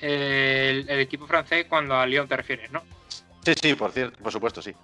El, 0.00 0.88
el, 0.88 1.00
equipo 1.00 1.26
francés 1.26 1.66
cuando 1.68 1.94
a 1.94 2.06
Lyon 2.06 2.28
te 2.28 2.36
refieres, 2.36 2.70
¿no? 2.70 2.82
Sí, 3.44 3.54
sí, 3.60 3.74
por, 3.74 3.92
cierto, 3.92 4.18
por 4.22 4.32
supuesto, 4.32 4.60
sí. 4.60 4.74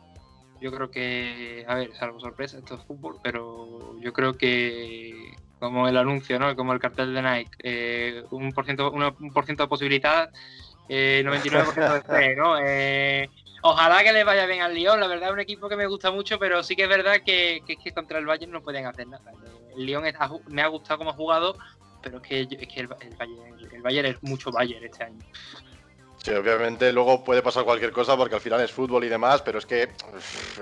Yo 0.61 0.71
creo 0.71 0.91
que, 0.91 1.65
a 1.67 1.75
ver, 1.75 1.93
salvo 1.95 2.21
sorpresa, 2.21 2.59
esto 2.59 2.77
es 2.77 2.85
fútbol, 2.85 3.19
pero 3.23 3.99
yo 4.01 4.13
creo 4.13 4.35
que 4.35 5.35
como 5.59 5.89
el 5.89 5.97
anuncio, 5.97 6.39
¿no? 6.39 6.55
Como 6.57 6.73
el 6.73 6.81
cartel 6.81 7.15
de 7.15 7.23
Nike, 7.23 7.51
eh, 7.63 8.25
un, 8.31 8.53
por 8.53 8.65
ciento, 8.65 8.91
un 8.91 9.33
por 9.33 9.45
ciento 9.45 9.65
de 9.65 9.69
posibilidad, 9.69 10.31
eh, 10.89 11.23
99% 11.25 11.95
de 11.95 12.03
fe, 12.03 12.37
¿no? 12.37 12.57
Eh, 12.65 13.29
ojalá 13.63 14.03
que 14.03 14.13
les 14.13 14.25
vaya 14.25 14.47
bien 14.47 14.61
al 14.61 14.75
Lyon, 14.75 14.99
la 14.99 15.07
verdad 15.07 15.29
es 15.29 15.35
un 15.35 15.41
equipo 15.41 15.69
que 15.69 15.77
me 15.77 15.87
gusta 15.87 16.11
mucho, 16.11 16.39
pero 16.39 16.63
sí 16.63 16.75
que 16.75 16.85
es 16.85 16.89
verdad 16.89 17.21
que, 17.25 17.63
que, 17.67 17.77
que 17.77 17.93
contra 17.93 18.19
el 18.19 18.27
Bayern 18.27 18.53
no 18.53 18.63
pueden 18.63 18.87
hacer 18.87 19.07
nada. 19.07 19.33
El 19.77 19.87
Lyon 19.87 20.05
me 20.49 20.63
ha 20.63 20.67
gustado 20.67 20.99
como 20.99 21.11
ha 21.11 21.15
jugado, 21.15 21.57
pero 22.03 22.19
es 22.19 22.23
que, 22.23 22.49
que 22.49 22.81
el, 22.81 22.89
el, 23.01 23.17
Bayern, 23.17 23.73
el, 23.73 23.83
Bayern, 23.83 24.09
es 24.09 24.23
mucho 24.23 24.51
Bayern 24.51 24.85
este 24.85 25.05
año. 25.05 25.19
Sí, 26.19 26.31
obviamente 26.31 26.93
luego 26.93 27.25
puede 27.25 27.43
pasar 27.43 27.65
cualquier 27.65 27.91
cosa 27.91 28.17
porque 28.17 28.37
al 28.37 28.41
final 28.41 28.61
es 28.61 28.71
fútbol 28.71 29.03
y 29.05 29.09
demás, 29.09 29.43
pero 29.43 29.59
es 29.59 29.67
que 29.67 29.89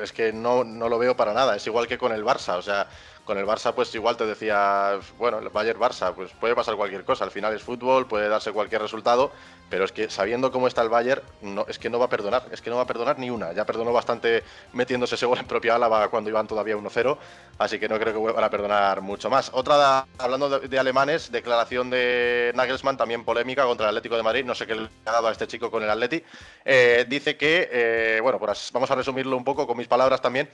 es 0.03 0.13
que 0.13 0.33
no, 0.33 0.65
no 0.65 0.89
lo 0.89 0.99
veo 0.99 1.17
para 1.17 1.35
nada. 1.35 1.55
Es 1.57 1.67
igual 1.67 1.87
que 1.87 1.99
con 1.99 2.13
el 2.13 2.25
Barça, 2.25 2.57
o 2.57 2.63
sea, 2.63 2.89
con 3.31 3.39
el 3.39 3.47
Barça 3.47 3.73
pues 3.73 3.95
igual 3.95 4.17
te 4.17 4.27
decía, 4.27 4.99
bueno, 5.17 5.39
el 5.39 5.51
Bayern 5.51 5.79
Barça, 5.79 6.13
pues 6.13 6.33
puede 6.33 6.57
pasar 6.57 6.75
cualquier 6.75 7.05
cosa, 7.05 7.23
al 7.23 7.31
final 7.31 7.55
es 7.55 7.63
fútbol, 7.63 8.09
puede 8.09 8.29
darse 8.29 8.51
cualquier 8.51 8.83
resultado, 8.83 9.31
pero 9.69 9.85
es 9.85 9.93
que 9.93 10.11
sabiendo 10.11 10.51
cómo 10.51 10.67
está 10.67 10.83
el 10.83 10.89
Bayern, 10.89 11.23
es 11.69 11.79
que 11.79 11.89
no 11.89 12.01
va 12.01 12.07
a 12.07 12.09
perdonar, 12.09 12.49
es 12.51 12.61
que 12.61 12.71
no 12.71 12.77
va 12.77 12.83
a 12.83 12.87
perdonar 12.87 13.21
ni 13.21 13.31
una, 13.31 13.53
ya 13.53 13.65
perdonó 13.65 13.93
bastante 13.93 14.43
metiéndose 14.73 15.15
ese 15.15 15.27
gol 15.27 15.39
en 15.39 15.47
propia 15.47 15.77
Álava 15.77 16.09
cuando 16.09 16.29
iban 16.29 16.49
todavía 16.49 16.77
1-0, 16.77 17.19
así 17.59 17.79
que 17.79 17.89
no 17.89 18.01
creo 18.01 18.13
que 18.13 18.33
van 18.33 18.43
a 18.43 18.51
perdonar 18.51 19.01
mucho 19.01 19.31
más. 19.31 19.53
Otra, 19.55 20.09
hablando 20.19 20.51
de, 20.51 20.67
de, 20.67 20.79
alemanes, 20.81 21.31
declaración 21.31 21.89
de 21.89 22.51
Nagelsmann, 22.57 22.97
también 22.97 23.25
polémica 23.25 23.65
contra 23.65 23.87
el 23.87 23.91
Atlético 23.91 24.17
de 24.17 24.25
Madrid, 24.25 24.45
no 24.45 24.57
sé 24.57 24.67
qué 24.67 24.75
le 24.75 24.89
ha 25.07 25.13
dado 25.13 25.29
a 25.29 25.31
este 25.31 25.47
chico 25.47 25.71
con 25.71 25.85
el 25.85 25.91
Atleti, 25.91 26.25
eh, 26.65 27.07
dice 27.09 27.37
que, 27.37 27.69
eh, 27.71 28.19
bueno, 28.21 28.41
pues 28.41 28.71
vamos 28.73 28.91
a 28.91 28.97
resumirlo 28.97 29.37
un 29.37 29.45
poco 29.45 29.69
con 29.69 29.77
mis 29.77 29.87
palabras 29.87 30.21
también, 30.21 30.51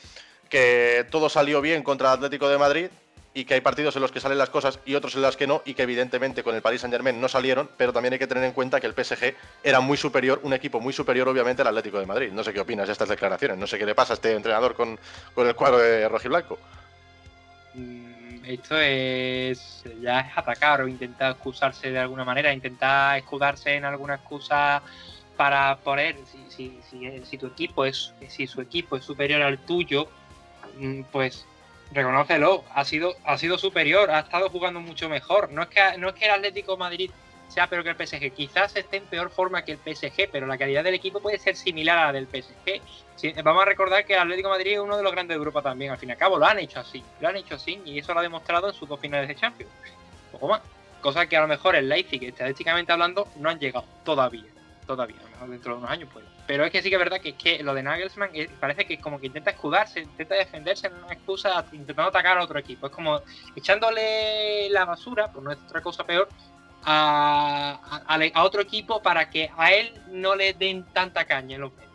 que 0.48 1.06
todo 1.10 1.28
salió 1.28 1.60
bien 1.60 1.82
contra 1.82 2.08
el 2.08 2.14
Atlético 2.14 2.48
de 2.48 2.58
Madrid 2.58 2.86
y 3.36 3.44
que 3.44 3.52
hay 3.52 3.60
partidos 3.60 3.94
en 3.96 4.00
los 4.00 4.10
que 4.10 4.18
salen 4.18 4.38
las 4.38 4.48
cosas 4.48 4.78
y 4.86 4.94
otros 4.94 5.14
en 5.14 5.20
los 5.20 5.36
que 5.36 5.46
no, 5.46 5.60
y 5.66 5.74
que 5.74 5.82
evidentemente 5.82 6.42
con 6.42 6.54
el 6.54 6.62
Paris 6.62 6.80
Saint 6.80 6.94
Germain 6.94 7.20
no 7.20 7.28
salieron, 7.28 7.68
pero 7.76 7.92
también 7.92 8.14
hay 8.14 8.18
que 8.18 8.26
tener 8.26 8.42
en 8.44 8.52
cuenta 8.52 8.80
que 8.80 8.86
el 8.86 8.94
PSG 8.94 9.34
era 9.62 9.80
muy 9.80 9.98
superior, 9.98 10.40
un 10.42 10.54
equipo 10.54 10.80
muy 10.80 10.94
superior 10.94 11.28
obviamente 11.28 11.60
al 11.60 11.68
Atlético 11.68 11.98
de 11.98 12.06
Madrid. 12.06 12.32
No 12.32 12.42
sé 12.42 12.54
qué 12.54 12.60
opinas 12.60 12.86
de 12.86 12.92
estas 12.92 13.10
declaraciones, 13.10 13.58
no 13.58 13.66
sé 13.66 13.78
qué 13.78 13.84
le 13.84 13.94
pasa 13.94 14.14
a 14.14 14.16
este 14.16 14.32
entrenador 14.32 14.74
con, 14.74 14.98
con 15.34 15.46
el 15.46 15.54
cuadro 15.54 15.76
de 15.76 16.08
rojiblanco. 16.08 16.58
Esto 18.42 18.80
es 18.80 19.84
ya 20.00 20.20
es 20.20 20.38
atacar 20.38 20.80
o 20.80 20.88
intentar 20.88 21.32
excusarse 21.32 21.90
de 21.90 21.98
alguna 21.98 22.24
manera, 22.24 22.54
intentar 22.54 23.18
escudarse 23.18 23.74
en 23.74 23.84
alguna 23.84 24.14
excusa 24.14 24.82
para 25.36 25.76
poner, 25.76 26.16
si, 26.24 26.38
si, 26.48 26.80
si, 26.88 27.22
si 27.22 27.36
tu 27.36 27.48
equipo 27.48 27.84
es, 27.84 28.14
si 28.28 28.46
su 28.46 28.62
equipo 28.62 28.96
es 28.96 29.04
superior 29.04 29.42
al 29.42 29.58
tuyo, 29.58 30.08
pues 31.12 31.46
reconócelo, 31.92 32.64
ha 32.74 32.84
sido, 32.84 33.14
ha 33.24 33.38
sido 33.38 33.58
superior, 33.58 34.10
ha 34.10 34.20
estado 34.20 34.50
jugando 34.50 34.80
mucho 34.80 35.08
mejor. 35.08 35.52
No 35.52 35.62
es 35.62 35.68
que, 35.68 35.98
no 35.98 36.08
es 36.08 36.14
que 36.14 36.26
el 36.26 36.32
Atlético 36.32 36.76
Madrid 36.76 37.10
sea 37.48 37.68
peor 37.68 37.84
que 37.84 37.90
el 37.90 38.06
PSG, 38.06 38.32
quizás 38.32 38.74
esté 38.76 38.98
en 38.98 39.04
peor 39.04 39.30
forma 39.30 39.62
que 39.62 39.72
el 39.72 39.78
PSG, 39.78 40.28
pero 40.30 40.46
la 40.46 40.58
calidad 40.58 40.82
del 40.82 40.94
equipo 40.94 41.20
puede 41.20 41.38
ser 41.38 41.56
similar 41.56 41.98
a 41.98 42.06
la 42.06 42.12
del 42.12 42.26
PSG. 42.26 42.80
Sí, 43.14 43.32
vamos 43.42 43.62
a 43.62 43.66
recordar 43.66 44.04
que 44.04 44.14
el 44.14 44.20
Atlético 44.20 44.48
Madrid 44.48 44.72
es 44.72 44.78
uno 44.78 44.96
de 44.96 45.02
los 45.02 45.12
grandes 45.12 45.34
de 45.34 45.38
Europa 45.38 45.62
también, 45.62 45.92
al 45.92 45.98
fin 45.98 46.08
y 46.08 46.12
al 46.12 46.18
cabo 46.18 46.38
lo 46.38 46.46
han 46.46 46.58
hecho 46.58 46.80
así, 46.80 47.02
lo 47.20 47.28
han 47.28 47.36
hecho 47.36 47.54
así 47.54 47.80
y 47.84 47.98
eso 47.98 48.12
lo 48.12 48.20
ha 48.20 48.22
demostrado 48.22 48.68
en 48.68 48.74
sus 48.74 48.88
dos 48.88 49.00
finales 49.00 49.28
de 49.28 49.36
Champions. 49.36 49.72
Poco 50.32 50.48
más. 50.48 50.60
Cosa 51.00 51.26
que 51.26 51.36
a 51.36 51.40
lo 51.40 51.46
mejor 51.46 51.76
el 51.76 51.88
Leipzig, 51.88 52.24
estadísticamente 52.24 52.92
hablando, 52.92 53.28
no 53.36 53.48
han 53.48 53.58
llegado 53.58 53.86
todavía. 54.04 54.50
Todavía, 54.86 55.16
a 55.20 55.22
lo 55.22 55.30
mejor 55.30 55.50
dentro 55.50 55.72
de 55.72 55.78
unos 55.78 55.90
años 55.90 56.08
puede. 56.12 56.35
Pero 56.46 56.64
es 56.64 56.70
que 56.70 56.80
sí 56.80 56.88
que 56.88 56.94
es 56.94 57.00
verdad 57.00 57.20
que, 57.20 57.30
es 57.30 57.34
que 57.34 57.62
lo 57.62 57.74
de 57.74 57.82
Nagelsmann 57.82 58.30
es, 58.32 58.48
parece 58.60 58.84
que 58.84 58.98
como 58.98 59.20
que 59.20 59.26
intenta 59.26 59.50
escudarse, 59.50 60.00
intenta 60.00 60.36
defenderse 60.36 60.86
en 60.86 60.94
una 60.94 61.12
excusa, 61.12 61.64
intentando 61.72 62.10
atacar 62.10 62.38
a 62.38 62.44
otro 62.44 62.58
equipo. 62.58 62.86
Es 62.86 62.92
como 62.92 63.20
echándole 63.56 64.70
la 64.70 64.84
basura, 64.84 65.32
por 65.32 65.42
no 65.42 65.50
es 65.50 65.58
otra 65.66 65.80
cosa 65.80 66.04
peor, 66.04 66.28
a, 66.84 67.80
a, 68.06 68.18
a, 68.34 68.44
otro 68.44 68.60
equipo 68.60 69.02
para 69.02 69.28
que 69.28 69.50
a 69.56 69.72
él 69.72 69.92
no 70.08 70.36
le 70.36 70.52
den 70.52 70.84
tanta 70.92 71.24
caña 71.24 71.56
en 71.56 71.62
los 71.62 71.72
medios. 71.72 71.86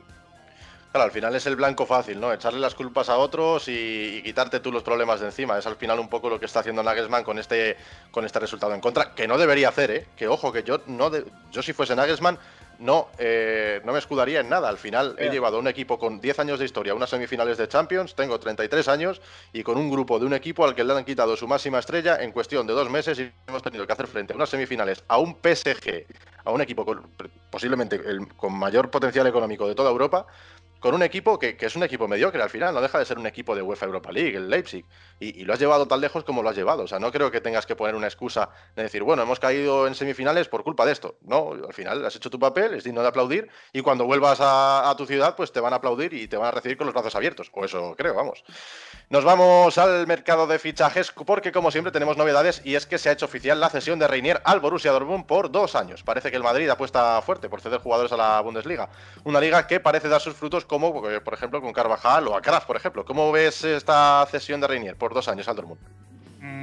Claro, 0.92 1.06
al 1.06 1.12
final 1.12 1.34
es 1.34 1.46
el 1.46 1.56
blanco 1.56 1.86
fácil, 1.86 2.20
¿no? 2.20 2.34
Echarle 2.34 2.60
las 2.60 2.76
culpas 2.76 3.08
a 3.08 3.16
otros 3.16 3.70
y, 3.70 4.18
y, 4.18 4.24
quitarte 4.24 4.60
tú 4.60 4.74
los 4.74 4.84
problemas 4.84 5.22
de 5.22 5.28
encima. 5.28 5.58
Es 5.58 5.66
al 5.66 5.78
final 5.78 5.98
un 6.02 6.10
poco 6.10 6.30
lo 6.30 6.38
que 6.38 6.46
está 6.46 6.60
haciendo 6.60 6.84
Nagelsmann 6.84 7.24
con 7.24 7.40
este, 7.40 7.78
con 8.12 8.26
este 8.26 8.40
resultado 8.40 8.74
en 8.74 8.82
contra, 8.82 9.16
que 9.16 9.26
no 9.26 9.38
debería 9.38 9.70
hacer, 9.70 9.92
¿eh? 9.92 10.08
Que 10.18 10.28
ojo, 10.28 10.52
que 10.52 10.64
yo 10.64 10.82
no 10.88 11.10
de, 11.10 11.24
yo 11.50 11.62
si 11.62 11.72
fuese 11.72 11.96
Nagelsmann 11.96 12.38
no, 12.82 13.10
eh, 13.20 13.80
no 13.86 13.94
me 13.94 14.00
escudaría 14.00 14.40
en 14.40 14.50
nada. 14.50 14.68
Al 14.68 14.78
final 14.78 15.16
he 15.20 15.30
llevado 15.30 15.60
un 15.60 15.68
equipo 15.68 16.00
con 16.00 16.20
10 16.20 16.40
años 16.40 16.60
de 16.60 16.66
historia, 16.66 16.94
unas 16.96 17.10
semifinales 17.10 17.58
de 17.58 17.68
Champions, 17.68 18.16
tengo 18.16 18.40
33 18.40 18.88
años 18.88 19.22
y 19.54 19.64
con 19.64 19.78
un 19.78 19.90
grupo 19.90 20.20
de 20.20 20.26
un 20.26 20.34
equipo 20.34 20.66
al 20.66 20.76
que 20.76 20.84
le 20.84 20.94
han 20.94 21.06
quitado 21.06 21.38
su 21.38 21.48
máxima 21.48 21.80
estrella 21.80 22.22
en 22.22 22.32
cuestión 22.32 22.66
de 22.66 22.74
dos 22.74 22.90
meses 22.90 23.20
y 23.20 23.32
hemos 23.48 23.62
tenido 23.62 23.86
que 23.86 23.94
hacer 23.94 24.08
frente 24.08 24.34
a 24.34 24.36
unas 24.36 24.50
semifinales 24.50 25.04
a 25.08 25.20
un 25.20 25.38
PSG, 25.42 26.06
a 26.44 26.52
un 26.52 26.62
equipo 26.62 26.84
con, 26.84 27.08
posiblemente 27.52 27.96
el, 27.96 28.28
con 28.36 28.54
mayor 28.54 28.90
potencial 28.90 29.28
económico 29.28 29.68
de 29.68 29.76
toda 29.76 29.92
Europa 29.92 30.26
con 30.82 30.96
un 30.96 31.04
equipo 31.04 31.38
que, 31.38 31.56
es 31.60 31.76
un 31.76 31.84
equipo 31.84 32.08
mediocre 32.08 32.42
al 32.42 32.50
final, 32.50 32.74
no 32.74 32.82
deja 32.82 32.98
de 32.98 33.06
ser 33.06 33.20
un 33.20 33.28
equipo 33.28 33.56
de 33.56 33.62
UEFA 33.62 33.86
Europa 33.86 34.12
League, 34.12 34.36
el 34.36 34.50
Leipzig, 34.50 34.84
y, 35.20 35.44
lo 35.46 35.54
has 35.54 35.60
llevado 35.60 35.88
tan 35.88 36.02
lejos 36.02 36.24
como 36.24 36.42
lo 36.42 36.50
has 36.50 36.56
llevado. 36.56 36.84
O 36.84 36.88
sea, 36.88 36.98
no 36.98 37.12
creo 37.12 37.30
que 37.30 37.40
tengas 37.40 37.68
que 37.68 37.76
poner 37.76 37.94
una 37.94 38.08
excusa 38.08 38.50
de 38.76 38.84
decir, 38.84 39.04
bueno, 39.04 39.22
hemos 39.22 39.40
caído 39.40 39.86
en 39.86 39.94
semifinales 39.94 40.48
por 40.48 40.64
culpa 40.64 40.84
de 40.86 40.94
esto. 40.94 41.18
No, 41.22 41.52
al 41.52 41.74
final 41.74 42.04
has 42.04 42.16
hecho 42.16 42.32
tu 42.32 42.40
papel, 42.40 42.74
es 42.74 42.84
digno 42.84 43.04
de 43.04 43.10
aplaudir, 43.10 43.48
y 43.72 43.82
cuando 43.82 44.06
vuelvas 44.06 44.40
a, 44.42 44.92
tu 44.98 45.06
ciudad, 45.06 45.36
pues 45.36 45.52
te 45.52 45.60
van 45.60 45.74
a 45.74 45.76
aplaudir 45.76 46.14
y 46.14 46.28
te 46.28 46.36
van 46.36 46.48
a 46.48 46.52
recibir 46.52 46.78
con 46.78 46.88
los 46.88 46.96
brazos 46.96 47.16
abiertos. 47.16 47.52
O 47.54 47.64
eso 47.64 47.94
creo, 47.96 48.16
vamos. 48.16 48.44
Nos 49.10 49.24
vamos 49.24 49.78
al 49.78 50.08
mercado 50.08 50.48
de 50.48 50.58
fichajes 50.58 51.12
porque, 51.12 51.52
como 51.52 51.70
siempre, 51.70 51.92
tenemos 51.92 52.18
novedades 52.18 52.62
y 52.66 52.74
es 52.74 52.88
que 52.88 52.98
se 52.98 53.10
ha 53.10 53.12
hecho 53.12 53.26
oficial 53.26 53.60
la 53.60 53.70
cesión 53.70 54.00
de 54.00 54.08
Reinier 54.08 54.42
al 54.46 54.60
Borussia 54.60 54.92
Dortmund 54.92 55.28
por 55.28 55.52
dos 55.52 55.76
años. 55.76 56.02
Parece 56.02 56.32
que 56.32 56.38
el 56.38 56.44
Madrid 56.44 56.68
apuesta 56.70 57.22
fuerte 57.22 57.50
por 57.50 57.62
ceder 57.62 57.82
jugadores 57.82 58.12
a 58.12 58.18
la 58.18 58.42
Bundesliga. 58.42 58.90
Una 59.24 59.40
liga 59.40 59.68
que 59.68 59.80
parece 59.80 60.08
dar 60.08 60.22
sus 60.22 60.34
frutos 60.34 60.66
como, 60.72 61.02
por 61.02 61.34
ejemplo, 61.34 61.62
con 61.62 61.74
Carvajal 61.74 62.30
o 62.30 62.36
a 62.38 62.42
Kraft, 62.42 62.66
por 62.66 62.78
ejemplo. 62.78 63.04
¿Cómo 63.04 63.30
ves 63.30 63.66
esta 63.66 64.26
cesión 64.32 64.62
de 64.62 64.68
Reinier 64.68 64.96
por 64.96 65.14
dos 65.14 65.28
años 65.28 65.50
al 65.50 65.58
Dortmund? 65.58 65.82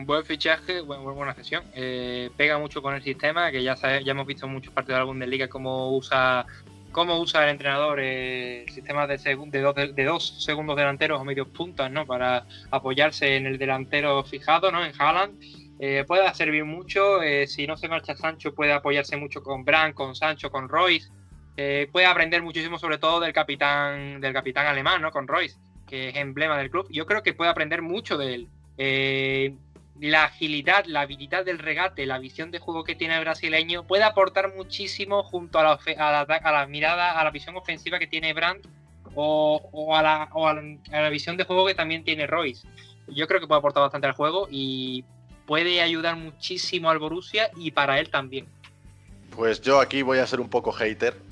buen 0.07 0.25
fichaje, 0.25 0.81
buena 0.81 1.35
cesión. 1.35 1.63
Eh, 1.75 2.31
pega 2.35 2.57
mucho 2.57 2.81
con 2.81 2.95
el 2.95 3.03
sistema, 3.03 3.51
que 3.51 3.63
ya, 3.63 3.75
ya 3.77 4.11
hemos 4.11 4.27
visto 4.27 4.49
muchos 4.49 4.73
partidos 4.73 4.97
de 4.97 5.01
la 5.01 5.05
Bundesliga 5.05 5.49
cómo 5.49 5.95
usa 5.95 6.47
cómo 6.91 7.21
usa 7.21 7.45
el 7.45 7.51
entrenador 7.51 8.01
el 8.01 8.67
sistema 8.71 9.07
de, 9.07 9.19
de, 9.19 10.05
dos, 10.05 10.43
segundos 10.43 10.75
delanteros 10.75 11.21
o 11.21 11.25
medios 11.25 11.49
puntas, 11.49 11.91
¿no? 11.91 12.07
Para 12.07 12.47
apoyarse 12.71 13.37
en 13.37 13.45
el 13.45 13.59
delantero 13.59 14.25
fijado, 14.25 14.73
¿no? 14.73 14.83
En 14.83 14.93
Haaland. 14.99 15.39
Eh, 15.81 16.05
puede 16.09 16.33
servir 16.35 16.65
mucho. 16.65 17.23
Eh, 17.23 17.47
si 17.47 17.67
no 17.67 17.77
se 17.77 17.89
marcha 17.89 18.17
Sancho, 18.17 18.55
puede 18.55 18.73
apoyarse 18.73 19.19
mucho 19.19 19.43
con 19.43 19.67
Brandt, 19.67 19.95
con 19.95 20.15
Sancho, 20.15 20.51
con 20.51 20.67
Royce. 20.67 21.11
Eh, 21.61 21.89
puede 21.91 22.07
aprender 22.07 22.41
muchísimo, 22.41 22.79
sobre 22.79 22.99
todo 22.99 23.19
del 23.19 23.33
capitán, 23.33 24.21
del 24.21 24.33
capitán 24.33 24.69
alemán, 24.69 25.03
¿no? 25.03 25.11
Con 25.11 25.27
Royce, 25.27 25.59
que 25.89 26.11
es 26.11 26.15
emblema 26.15 26.57
del 26.57 26.71
club. 26.71 26.87
Yo 26.89 27.05
creo 27.05 27.25
que 27.25 27.35
puede 27.35 27.51
aprender 27.51 27.83
mucho 27.83 28.17
de 28.17 28.35
él. 28.35 28.49
Eh, 28.77 29.57
la 29.99 30.23
agilidad, 30.23 30.85
la 30.87 31.01
habilidad 31.01 31.45
del 31.45 31.59
regate, 31.59 32.07
la 32.07 32.21
visión 32.21 32.53
de 32.53 32.61
juego 32.61 32.85
que 32.85 32.95
tiene 32.95 33.17
el 33.17 33.23
brasileño 33.23 33.85
puede 33.85 34.05
aportar 34.05 34.55
muchísimo 34.55 35.25
junto 35.25 35.59
a 35.59 35.65
la, 35.65 36.67
mirada, 36.69 37.19
a 37.19 37.25
la 37.25 37.31
visión 37.33 37.57
ofensiva 37.57 37.99
que 37.99 38.07
tiene 38.07 38.33
Brandt 38.35 38.65
o 39.17 39.97
a, 39.97 40.01
la, 40.01 41.11
visión 41.11 41.37
de 41.37 41.43
juego 41.43 41.67
que 41.67 41.75
también 41.75 42.05
tiene 42.05 42.29
Royce. 42.29 42.69
Yo 43.09 43.27
creo 43.27 43.41
que 43.41 43.49
puede 43.49 43.59
aportar 43.59 43.83
bastante 43.83 44.07
al 44.07 44.13
juego 44.13 44.47
y 44.49 45.05
puede 45.45 45.83
ayudar 45.83 46.15
muchísimo 46.15 46.89
al 46.89 47.01
Borussia 47.01 47.51
y 47.57 47.73
para 47.73 47.99
él 47.99 48.11
también. 48.11 48.47
Pues 49.35 49.61
yo 49.61 49.81
aquí 49.81 50.03
voy 50.03 50.19
a 50.19 50.27
ser 50.29 50.39
un 50.39 50.49
poco 50.49 50.71
hater 50.71 51.27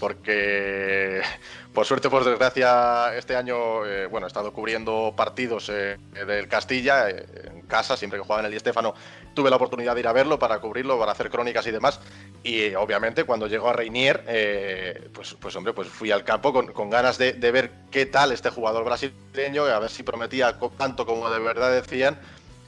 porque 0.00 1.20
por 1.74 1.86
suerte, 1.86 2.10
por 2.10 2.24
desgracia, 2.24 3.14
este 3.16 3.36
año 3.36 3.86
eh, 3.86 4.06
bueno, 4.06 4.26
he 4.26 4.28
estado 4.28 4.52
cubriendo 4.52 5.14
partidos 5.16 5.68
eh, 5.68 5.98
del 6.26 6.48
Castilla 6.48 7.08
eh, 7.08 7.26
en 7.44 7.62
casa, 7.62 7.96
siempre 7.96 8.18
que 8.18 8.24
jugaba 8.24 8.40
en 8.40 8.46
el 8.46 8.52
Di 8.52 8.58
Stéfano 8.58 8.94
tuve 9.34 9.50
la 9.50 9.56
oportunidad 9.56 9.94
de 9.94 10.00
ir 10.00 10.08
a 10.08 10.12
verlo 10.12 10.40
para 10.40 10.58
cubrirlo, 10.58 10.98
para 10.98 11.12
hacer 11.12 11.30
crónicas 11.30 11.64
y 11.68 11.70
demás. 11.70 12.00
Y 12.42 12.74
obviamente 12.74 13.22
cuando 13.22 13.46
llegó 13.46 13.68
a 13.68 13.74
Reinier, 13.74 14.24
pues, 15.12 15.36
pues 15.38 15.54
hombre, 15.54 15.72
pues 15.72 15.86
fui 15.86 16.10
al 16.10 16.24
campo 16.24 16.52
con, 16.52 16.90
ganas 16.90 17.16
de, 17.16 17.34
de, 17.34 17.50
ver 17.52 17.70
qué 17.92 18.06
tal 18.06 18.32
este 18.32 18.50
jugador 18.50 18.84
brasileño, 18.84 19.66
a 19.66 19.78
ver 19.78 19.90
si 19.90 20.02
prometía 20.02 20.58
tanto 20.76 21.06
como 21.06 21.30
de 21.30 21.38
verdad 21.38 21.70
decían. 21.70 22.18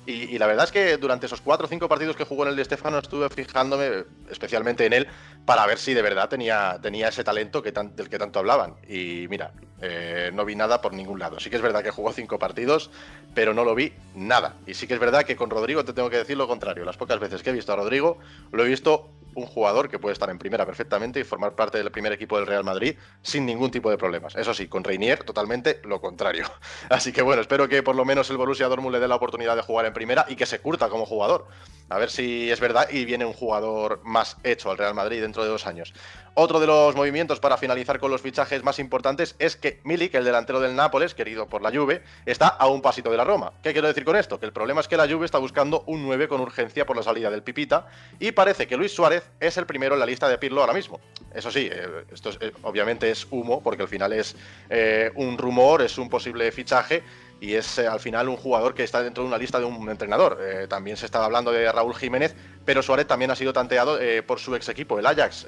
Y, 0.04 0.36
la 0.38 0.48
verdad 0.48 0.64
es 0.64 0.72
que 0.72 0.96
durante 0.96 1.26
esos 1.26 1.40
cuatro 1.40 1.66
o 1.66 1.68
cinco 1.68 1.88
partidos 1.88 2.16
que 2.16 2.24
jugó 2.24 2.42
en 2.42 2.50
el 2.50 2.56
Di 2.56 2.64
Stefano 2.64 2.98
estuve 2.98 3.28
fijándome 3.28 4.04
especialmente 4.28 4.84
en 4.84 4.92
él 4.92 5.06
para 5.46 5.64
ver 5.64 5.78
si 5.78 5.94
de 5.94 6.02
verdad 6.02 6.28
tenía, 6.28 6.78
tenía 6.82 7.08
ese 7.08 7.22
talento 7.22 7.62
que 7.62 7.70
del 7.70 8.08
que 8.08 8.18
tanto 8.18 8.40
hablaban. 8.40 8.74
Y 8.88 9.26
mira, 9.28 9.52
eh, 9.80 10.32
no 10.34 10.44
vi 10.44 10.56
nada 10.56 10.80
por 10.80 10.92
ningún 10.92 11.20
lado. 11.20 11.38
Sí 11.38 11.50
que 11.50 11.56
es 11.56 11.62
verdad 11.62 11.84
que 11.84 11.92
jugó 11.92 12.12
cinco 12.12 12.38
partidos, 12.38 12.90
pero 13.32 13.54
no 13.54 13.64
lo 13.64 13.76
vi 13.76 13.92
nada. 14.16 14.56
Y 14.66 14.74
sí 14.74 14.88
que 14.88 14.94
es 14.94 15.00
verdad 15.00 15.22
que 15.22 15.36
con 15.36 15.50
Rodrigo 15.50 15.84
te 15.84 15.92
tengo 15.92 16.10
que 16.10 16.18
decir 16.18 16.36
lo 16.36 16.48
contrario. 16.48 16.84
Las 16.84 16.96
pocas 16.96 17.20
veces 17.20 17.42
que 17.44 17.50
he 17.50 17.52
visto 17.52 17.72
a 17.72 17.76
Rodrigo, 17.76 18.18
lo 18.50 18.64
he 18.64 18.68
visto 18.68 19.08
un 19.34 19.46
jugador 19.46 19.88
que 19.88 19.98
puede 19.98 20.12
estar 20.12 20.30
en 20.30 20.38
primera 20.38 20.66
perfectamente 20.66 21.20
y 21.20 21.24
formar 21.24 21.54
parte 21.54 21.78
del 21.78 21.90
primer 21.90 22.12
equipo 22.12 22.36
del 22.36 22.46
Real 22.46 22.64
Madrid 22.64 22.96
sin 23.22 23.46
ningún 23.46 23.70
tipo 23.70 23.90
de 23.90 23.98
problemas. 23.98 24.34
Eso 24.36 24.54
sí, 24.54 24.68
con 24.68 24.84
Reinier 24.84 25.24
totalmente 25.24 25.80
lo 25.84 26.00
contrario. 26.00 26.46
Así 26.90 27.12
que 27.12 27.22
bueno, 27.22 27.42
espero 27.42 27.68
que 27.68 27.82
por 27.82 27.96
lo 27.96 28.04
menos 28.04 28.30
el 28.30 28.36
Borussia 28.36 28.68
Dortmund 28.68 28.94
le 28.94 29.00
dé 29.00 29.08
la 29.08 29.16
oportunidad 29.16 29.56
de 29.56 29.62
jugar 29.62 29.86
en 29.86 29.92
primera 29.92 30.26
y 30.28 30.36
que 30.36 30.46
se 30.46 30.60
curta 30.60 30.88
como 30.88 31.06
jugador. 31.06 31.46
A 31.88 31.98
ver 31.98 32.10
si 32.10 32.50
es 32.50 32.60
verdad 32.60 32.88
y 32.90 33.04
viene 33.04 33.24
un 33.24 33.32
jugador 33.34 34.00
más 34.04 34.36
hecho 34.44 34.70
al 34.70 34.78
Real 34.78 34.94
Madrid 34.94 35.20
dentro 35.20 35.42
de 35.42 35.50
dos 35.50 35.66
años. 35.66 35.92
Otro 36.34 36.60
de 36.60 36.66
los 36.66 36.96
movimientos 36.96 37.40
para 37.40 37.58
finalizar 37.58 38.00
con 38.00 38.10
los 38.10 38.22
fichajes 38.22 38.64
más 38.64 38.78
importantes 38.78 39.36
es 39.38 39.54
que 39.54 39.80
Milik, 39.84 40.14
el 40.14 40.24
delantero 40.24 40.60
del 40.60 40.74
Nápoles, 40.74 41.14
querido 41.14 41.46
por 41.46 41.60
la 41.60 41.70
Juve, 41.70 42.02
está 42.24 42.48
a 42.48 42.68
un 42.68 42.80
pasito 42.80 43.10
de 43.10 43.18
la 43.18 43.24
Roma. 43.24 43.52
¿Qué 43.62 43.72
quiero 43.72 43.86
decir 43.86 44.06
con 44.06 44.16
esto? 44.16 44.40
Que 44.40 44.46
el 44.46 44.52
problema 44.52 44.80
es 44.80 44.88
que 44.88 44.96
la 44.96 45.06
Juve 45.06 45.26
está 45.26 45.36
buscando 45.36 45.84
un 45.86 46.02
9 46.02 46.28
con 46.28 46.40
urgencia 46.40 46.86
por 46.86 46.96
la 46.96 47.02
salida 47.02 47.30
del 47.30 47.42
Pipita 47.42 47.86
y 48.18 48.32
parece 48.32 48.66
que 48.66 48.78
Luis 48.78 48.92
Suárez 48.92 49.24
es 49.40 49.58
el 49.58 49.66
primero 49.66 49.92
en 49.92 50.00
la 50.00 50.06
lista 50.06 50.26
de 50.26 50.38
Pirlo 50.38 50.62
ahora 50.62 50.72
mismo. 50.72 51.00
Eso 51.34 51.50
sí, 51.50 51.68
eh, 51.70 52.06
esto 52.10 52.30
eh, 52.40 52.50
obviamente 52.62 53.10
es 53.10 53.26
humo 53.30 53.62
porque 53.62 53.82
al 53.82 53.88
final 53.88 54.14
es 54.14 54.34
eh, 54.70 55.10
un 55.16 55.36
rumor, 55.36 55.82
es 55.82 55.98
un 55.98 56.08
posible 56.08 56.50
fichaje 56.50 57.02
y 57.42 57.56
es 57.56 57.78
al 57.78 58.00
final 58.00 58.30
un 58.30 58.38
jugador 58.38 58.72
que 58.72 58.84
está 58.84 59.02
dentro 59.02 59.22
de 59.22 59.28
una 59.28 59.36
lista 59.36 59.58
de 59.58 59.66
un 59.66 59.90
entrenador. 59.90 60.38
también 60.68 60.96
se 60.96 61.04
estaba 61.04 61.26
hablando 61.26 61.52
de 61.52 61.70
Raúl 61.70 61.94
Jiménez, 61.94 62.34
pero 62.64 62.82
Suárez 62.82 63.06
también 63.06 63.32
ha 63.32 63.36
sido 63.36 63.52
tanteado 63.52 63.98
por 64.26 64.38
su 64.38 64.54
ex 64.54 64.68
equipo, 64.68 64.98
el 64.98 65.06
Ajax. 65.06 65.46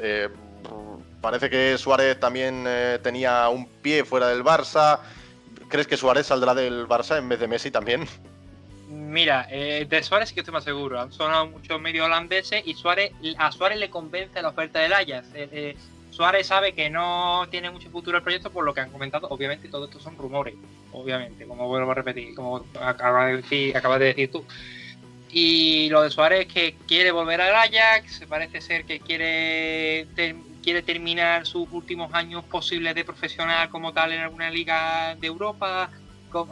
Parece 1.25 1.49
que 1.49 1.79
Suárez 1.79 2.21
también 2.21 2.67
eh, 2.67 2.99
tenía 3.03 3.49
un 3.49 3.67
pie 3.67 4.05
fuera 4.05 4.29
del 4.29 4.45
Barça. 4.45 5.01
¿Crees 5.71 5.87
que 5.87 5.97
Suárez 5.97 6.27
saldrá 6.27 6.55
del 6.55 6.87
Barça 6.87 7.17
en 7.17 7.31
vez 7.31 7.41
de 7.41 7.49
Messi 7.49 7.71
también? 7.71 8.07
Mira, 8.91 9.47
eh, 9.51 9.87
de 9.89 10.03
Suárez 10.03 10.29
sí 10.29 10.35
que 10.35 10.43
estoy 10.43 10.53
más 10.53 10.65
seguro. 10.65 11.01
Han 11.01 11.13
sonado 11.13 11.47
muchos 11.47 11.81
medios 11.81 12.05
holandeses 12.05 12.63
y 12.67 12.75
Suárez, 12.75 13.13
a 13.39 13.51
Suárez 13.53 13.79
le 13.79 13.89
convence 13.89 14.43
la 14.43 14.51
oferta 14.51 14.81
del 14.81 14.93
Ajax. 14.93 15.29
Eh, 15.33 15.75
Suárez 16.11 16.47
sabe 16.47 16.75
que 16.75 16.91
no 16.91 17.47
tiene 17.51 17.71
mucho 17.71 17.89
futuro 17.89 18.19
el 18.19 18.23
proyecto 18.23 18.51
por 18.51 18.67
lo 18.67 18.75
que 18.75 18.83
han 18.83 18.91
comentado. 18.91 19.27
Obviamente 19.31 19.69
todo 19.69 19.87
esto 19.87 19.99
son 20.01 20.19
rumores, 20.19 20.55
obviamente, 20.93 21.47
como 21.47 21.67
vuelvo 21.69 21.91
a 21.91 21.95
repetir, 21.95 22.35
como 22.35 22.67
acabas 22.79 23.29
de 23.29 23.37
decir, 23.39 23.75
acabas 23.75 24.01
de 24.01 24.07
decir 24.09 24.31
tú. 24.31 24.45
Y 25.31 25.89
lo 25.89 26.03
de 26.03 26.11
Suárez 26.11 26.49
que 26.53 26.77
quiere 26.87 27.13
volver 27.13 27.41
al 27.41 27.55
Ajax, 27.55 28.27
parece 28.29 28.61
ser 28.61 28.85
que 28.85 29.01
quiere 29.01 30.07
quiere 30.65 30.83
terminar 30.83 31.47
sus 31.47 31.69
últimos 31.71 32.13
años 32.15 32.43
posibles 32.45 32.95
de 32.95 33.05
profesional 33.05 33.69
como 33.69 33.93
tal 33.93 34.13
en 34.13 34.21
alguna 34.21 34.51
liga 34.51 35.15
de 35.15 35.27
Europa. 35.27 35.91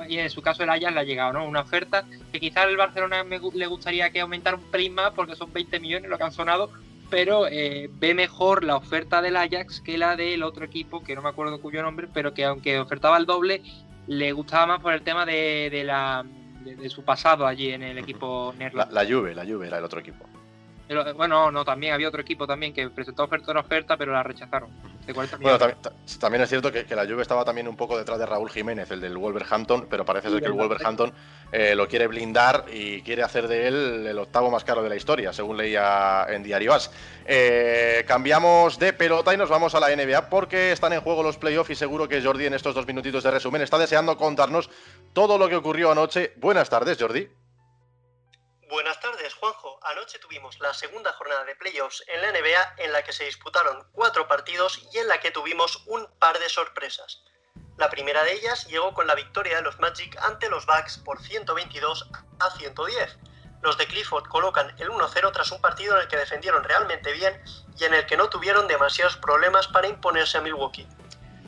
Y 0.09 0.19
en 0.19 0.31
su 0.31 0.43
caso 0.43 0.63
el 0.63 0.71
Ajax 0.71 0.93
le 0.93 1.01
ha 1.01 1.03
llegado, 1.03 1.33
¿no? 1.33 1.45
Una 1.45 1.63
oferta 1.63 2.05
que 2.31 2.39
quizás 2.39 2.67
el 2.69 2.77
Barcelona 2.77 3.25
le 3.25 3.67
gustaría 3.67 4.11
que 4.11 4.21
aumentara 4.21 4.57
un 4.57 4.63
prima 4.71 5.05
más 5.05 5.13
porque 5.13 5.35
son 5.35 5.53
20 5.53 5.81
millones 5.81 6.09
lo 6.09 6.19
que 6.19 6.25
han 6.25 6.33
sonado, 6.33 6.71
pero 7.11 7.49
eh, 7.49 7.91
ve 7.95 8.15
mejor 8.15 8.63
la 8.63 8.77
oferta 8.77 9.21
del 9.23 9.37
Ajax 9.37 9.81
que 9.81 9.99
la 9.99 10.15
del 10.15 10.45
otro 10.45 10.65
equipo, 10.65 11.03
que 11.03 11.17
no 11.17 11.23
me 11.23 11.31
acuerdo 11.31 11.61
cuyo 11.61 11.83
nombre, 11.83 12.07
pero 12.13 12.33
que 12.33 12.45
aunque 12.45 12.79
ofertaba 12.79 13.17
el 13.17 13.27
doble, 13.27 13.63
le 14.07 14.31
gustaba 14.33 14.67
más 14.67 14.81
por 14.81 14.93
el 14.93 15.03
tema 15.03 15.27
de, 15.27 15.83
la, 15.85 16.25
de, 16.61 16.89
su 16.91 17.03
pasado 17.03 17.45
allí 17.47 17.73
en 17.73 17.83
el 17.83 17.99
equipo 17.99 18.55
neerlandés. 18.57 18.95
La, 18.95 19.03
la 19.03 19.11
Juve, 19.11 19.35
la 19.35 19.45
Juve 19.45 19.67
era 19.67 19.79
el 19.79 19.85
otro 19.85 19.99
equipo 19.99 20.29
bueno, 21.15 21.51
no, 21.51 21.65
también 21.65 21.95
había 21.95 22.09
otro 22.09 22.21
equipo 22.21 22.47
también 22.47 22.73
que 22.73 22.89
presentó 22.91 23.25
oferta 23.25 23.51
una 23.51 23.61
oferta, 23.61 23.97
pero 23.97 24.13
la 24.13 24.23
rechazaron. 24.23 24.71
bueno, 25.15 25.59
también, 26.19 26.43
es 26.43 26.49
cierto 26.49 26.73
que, 26.73 26.87
la 26.95 27.05
Juve 27.05 27.23
estaba 27.23 27.45
también 27.45 27.69
un 27.69 27.77
poco 27.77 27.97
detrás 27.97 28.19
de 28.19 28.27
Raúl 28.27 28.51
Jiménez, 28.51 28.91
el 28.91 29.01
del 29.01 29.17
Wolverhampton, 29.17 29.87
pero 29.89 30.05
parece 30.05 30.31
ser 30.31 30.41
que 30.41 30.47
el 30.47 30.53
Wolverhampton 30.53 31.13
eh, 31.53 31.75
lo 31.75 31.89
quiere 31.89 32.07
blindar 32.07 32.67
y 32.73 33.03
quiere 33.03 33.23
hacer 33.23 33.49
de 33.49 33.69
él 33.69 34.07
el 34.07 34.19
octavo 34.19 34.51
más 34.51 34.65
caro 34.65 34.83
de 34.83 34.89
la 34.89 34.97
historia, 34.97 35.33
según 35.33 35.57
leía 35.57 36.27
en 36.29 36.43
Diario 36.43 36.73
As. 36.75 36.91
Eh, 37.25 38.05
cambiamos 38.07 38.79
de 38.79 38.93
pelota 38.93 39.35
y 39.35 39.37
nos 39.37 39.49
vamos 39.49 39.75
a 39.75 39.81
la 39.81 39.95
NBA 39.95 40.29
porque 40.29 40.73
están 40.73 40.93
en 40.93 41.01
juego 41.01 41.23
los 41.23 41.37
playoffs 41.37 41.71
y 41.71 41.75
seguro 41.75 42.09
que 42.09 42.23
Jordi 42.23 42.47
en 42.47 42.55
estos 42.55 42.75
dos 42.75 42.87
minutitos 42.87 43.23
de 43.23 43.31
resumen 43.31 43.63
está 43.63 43.79
deseando 43.79 44.17
contarnos 44.17 44.71
todo 45.13 45.39
lo 45.39 45.49
que 45.49 45.57
ocurrió 45.57 45.93
anoche. 45.93 46.33
Buenas 46.37 46.71
tardes, 46.71 46.99
Jordi. 46.99 47.29
Buenas 48.73 48.99
tardes, 49.01 49.35
Juanjo. 49.35 49.79
Anoche 49.83 50.19
tuvimos 50.19 50.59
la 50.59 50.73
segunda 50.73 51.13
jornada 51.13 51.45
de 51.45 51.55
playoffs 51.57 52.03
en 52.07 52.23
la 52.23 52.33
NBA 52.33 52.77
en 52.79 52.91
la 52.93 53.05
que 53.05 53.13
se 53.13 53.25
disputaron 53.25 53.87
cuatro 53.93 54.27
partidos 54.27 54.81
y 54.95 54.97
en 54.97 55.09
la 55.09 55.21
que 55.21 55.31
tuvimos 55.31 55.85
un 55.89 56.07
par 56.19 56.39
de 56.39 56.49
sorpresas. 56.49 57.23
La 57.77 57.91
primera 57.91 58.25
de 58.25 58.33
ellas 58.33 58.67
llegó 58.69 58.95
con 58.95 59.07
la 59.07 59.15
victoria 59.15 59.57
de 59.57 59.63
los 59.63 59.79
Magic 59.79 60.17
ante 60.23 60.49
los 60.49 60.65
Bucks 60.65 60.97
por 61.05 61.21
122 61.21 62.09
a 62.41 62.51
110. 62.51 63.19
Los 63.61 63.77
de 63.77 63.87
Clifford 63.87 64.27
colocan 64.29 64.75
el 64.81 64.89
1-0 64.89 65.33
tras 65.35 65.53
un 65.53 65.61
partido 65.61 65.97
en 65.97 66.01
el 66.01 66.09
que 66.09 66.17
defendieron 66.17 66.65
realmente 66.65 67.13
bien 67.13 67.45
y 67.79 67.85
en 67.85 67.93
el 67.93 68.07
que 68.07 68.17
no 68.17 68.31
tuvieron 68.31 68.69
demasiados 68.69 69.19
problemas 69.19 69.69
para 69.69 69.89
imponerse 69.89 70.39
a 70.39 70.41
Milwaukee. 70.41 70.89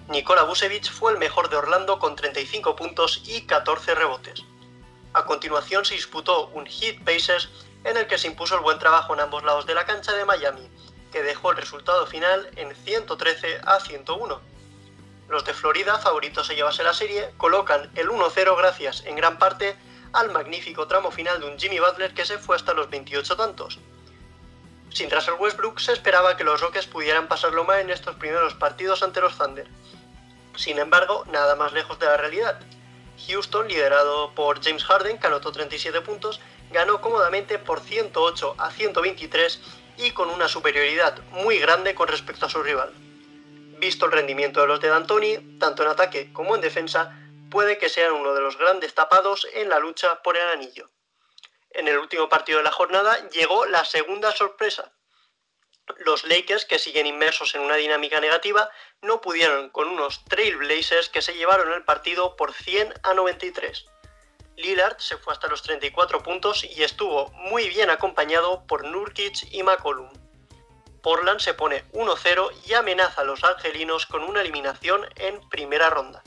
Nikola 0.08 0.42
Vucevic 0.42 0.90
fue 0.90 1.12
el 1.12 1.18
mejor 1.18 1.48
de 1.48 1.56
Orlando 1.56 1.98
con 1.98 2.16
35 2.16 2.76
puntos 2.76 3.22
y 3.24 3.46
14 3.46 3.94
rebotes. 3.94 4.44
A 5.14 5.24
continuación 5.24 5.84
se 5.84 5.94
disputó 5.94 6.48
un 6.48 6.66
Heat 6.66 7.04
Pacers 7.04 7.48
en 7.84 7.96
el 7.96 8.08
que 8.08 8.18
se 8.18 8.26
impuso 8.26 8.56
el 8.56 8.62
buen 8.62 8.80
trabajo 8.80 9.14
en 9.14 9.20
ambos 9.20 9.44
lados 9.44 9.64
de 9.64 9.74
la 9.74 9.86
cancha 9.86 10.12
de 10.12 10.24
Miami, 10.24 10.68
que 11.12 11.22
dejó 11.22 11.52
el 11.52 11.56
resultado 11.56 12.04
final 12.08 12.50
en 12.56 12.74
113 12.74 13.60
a 13.64 13.78
101. 13.78 14.40
Los 15.28 15.44
de 15.44 15.54
Florida, 15.54 16.00
favoritos 16.00 16.50
a 16.50 16.54
llevarse 16.54 16.82
la 16.82 16.92
serie, 16.92 17.30
colocan 17.36 17.92
el 17.94 18.08
1-0 18.08 18.56
gracias 18.56 19.04
en 19.06 19.14
gran 19.14 19.38
parte 19.38 19.76
al 20.12 20.32
magnífico 20.32 20.88
tramo 20.88 21.12
final 21.12 21.38
de 21.38 21.46
un 21.46 21.58
Jimmy 21.60 21.78
Butler 21.78 22.12
que 22.12 22.24
se 22.24 22.38
fue 22.38 22.56
hasta 22.56 22.74
los 22.74 22.90
28 22.90 23.36
tantos. 23.36 23.78
Sin 24.90 25.10
Russell 25.10 25.34
Westbrook 25.38 25.78
se 25.78 25.92
esperaba 25.92 26.36
que 26.36 26.42
los 26.42 26.60
Rockets 26.60 26.86
pudieran 26.88 27.28
pasarlo 27.28 27.62
mal 27.62 27.78
en 27.78 27.90
estos 27.90 28.16
primeros 28.16 28.54
partidos 28.54 29.04
ante 29.04 29.20
los 29.20 29.38
Thunder. 29.38 29.68
Sin 30.56 30.80
embargo, 30.80 31.24
nada 31.30 31.54
más 31.54 31.72
lejos 31.72 32.00
de 32.00 32.06
la 32.06 32.16
realidad. 32.16 32.60
Houston, 33.28 33.68
liderado 33.68 34.34
por 34.34 34.62
James 34.62 34.84
Harden, 34.84 35.18
que 35.18 35.26
anotó 35.26 35.52
37 35.52 36.00
puntos, 36.00 36.40
ganó 36.70 37.00
cómodamente 37.00 37.58
por 37.58 37.80
108 37.80 38.54
a 38.58 38.70
123 38.70 39.60
y 39.98 40.10
con 40.12 40.30
una 40.30 40.48
superioridad 40.48 41.18
muy 41.30 41.58
grande 41.58 41.94
con 41.94 42.08
respecto 42.08 42.46
a 42.46 42.50
su 42.50 42.62
rival. 42.62 42.92
Visto 43.78 44.06
el 44.06 44.12
rendimiento 44.12 44.60
de 44.60 44.66
los 44.66 44.80
de 44.80 44.88
D'Antoni, 44.88 45.58
tanto 45.58 45.82
en 45.82 45.90
ataque 45.90 46.32
como 46.32 46.54
en 46.54 46.60
defensa, 46.60 47.16
puede 47.50 47.78
que 47.78 47.88
sean 47.88 48.12
uno 48.12 48.34
de 48.34 48.40
los 48.40 48.58
grandes 48.58 48.94
tapados 48.94 49.46
en 49.54 49.68
la 49.68 49.78
lucha 49.78 50.22
por 50.22 50.36
el 50.36 50.48
anillo. 50.48 50.90
En 51.70 51.88
el 51.88 51.98
último 51.98 52.28
partido 52.28 52.58
de 52.58 52.64
la 52.64 52.72
jornada 52.72 53.28
llegó 53.30 53.66
la 53.66 53.84
segunda 53.84 54.32
sorpresa. 54.32 54.93
Los 55.98 56.24
Lakers, 56.24 56.64
que 56.64 56.78
siguen 56.78 57.06
inmersos 57.06 57.54
en 57.54 57.60
una 57.60 57.76
dinámica 57.76 58.20
negativa, 58.20 58.70
no 59.02 59.20
pudieron 59.20 59.68
con 59.70 59.88
unos 59.88 60.24
Trailblazers 60.24 61.08
que 61.08 61.22
se 61.22 61.34
llevaron 61.34 61.72
el 61.72 61.84
partido 61.84 62.36
por 62.36 62.52
100 62.54 62.94
a 63.02 63.14
93. 63.14 63.86
Lillard 64.56 64.98
se 64.98 65.18
fue 65.18 65.32
hasta 65.32 65.48
los 65.48 65.62
34 65.62 66.22
puntos 66.22 66.64
y 66.64 66.82
estuvo 66.82 67.30
muy 67.32 67.68
bien 67.68 67.90
acompañado 67.90 68.64
por 68.66 68.84
Nurkic 68.84 69.52
y 69.52 69.62
McCollum. 69.62 70.10
Portland 71.02 71.40
se 71.40 71.52
pone 71.52 71.84
1-0 71.92 72.50
y 72.66 72.72
amenaza 72.72 73.20
a 73.20 73.24
los 73.24 73.44
angelinos 73.44 74.06
con 74.06 74.22
una 74.24 74.40
eliminación 74.40 75.06
en 75.16 75.46
primera 75.50 75.90
ronda. 75.90 76.22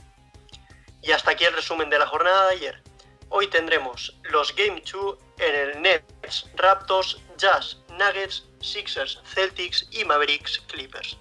Y 1.02 1.14
hasta 1.14 1.32
aquí 1.32 1.46
el 1.46 1.54
resumen 1.54 1.90
de 1.90 1.98
la 1.98 2.06
jornada 2.06 2.48
de 2.48 2.56
ayer. 2.56 2.84
Hoy 3.30 3.48
tendremos 3.48 4.20
los 4.24 4.56
Game 4.56 4.82
2 4.82 5.18
en 5.38 5.70
el 5.70 5.82
Nets, 5.82 6.46
Raptors, 6.56 7.18
Jazz, 7.38 7.78
Nuggets, 7.92 8.46
Sixers, 8.62 9.22
Celtics 9.26 9.88
y 9.92 10.06
Mavericks 10.06 10.60
Clippers. 10.68 11.18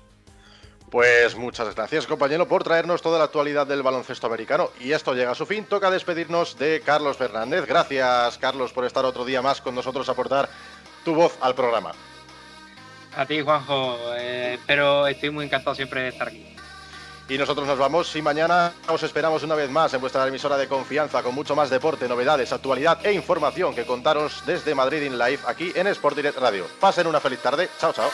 Pues 0.90 1.34
muchas 1.34 1.74
gracias 1.74 2.06
compañero 2.06 2.46
por 2.46 2.62
traernos 2.62 3.02
toda 3.02 3.18
la 3.18 3.24
actualidad 3.24 3.66
del 3.66 3.82
baloncesto 3.82 4.26
americano. 4.26 4.70
Y 4.80 4.92
esto 4.92 5.14
llega 5.14 5.32
a 5.32 5.34
su 5.34 5.44
fin, 5.44 5.64
toca 5.64 5.90
despedirnos 5.90 6.58
de 6.58 6.80
Carlos 6.80 7.16
Fernández. 7.16 7.66
Gracias 7.66 8.38
Carlos 8.38 8.72
por 8.72 8.84
estar 8.84 9.04
otro 9.04 9.24
día 9.24 9.42
más 9.42 9.60
con 9.60 9.74
nosotros 9.74 10.08
a 10.08 10.12
aportar 10.12 10.48
tu 11.04 11.14
voz 11.14 11.36
al 11.40 11.54
programa. 11.54 11.92
A 13.16 13.26
ti 13.26 13.40
Juanjo, 13.40 13.98
eh, 14.16 14.58
pero 14.66 15.06
estoy 15.06 15.30
muy 15.30 15.46
encantado 15.46 15.74
siempre 15.74 16.02
de 16.02 16.08
estar 16.08 16.28
aquí. 16.28 16.55
Y 17.28 17.38
nosotros 17.38 17.66
nos 17.66 17.78
vamos 17.78 18.14
y 18.14 18.22
mañana 18.22 18.72
os 18.88 19.02
esperamos 19.02 19.42
una 19.42 19.56
vez 19.56 19.68
más 19.68 19.92
en 19.94 20.00
vuestra 20.00 20.26
emisora 20.26 20.56
de 20.56 20.68
confianza 20.68 21.22
con 21.22 21.34
mucho 21.34 21.56
más 21.56 21.70
deporte, 21.70 22.08
novedades, 22.08 22.52
actualidad 22.52 23.04
e 23.04 23.12
información 23.12 23.74
que 23.74 23.84
contaros 23.84 24.44
desde 24.46 24.74
Madrid 24.74 25.02
in 25.02 25.18
Live 25.18 25.40
aquí 25.46 25.72
en 25.74 25.88
Sport 25.88 26.16
Direct 26.16 26.38
Radio. 26.38 26.66
Pasen 26.78 27.06
una 27.06 27.20
feliz 27.20 27.40
tarde. 27.40 27.68
Chao, 27.80 27.92
chao. 27.92 28.10